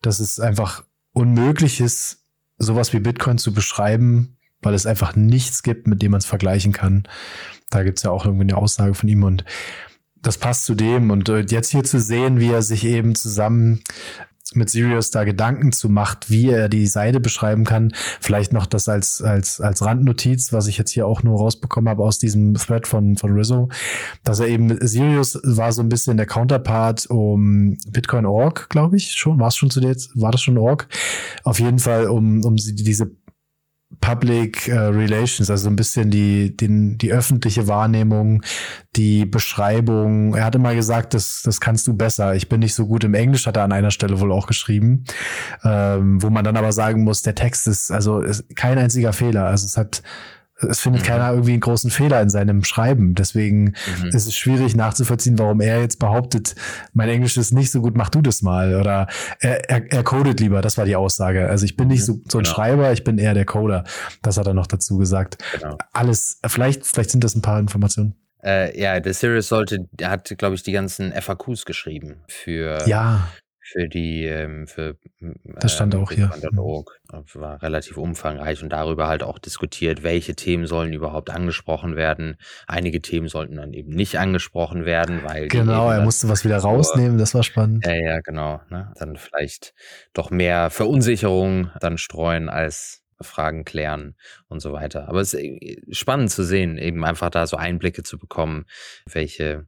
[0.00, 2.24] dass es einfach unmöglich ist,
[2.58, 6.72] sowas wie Bitcoin zu beschreiben, weil es einfach nichts gibt, mit dem man es vergleichen
[6.72, 7.04] kann.
[7.70, 9.44] Da gibt es ja auch irgendwie eine Aussage von ihm und
[10.22, 11.10] das passt zu dem.
[11.10, 13.82] Und äh, jetzt hier zu sehen, wie er sich eben zusammen
[14.54, 17.92] mit Sirius da Gedanken zu macht, wie er die Seite beschreiben kann.
[18.20, 22.02] Vielleicht noch das als, als, als Randnotiz, was ich jetzt hier auch nur rausbekommen habe
[22.02, 23.68] aus diesem Thread von, von Rizzo,
[24.24, 29.12] dass er eben, Sirius war so ein bisschen der Counterpart um Bitcoin Org, glaube ich,
[29.12, 29.38] schon.
[29.38, 30.88] War es schon zu der, war das schon Org?
[31.44, 33.10] Auf jeden Fall um, um diese
[34.02, 38.42] Public uh, Relations, also ein bisschen die, den, die öffentliche Wahrnehmung,
[38.96, 40.34] die Beschreibung.
[40.34, 42.34] Er hatte mal gesagt, das, das kannst du besser.
[42.34, 45.04] Ich bin nicht so gut im Englisch, hat er an einer Stelle wohl auch geschrieben,
[45.64, 49.46] ähm, wo man dann aber sagen muss, der Text ist also ist kein einziger Fehler.
[49.46, 50.02] Also es hat
[50.68, 51.06] es findet Mhm.
[51.06, 53.14] keiner irgendwie einen großen Fehler in seinem Schreiben.
[53.14, 54.08] Deswegen Mhm.
[54.08, 56.54] ist es schwierig nachzuvollziehen, warum er jetzt behauptet,
[56.92, 58.74] mein Englisch ist nicht so gut, mach du das mal.
[58.80, 59.06] Oder
[59.40, 61.48] er, er, er codet lieber, das war die Aussage.
[61.48, 62.54] Also ich bin nicht so, so ein Genau.
[62.54, 63.84] Schreiber, ich bin eher der Coder.
[64.22, 65.38] Das hat er noch dazu gesagt.
[65.58, 65.76] Genau.
[65.92, 68.14] Alles, vielleicht, vielleicht sind das ein paar Informationen.
[68.44, 73.28] Äh, ja, der Sirius sollte, hat, glaube ich, die ganzen FAQs geschrieben für, Ja,
[73.62, 74.96] für die, ähm, für
[75.60, 76.30] Das stand auch hier.
[77.34, 82.36] War relativ umfangreich und darüber halt auch diskutiert, welche Themen sollen überhaupt angesprochen werden.
[82.66, 87.18] Einige Themen sollten dann eben nicht angesprochen werden, weil genau, er musste was wieder rausnehmen,
[87.18, 87.86] das war spannend.
[87.86, 88.60] Ja, ja, genau.
[88.68, 88.92] Ne?
[88.98, 89.74] Dann vielleicht
[90.12, 94.16] doch mehr Verunsicherung dann streuen als Fragen klären
[94.48, 95.08] und so weiter.
[95.08, 98.64] Aber es ist äh, spannend zu sehen, eben einfach da so Einblicke zu bekommen,
[99.06, 99.66] welche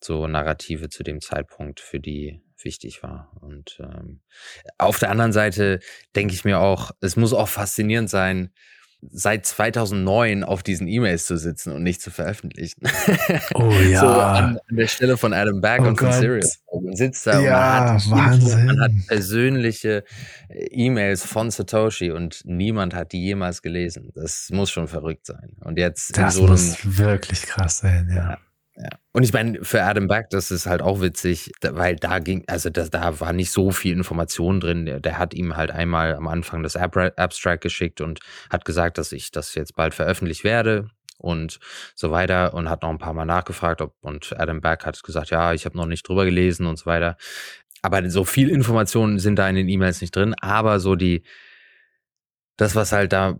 [0.00, 3.32] so Narrative zu dem Zeitpunkt für die wichtig war.
[3.40, 4.20] Und ähm,
[4.76, 5.80] auf der anderen Seite
[6.14, 8.50] denke ich mir auch, es muss auch faszinierend sein,
[9.08, 12.82] seit 2009 auf diesen E-Mails zu sitzen und nicht zu veröffentlichen.
[13.54, 14.00] Oh ja.
[14.00, 16.12] So an, an der Stelle von Adam Back Oh und von.
[16.12, 16.58] Sirius.
[16.82, 18.66] Man sitzt da Ja, und man hat, Wahnsinn.
[18.66, 20.04] man hat persönliche
[20.48, 24.10] äh, E-Mails von Satoshi und niemand hat die jemals gelesen.
[24.14, 25.56] Das muss schon verrückt sein.
[25.60, 28.38] Und jetzt das so einem muss wirklich krass sein, ja.
[29.12, 32.68] Und ich meine, für Adam Back, das ist halt auch witzig, weil da ging, also
[32.68, 34.84] das, da war nicht so viel Information drin.
[34.84, 38.20] Der, der hat ihm halt einmal am Anfang das Abra- Abstract geschickt und
[38.50, 41.58] hat gesagt, dass ich das jetzt bald veröffentlicht werde und
[41.94, 45.30] so weiter und hat noch ein paar Mal nachgefragt, ob und Adam Back hat gesagt,
[45.30, 47.16] ja, ich habe noch nicht drüber gelesen und so weiter.
[47.80, 51.22] Aber so viel Informationen sind da in den E-Mails nicht drin, aber so die,
[52.58, 53.38] das, was halt da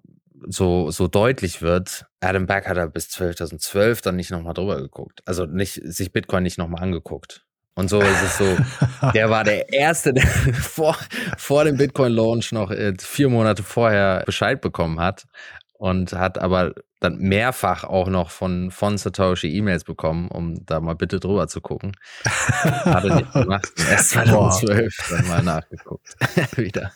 [0.48, 5.22] so, so deutlich wird, Adam Back hat er bis 2012 dann nicht nochmal drüber geguckt.
[5.24, 7.44] Also nicht, sich Bitcoin nicht nochmal angeguckt.
[7.74, 8.56] Und so ist es so,
[9.14, 10.96] der war der Erste, der vor,
[11.36, 15.26] vor dem Bitcoin-Launch noch äh, vier Monate vorher Bescheid bekommen hat
[15.74, 20.94] und hat aber dann mehrfach auch noch von, von Satoshi E-Mails bekommen, um da mal
[20.94, 21.92] bitte drüber zu gucken.
[22.24, 23.72] Hat er nicht gemacht.
[23.90, 26.16] Erst 2012 dann mal nachgeguckt.
[26.56, 26.92] Wieder.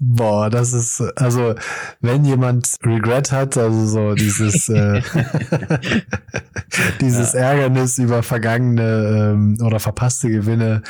[0.00, 1.56] Boah, das ist, also,
[2.00, 5.02] wenn jemand Regret hat, also so dieses, äh,
[7.00, 10.82] dieses Ärgernis über vergangene ähm, oder verpasste Gewinne,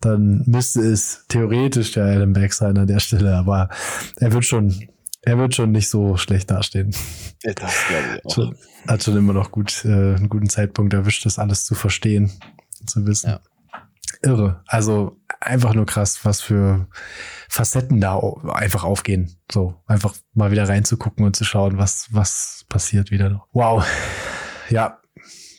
[0.00, 3.68] dann müsste es theoretisch der Adam Back sein an der Stelle, aber
[4.16, 4.74] er wird schon,
[5.22, 6.90] er wird schon nicht so schlecht dastehen.
[7.44, 8.56] Das glaube ich Schon,
[8.88, 12.32] hat schon immer noch gut, äh, einen guten Zeitpunkt erwischt, das alles zu verstehen,
[12.84, 13.30] zu wissen.
[13.30, 13.40] Ja.
[14.22, 14.62] Irre.
[14.66, 16.88] Also einfach nur krass, was für
[17.48, 18.18] Facetten da
[18.52, 19.36] einfach aufgehen.
[19.50, 23.46] So, einfach mal wieder reinzugucken und zu schauen, was, was passiert wieder noch.
[23.52, 23.86] Wow.
[24.68, 25.00] Ja,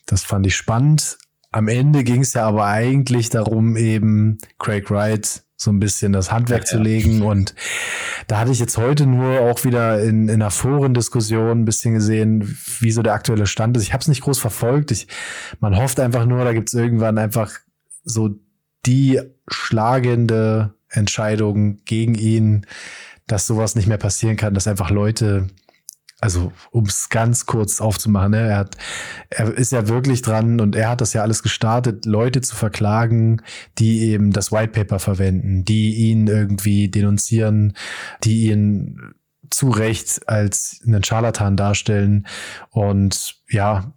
[0.05, 1.17] das fand ich spannend.
[1.51, 6.31] Am Ende ging es ja aber eigentlich darum, eben Craig Wright so ein bisschen das
[6.31, 6.83] Handwerk Ja, zu ja.
[6.83, 7.23] legen.
[7.23, 7.55] Und
[8.27, 12.57] da hatte ich jetzt heute nur auch wieder in, in einer Forendiskussion ein bisschen gesehen,
[12.79, 13.83] wie so der aktuelle Stand ist.
[13.83, 14.91] Ich habe es nicht groß verfolgt.
[14.91, 15.07] Ich,
[15.59, 17.51] man hofft einfach nur, da gibt es irgendwann einfach
[18.03, 18.39] so
[18.87, 22.65] die schlagende Entscheidung gegen ihn,
[23.27, 25.47] dass sowas nicht mehr passieren kann, dass einfach Leute,
[26.21, 28.77] also um es ganz kurz aufzumachen, ne, er hat,
[29.29, 33.41] er ist ja wirklich dran und er hat das ja alles gestartet, Leute zu verklagen,
[33.77, 37.73] die eben das White Paper verwenden, die ihn irgendwie denunzieren,
[38.23, 39.13] die ihn
[39.49, 42.27] zu Recht als einen Scharlatan darstellen
[42.71, 43.93] und ja,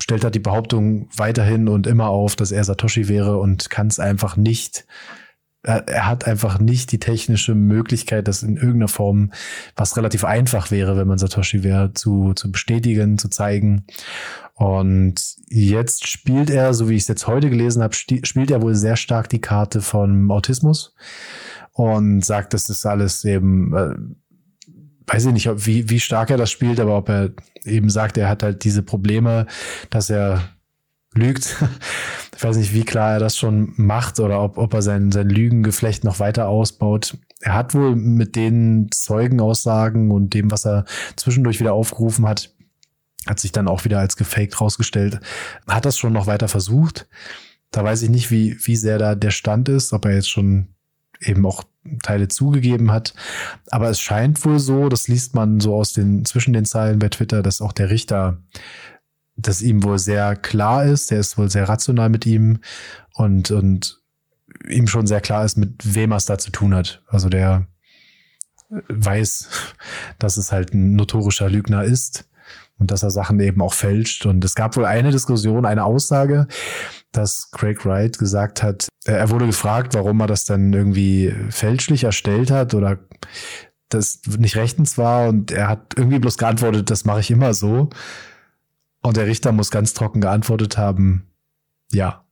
[0.00, 3.98] stellt halt die Behauptung weiterhin und immer auf, dass er Satoshi wäre und kann es
[3.98, 4.86] einfach nicht.
[5.62, 9.32] Er, er hat einfach nicht die technische Möglichkeit, das in irgendeiner Form,
[9.76, 13.84] was relativ einfach wäre, wenn man Satoshi wäre, zu, zu bestätigen, zu zeigen.
[14.54, 18.74] Und jetzt spielt er, so wie ich es jetzt heute gelesen habe, spielt er wohl
[18.74, 20.94] sehr stark die Karte von Autismus
[21.72, 23.94] und sagt, das ist alles eben, äh,
[25.08, 27.30] weiß ich nicht, ob, wie, wie stark er das spielt, aber ob er
[27.64, 29.46] eben sagt, er hat halt diese Probleme,
[29.90, 30.50] dass er
[31.14, 31.56] lügt.
[32.36, 35.28] Ich weiß nicht, wie klar er das schon macht oder ob, ob er sein, sein
[35.28, 37.18] Lügengeflecht noch weiter ausbaut.
[37.40, 40.84] Er hat wohl mit den Zeugenaussagen und dem, was er
[41.16, 42.54] zwischendurch wieder aufgerufen hat,
[43.26, 45.18] hat sich dann auch wieder als gefaked rausgestellt,
[45.66, 47.08] hat das schon noch weiter versucht.
[47.72, 50.68] Da weiß ich nicht, wie, wie sehr da der Stand ist, ob er jetzt schon
[51.20, 51.64] eben auch
[52.02, 53.14] Teile zugegeben hat.
[53.70, 57.08] Aber es scheint wohl so, das liest man so aus den, zwischen den Zeilen bei
[57.08, 58.38] Twitter, dass auch der Richter,
[59.36, 62.60] dass ihm wohl sehr klar ist, der ist wohl sehr rational mit ihm
[63.14, 64.00] und, und
[64.68, 67.02] ihm schon sehr klar ist, mit wem er es da zu tun hat.
[67.08, 67.66] Also der
[68.68, 69.48] weiß,
[70.18, 72.27] dass es halt ein notorischer Lügner ist
[72.78, 74.26] und dass er Sachen eben auch fälscht.
[74.26, 76.46] Und es gab wohl eine Diskussion, eine Aussage,
[77.12, 82.04] dass Craig Wright gesagt hat, äh, er wurde gefragt, warum er das dann irgendwie fälschlich
[82.04, 82.98] erstellt hat oder
[83.88, 87.88] das nicht rechtens war und er hat irgendwie bloß geantwortet, das mache ich immer so.
[89.00, 91.28] Und der Richter muss ganz trocken geantwortet haben,
[91.90, 92.24] ja.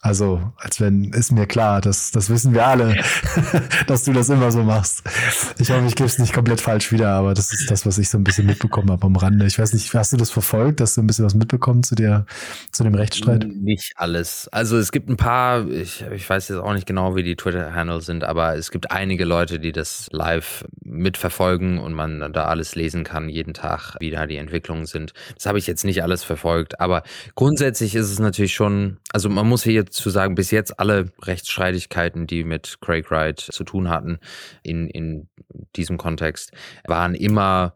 [0.00, 3.02] Also, als wenn, ist mir klar, das, das wissen wir alle,
[3.88, 5.02] dass du das immer so machst.
[5.58, 8.08] Ich hoffe, ich gebe es nicht komplett falsch wieder, aber das ist das, was ich
[8.08, 9.44] so ein bisschen mitbekommen habe am Rande.
[9.46, 10.80] Ich weiß nicht, hast du das verfolgt?
[10.80, 12.26] Hast du ein bisschen was mitbekommen zu der,
[12.70, 13.48] zu dem Rechtsstreit?
[13.48, 14.46] Nicht alles.
[14.52, 18.06] Also es gibt ein paar, ich, ich weiß jetzt auch nicht genau, wie die Twitter-Handles
[18.06, 23.02] sind, aber es gibt einige Leute, die das live mitverfolgen und man da alles lesen
[23.02, 25.12] kann, jeden Tag, wie da die Entwicklungen sind.
[25.34, 27.02] Das habe ich jetzt nicht alles verfolgt, aber
[27.34, 32.26] grundsätzlich ist es natürlich schon, also man muss hier zu sagen, bis jetzt alle Rechtsstreitigkeiten,
[32.26, 34.18] die mit Craig Wright zu tun hatten,
[34.62, 35.28] in, in
[35.76, 36.52] diesem Kontext,
[36.86, 37.74] waren immer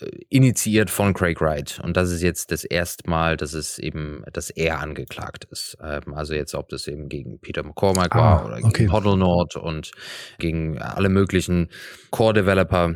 [0.00, 1.80] äh, initiiert von Craig Wright.
[1.82, 5.76] Und das ist jetzt das erste Mal, dass es eben, dass er angeklagt ist.
[5.82, 8.88] Ähm, also jetzt, ob das eben gegen Peter McCormack ah, war oder gegen okay.
[8.90, 9.92] Hoddelnord und
[10.38, 11.68] gegen alle möglichen
[12.10, 12.94] Core-Developer,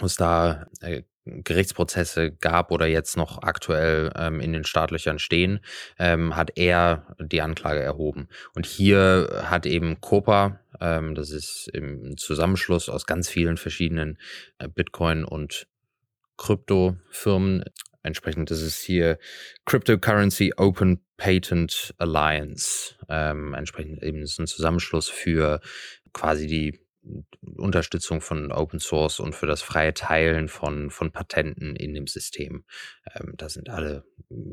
[0.00, 5.60] was da äh, Gerichtsprozesse gab oder jetzt noch aktuell ähm, in den Startlöchern stehen,
[5.98, 8.28] ähm, hat er die Anklage erhoben.
[8.54, 14.18] Und hier hat eben Copa, ähm, das ist im Zusammenschluss aus ganz vielen verschiedenen
[14.58, 15.68] äh, Bitcoin- und
[16.38, 17.64] Kryptofirmen,
[18.02, 19.18] entsprechend, das ist hier
[19.64, 25.60] Cryptocurrency Open Patent Alliance, ähm, entsprechend eben ist ein Zusammenschluss für
[26.12, 26.81] quasi die
[27.56, 32.64] Unterstützung von Open Source und für das freie Teilen von, von Patenten in dem System.
[33.14, 34.04] Ähm, da sind alle,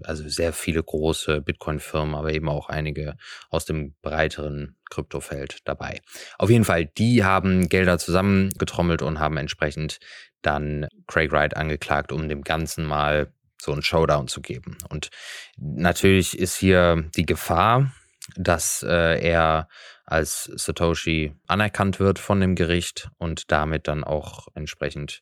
[0.04, 3.16] also sehr viele große Bitcoin-Firmen, aber eben auch einige
[3.50, 6.02] aus dem breiteren Kryptofeld dabei.
[6.38, 10.00] Auf jeden Fall, die haben Gelder zusammengetrommelt und haben entsprechend
[10.42, 13.32] dann Craig Wright angeklagt, um dem Ganzen mal
[13.62, 14.78] so einen Showdown zu geben.
[14.90, 15.10] Und
[15.58, 17.92] natürlich ist hier die Gefahr,
[18.36, 19.68] dass äh, er
[20.06, 25.22] als Satoshi anerkannt wird von dem Gericht und damit dann auch entsprechend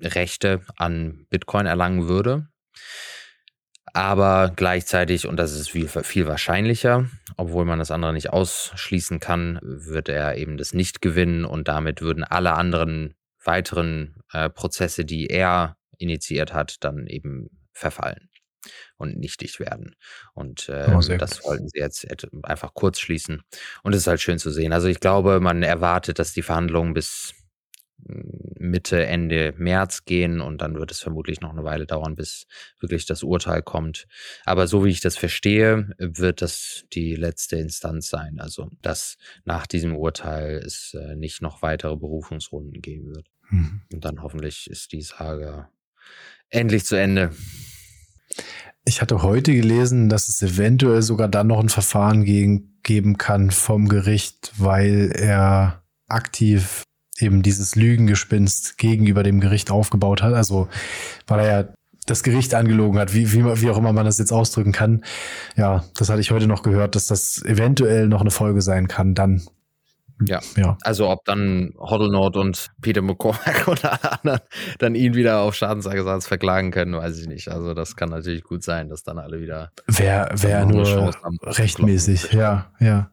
[0.00, 2.46] Rechte an Bitcoin erlangen würde.
[3.94, 9.58] Aber gleichzeitig, und das ist viel, viel wahrscheinlicher, obwohl man das andere nicht ausschließen kann,
[9.62, 13.14] wird er eben das nicht gewinnen und damit würden alle anderen
[13.44, 18.28] weiteren äh, Prozesse, die er initiiert hat, dann eben verfallen
[19.02, 19.96] und nichtig werden.
[20.32, 22.06] Und äh, oh, das wollten sie jetzt
[22.44, 23.42] einfach kurz schließen.
[23.82, 24.72] Und es ist halt schön zu sehen.
[24.72, 27.34] Also ich glaube, man erwartet, dass die Verhandlungen bis
[28.06, 32.46] hm, Mitte, Ende März gehen und dann wird es vermutlich noch eine Weile dauern, bis
[32.78, 34.06] wirklich das Urteil kommt.
[34.44, 38.38] Aber so wie ich das verstehe, wird das die letzte Instanz sein.
[38.38, 43.26] Also, dass nach diesem Urteil es äh, nicht noch weitere Berufungsrunden geben wird.
[43.50, 43.82] Mhm.
[43.92, 45.68] Und dann hoffentlich ist die Saga
[46.50, 47.32] endlich zu Ende.
[48.84, 53.50] Ich hatte heute gelesen, dass es eventuell sogar dann noch ein Verfahren gegen, geben kann
[53.50, 56.82] vom Gericht, weil er aktiv
[57.18, 60.34] eben dieses Lügengespinst gegenüber dem Gericht aufgebaut hat.
[60.34, 60.68] Also
[61.26, 61.68] weil er ja
[62.06, 65.04] das Gericht angelogen hat, wie, wie, wie auch immer man das jetzt ausdrücken kann.
[65.56, 69.14] Ja, das hatte ich heute noch gehört, dass das eventuell noch eine Folge sein kann,
[69.14, 69.42] dann
[70.26, 70.40] ja.
[70.56, 70.76] ja.
[70.82, 74.40] Also ob dann Hoddlenot und Peter McCormack oder alle anderen
[74.78, 77.48] dann ihn wieder auf Schadensersatz verklagen können, weiß ich nicht.
[77.48, 79.70] Also das kann natürlich gut sein, dass dann alle wieder.
[79.86, 83.10] Wäre wär nur haben, rechtmäßig, ja, ja.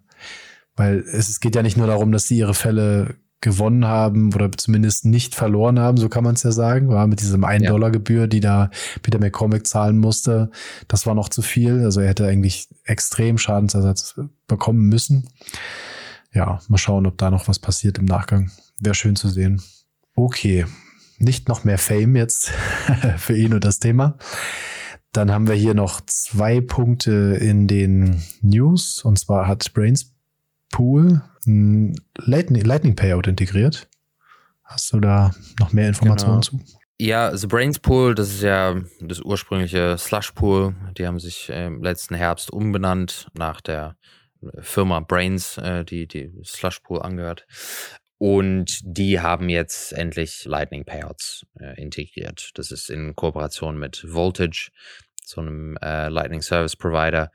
[0.75, 5.05] Weil es geht ja nicht nur darum, dass sie ihre Fälle gewonnen haben oder zumindest
[5.05, 8.27] nicht verloren haben, so kann man es ja sagen, war mit diesem 1 Dollar Gebühr,
[8.27, 8.69] die da
[9.01, 10.51] Peter McCormack zahlen musste,
[10.87, 11.83] das war noch zu viel.
[11.83, 15.29] Also er hätte eigentlich extrem Schadensersatz bekommen müssen
[16.33, 18.51] ja, mal schauen, ob da noch was passiert im Nachgang.
[18.79, 19.61] Wäre schön zu sehen.
[20.15, 20.65] Okay,
[21.17, 22.51] nicht noch mehr Fame jetzt
[23.17, 24.17] für ihn und das Thema.
[25.11, 29.03] Dann haben wir hier noch zwei Punkte in den News.
[29.03, 30.13] Und zwar hat Brains
[30.71, 33.87] Pool ein Lightning, Lightning Payout integriert.
[34.63, 36.59] Hast du da noch mehr Informationen genau.
[36.59, 36.79] zu?
[36.99, 40.75] Ja, The Brains Pool, das ist ja das ursprüngliche Slush Pool.
[40.97, 43.95] Die haben sich im letzten Herbst umbenannt nach der
[44.59, 47.45] Firma Brains, äh, die, die Slushpool angehört.
[48.17, 52.51] Und die haben jetzt endlich Lightning Payouts äh, integriert.
[52.55, 54.71] Das ist in Kooperation mit Voltage,
[55.23, 57.31] so einem äh, Lightning Service Provider.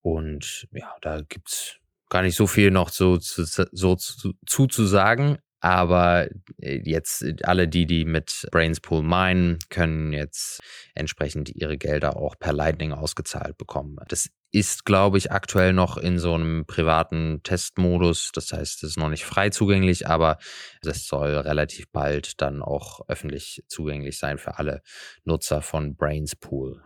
[0.00, 1.76] Und ja, da gibt's
[2.08, 5.38] gar nicht so viel noch so, zu, so zu, zu.
[5.60, 10.60] Aber äh, jetzt alle die, die mit Brains Pool meinen, können jetzt
[10.94, 13.96] entsprechend ihre Gelder auch per Lightning ausgezahlt bekommen.
[14.08, 18.32] Das ist, glaube ich, aktuell noch in so einem privaten Testmodus.
[18.34, 20.36] Das heißt, es ist noch nicht frei zugänglich, aber
[20.82, 24.82] es soll relativ bald dann auch öffentlich zugänglich sein für alle
[25.24, 26.82] Nutzer von Brains Pool.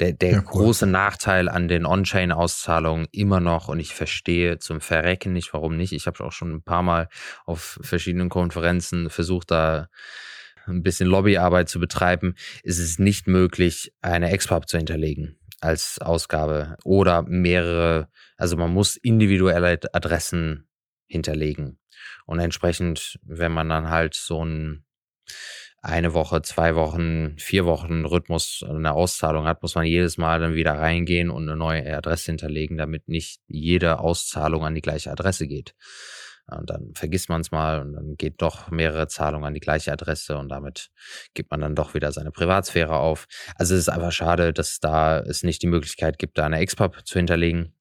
[0.00, 0.44] Der, der ja, cool.
[0.44, 5.92] große Nachteil an den On-Chain-Auszahlungen immer noch, und ich verstehe zum Verrecken nicht, warum nicht.
[5.92, 7.08] Ich habe auch schon ein paar Mal
[7.46, 9.88] auf verschiedenen Konferenzen versucht, da
[10.66, 16.76] ein bisschen Lobbyarbeit zu betreiben, ist es nicht möglich, eine Expub zu hinterlegen als Ausgabe
[16.84, 20.68] oder mehrere, also man muss individuelle Adressen
[21.06, 21.78] hinterlegen.
[22.26, 24.84] Und entsprechend, wenn man dann halt so ein
[25.84, 30.54] eine Woche, zwei Wochen, vier Wochen Rhythmus eine Auszahlung hat, muss man jedes Mal dann
[30.54, 35.46] wieder reingehen und eine neue Adresse hinterlegen, damit nicht jede Auszahlung an die gleiche Adresse
[35.46, 35.74] geht.
[36.46, 39.92] Und dann vergisst man es mal und dann geht doch mehrere Zahlungen an die gleiche
[39.92, 40.90] Adresse und damit
[41.32, 43.26] gibt man dann doch wieder seine Privatsphäre auf.
[43.56, 47.06] Also es ist einfach schade, dass da es nicht die Möglichkeit gibt, da eine XPub
[47.06, 47.74] zu hinterlegen.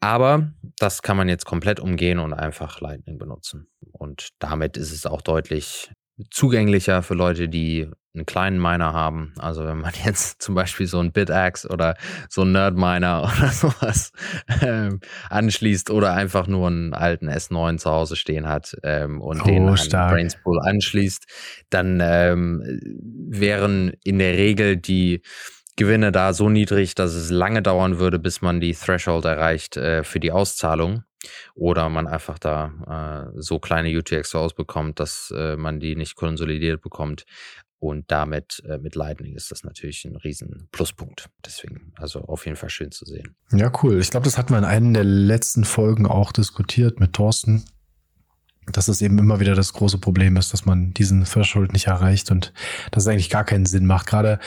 [0.00, 3.68] Aber das kann man jetzt komplett umgehen und einfach Lightning benutzen.
[3.90, 5.90] Und damit ist es auch deutlich
[6.30, 9.32] zugänglicher für Leute, die einen kleinen Miner haben.
[9.38, 11.96] Also wenn man jetzt zum Beispiel so ein BitAxe oder
[12.28, 14.12] so ein Nerd-Miner oder sowas
[14.62, 15.00] ähm,
[15.30, 19.68] anschließt oder einfach nur einen alten S9 zu Hause stehen hat ähm, und oh, den
[19.68, 21.26] an Brainspool anschließt,
[21.70, 22.62] dann ähm,
[23.28, 25.22] wären in der Regel die
[25.76, 30.02] Gewinne da so niedrig, dass es lange dauern würde, bis man die Threshold erreicht äh,
[30.02, 31.04] für die Auszahlung.
[31.54, 36.80] Oder man einfach da äh, so kleine UTX rausbekommt, dass äh, man die nicht konsolidiert
[36.80, 37.24] bekommt.
[37.80, 41.28] Und damit äh, mit Lightning ist das natürlich ein riesen Pluspunkt.
[41.46, 43.36] Deswegen, also auf jeden Fall schön zu sehen.
[43.52, 44.00] Ja, cool.
[44.00, 47.64] Ich glaube, das hatten wir in einer der letzten Folgen auch diskutiert mit Thorsten
[48.72, 52.30] dass es eben immer wieder das große Problem ist, dass man diesen Threshold nicht erreicht
[52.30, 52.52] und
[52.90, 54.06] dass es eigentlich gar keinen Sinn macht.
[54.06, 54.38] Gerade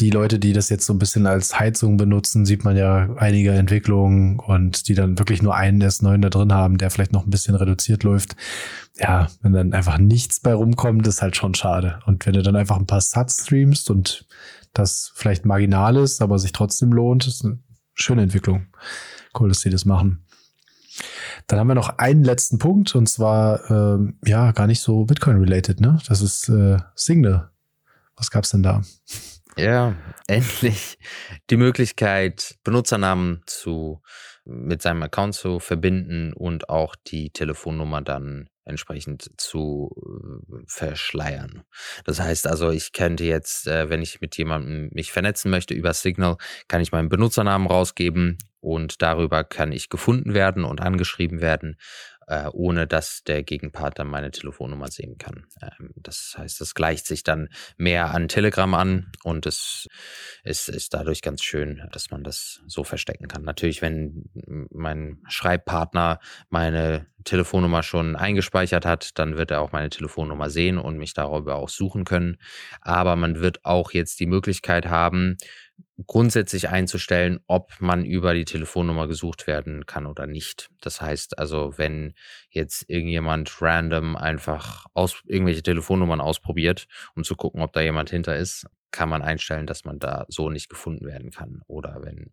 [0.00, 3.52] die Leute, die das jetzt so ein bisschen als Heizung benutzen, sieht man ja einige
[3.52, 7.30] Entwicklungen und die dann wirklich nur einen S9 da drin haben, der vielleicht noch ein
[7.30, 8.36] bisschen reduziert läuft.
[8.98, 12.00] Ja, wenn dann einfach nichts bei rumkommt, ist halt schon schade.
[12.06, 14.26] Und wenn du dann einfach ein paar Sats streamst und
[14.72, 17.58] das vielleicht marginal ist, aber sich trotzdem lohnt, ist eine
[17.94, 18.66] schöne Entwicklung.
[19.38, 20.25] Cool, dass sie das machen.
[21.46, 25.80] Dann haben wir noch einen letzten Punkt und zwar ähm, ja gar nicht so Bitcoin-related,
[25.80, 25.98] ne?
[26.08, 27.50] Das ist äh, Signal.
[28.16, 28.82] Was gab's denn da?
[29.56, 29.94] Ja,
[30.26, 30.98] endlich
[31.48, 34.02] die Möglichkeit, Benutzernamen zu
[34.44, 39.90] mit seinem Account zu verbinden und auch die Telefonnummer dann entsprechend zu
[40.50, 41.62] äh, verschleiern.
[42.04, 45.94] Das heißt also, ich könnte jetzt, äh, wenn ich mit jemandem mich vernetzen möchte über
[45.94, 46.36] Signal,
[46.68, 51.76] kann ich meinen Benutzernamen rausgeben und darüber kann ich gefunden werden und angeschrieben werden
[52.26, 55.46] äh, ohne dass der Gegenpart dann meine Telefonnummer sehen kann.
[55.62, 59.86] Ähm, das heißt, es gleicht sich dann mehr an Telegram an und es
[60.42, 63.42] ist, ist dadurch ganz schön, dass man das so verstecken kann.
[63.42, 64.28] Natürlich, wenn
[64.70, 66.18] mein Schreibpartner
[66.48, 71.56] meine Telefonnummer schon eingespeichert hat, dann wird er auch meine Telefonnummer sehen und mich darüber
[71.56, 72.38] auch suchen können.
[72.80, 75.36] Aber man wird auch jetzt die Möglichkeit haben,
[76.06, 80.70] grundsätzlich einzustellen, ob man über die Telefonnummer gesucht werden kann oder nicht.
[80.80, 82.14] Das heißt also, wenn
[82.50, 88.36] jetzt irgendjemand random einfach aus, irgendwelche Telefonnummern ausprobiert, um zu gucken, ob da jemand hinter
[88.36, 91.60] ist, kann man einstellen, dass man da so nicht gefunden werden kann.
[91.66, 92.32] Oder wenn,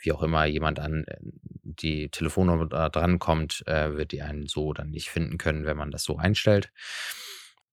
[0.00, 1.16] wie auch immer, jemand an äh,
[1.64, 6.04] die Telefonnummer drankommt, äh, wird die einen so dann nicht finden können, wenn man das
[6.04, 6.72] so einstellt.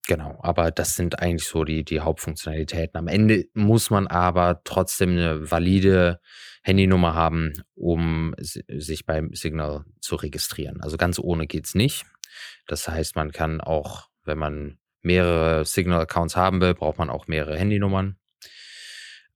[0.10, 2.98] Genau, aber das sind eigentlich so die, die Hauptfunktionalitäten.
[2.98, 6.20] Am Ende muss man aber trotzdem eine valide
[6.64, 10.82] Handynummer haben, um sich beim Signal zu registrieren.
[10.82, 12.08] Also ganz ohne geht's nicht.
[12.66, 17.56] Das heißt, man kann auch, wenn man mehrere Signal-Accounts haben will, braucht man auch mehrere
[17.56, 18.18] Handynummern.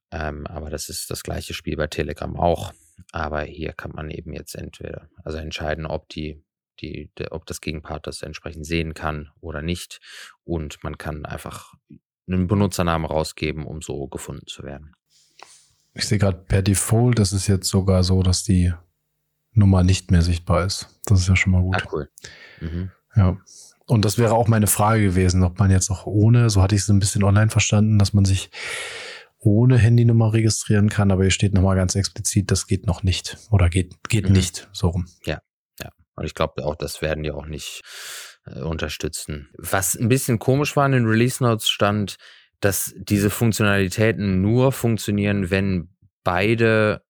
[0.09, 2.73] Ähm, aber das ist das gleiche Spiel bei Telegram auch.
[3.11, 6.43] Aber hier kann man eben jetzt entweder also entscheiden, ob die
[6.81, 9.99] die, der, ob das Gegenpart das entsprechend sehen kann oder nicht.
[10.43, 11.73] Und man kann einfach
[12.27, 14.95] einen Benutzernamen rausgeben, um so gefunden zu werden.
[15.93, 18.73] Ich sehe gerade per Default, das ist jetzt sogar so, dass die
[19.51, 20.89] Nummer nicht mehr sichtbar ist.
[21.05, 21.75] Das ist ja schon mal gut.
[21.75, 22.09] Ah, cool.
[22.61, 22.91] Mhm.
[23.15, 23.37] Ja.
[23.85, 26.81] Und das wäre auch meine Frage gewesen, ob man jetzt auch ohne, so hatte ich
[26.81, 28.49] es ein bisschen online verstanden, dass man sich
[29.39, 33.69] ohne Handynummer registrieren kann, aber hier steht nochmal ganz explizit, das geht noch nicht oder
[33.69, 34.35] geht, geht mhm.
[34.35, 35.05] nicht, so rum.
[35.25, 35.41] Ja,
[36.15, 37.81] und ich glaube auch, das werden die auch nicht
[38.45, 39.49] äh, unterstützen.
[39.57, 42.15] Was ein bisschen komisch war in den Release Notes stand,
[42.59, 45.89] dass diese Funktionalitäten nur funktionieren, wenn
[46.23, 47.01] beide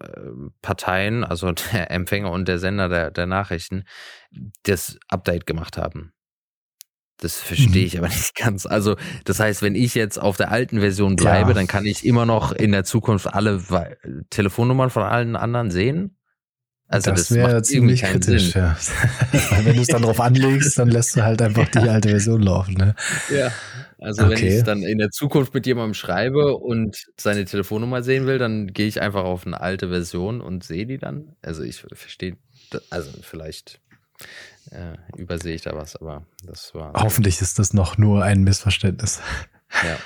[0.00, 0.20] äh,
[0.62, 3.84] Parteien, also der Empfänger und der Sender der, der Nachrichten,
[4.64, 6.12] das Update gemacht haben.
[7.18, 7.86] Das verstehe Mhm.
[7.86, 8.66] ich aber nicht ganz.
[8.66, 11.54] Also, das heißt, wenn ich jetzt auf der alten Version bleibe, Ja.
[11.54, 13.60] dann kann ich immer noch in der Zukunft alle
[14.30, 16.16] Telefonnummern von allen anderen sehen?
[16.92, 18.62] Also, das, das, wäre ziemlich kritisch, Sinn.
[18.62, 18.76] ja.
[19.64, 22.74] Wenn du es dann drauf anlegst, dann lässt du halt einfach die alte Version laufen.
[22.74, 22.94] Ne?
[23.34, 23.50] Ja.
[23.98, 24.58] Also, wenn Okay.
[24.58, 28.86] ich dann in der Zukunft mit jemandem schreibe und seine Telefonnummer sehen will, dann gehe
[28.86, 31.36] ich einfach auf eine alte Version und sehe die dann.
[31.40, 32.36] Also, ich verstehe,
[32.90, 33.80] also vielleicht
[34.70, 36.92] äh, übersehe ich da was, aber das war.
[36.94, 39.20] Hoffentlich ist das noch nur ein Missverständnis.
[39.82, 39.96] Ja.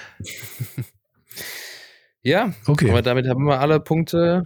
[2.22, 4.44] ja, Okay, aber damit haben wir alle Punkte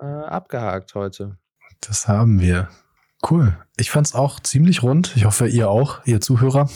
[0.00, 1.36] äh, abgehakt heute.
[1.80, 2.68] Das haben wir.
[3.28, 3.56] Cool.
[3.76, 5.12] Ich fand's auch ziemlich rund.
[5.16, 6.70] Ich hoffe, ihr auch, ihr Zuhörer.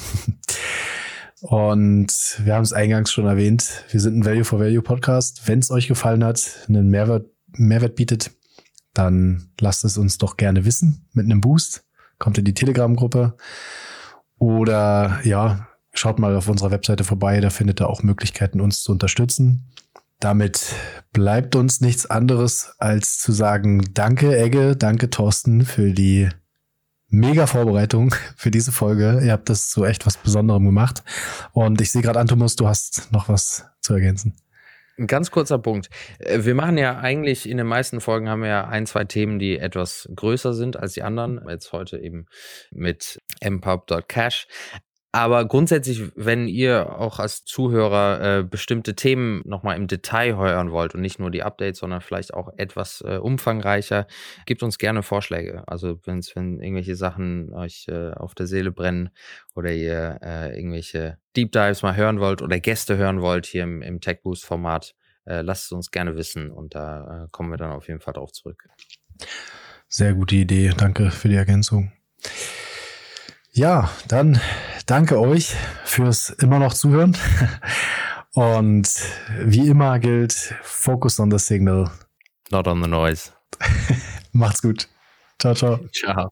[1.40, 3.84] Und wir haben es eingangs schon erwähnt.
[3.90, 5.46] Wir sind ein Value for Value Podcast.
[5.46, 8.30] Wenn es euch gefallen hat, einen Mehrwert, Mehrwert bietet,
[8.94, 11.84] dann lasst es uns doch gerne wissen mit einem Boost.
[12.18, 13.36] Kommt in die Telegram-Gruppe.
[14.38, 17.40] Oder ja, schaut mal auf unserer Webseite vorbei.
[17.40, 19.70] Da findet ihr auch Möglichkeiten, uns zu unterstützen.
[20.24, 20.74] Damit
[21.12, 26.30] bleibt uns nichts anderes, als zu sagen, danke Egge, danke Thorsten für die
[27.08, 29.20] mega Vorbereitung für diese Folge.
[29.22, 31.02] Ihr habt das zu echt was Besonderem gemacht.
[31.52, 34.34] Und ich sehe gerade, Antomus, du hast noch was zu ergänzen.
[34.96, 35.90] Ein ganz kurzer Punkt.
[36.20, 39.38] Äh, Wir machen ja eigentlich in den meisten Folgen haben wir ja ein, zwei Themen,
[39.38, 41.38] die etwas größer sind als die anderen.
[41.46, 42.28] Jetzt heute eben
[42.70, 44.46] mit mpub.cash.
[45.14, 50.96] Aber grundsätzlich, wenn ihr auch als Zuhörer äh, bestimmte Themen nochmal im Detail hören wollt
[50.96, 54.08] und nicht nur die Updates, sondern vielleicht auch etwas äh, umfangreicher,
[54.44, 55.62] gebt uns gerne Vorschläge.
[55.68, 56.20] Also wenn
[56.58, 59.10] irgendwelche Sachen euch äh, auf der Seele brennen
[59.54, 63.82] oder ihr äh, irgendwelche Deep Dives mal hören wollt oder Gäste hören wollt hier im,
[63.82, 64.96] im Tech Boost Format,
[65.26, 68.14] äh, lasst es uns gerne wissen und da äh, kommen wir dann auf jeden Fall
[68.14, 68.68] drauf zurück.
[69.86, 70.72] Sehr gute Idee.
[70.76, 71.92] Danke für die Ergänzung.
[73.56, 74.40] Ja, dann
[74.86, 75.54] danke euch
[75.84, 77.16] fürs immer noch Zuhören.
[78.34, 78.88] Und
[79.38, 80.32] wie immer gilt,
[80.62, 81.88] focus on the signal.
[82.50, 83.30] Not on the noise.
[84.32, 84.88] Macht's gut.
[85.38, 85.78] Ciao, ciao.
[85.92, 86.30] Ciao.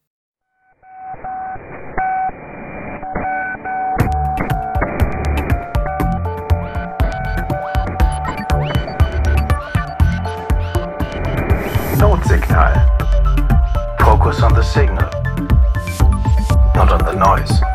[11.98, 12.84] Notsignal.
[14.00, 15.08] Focus on the signal,
[16.74, 17.71] not on the noise.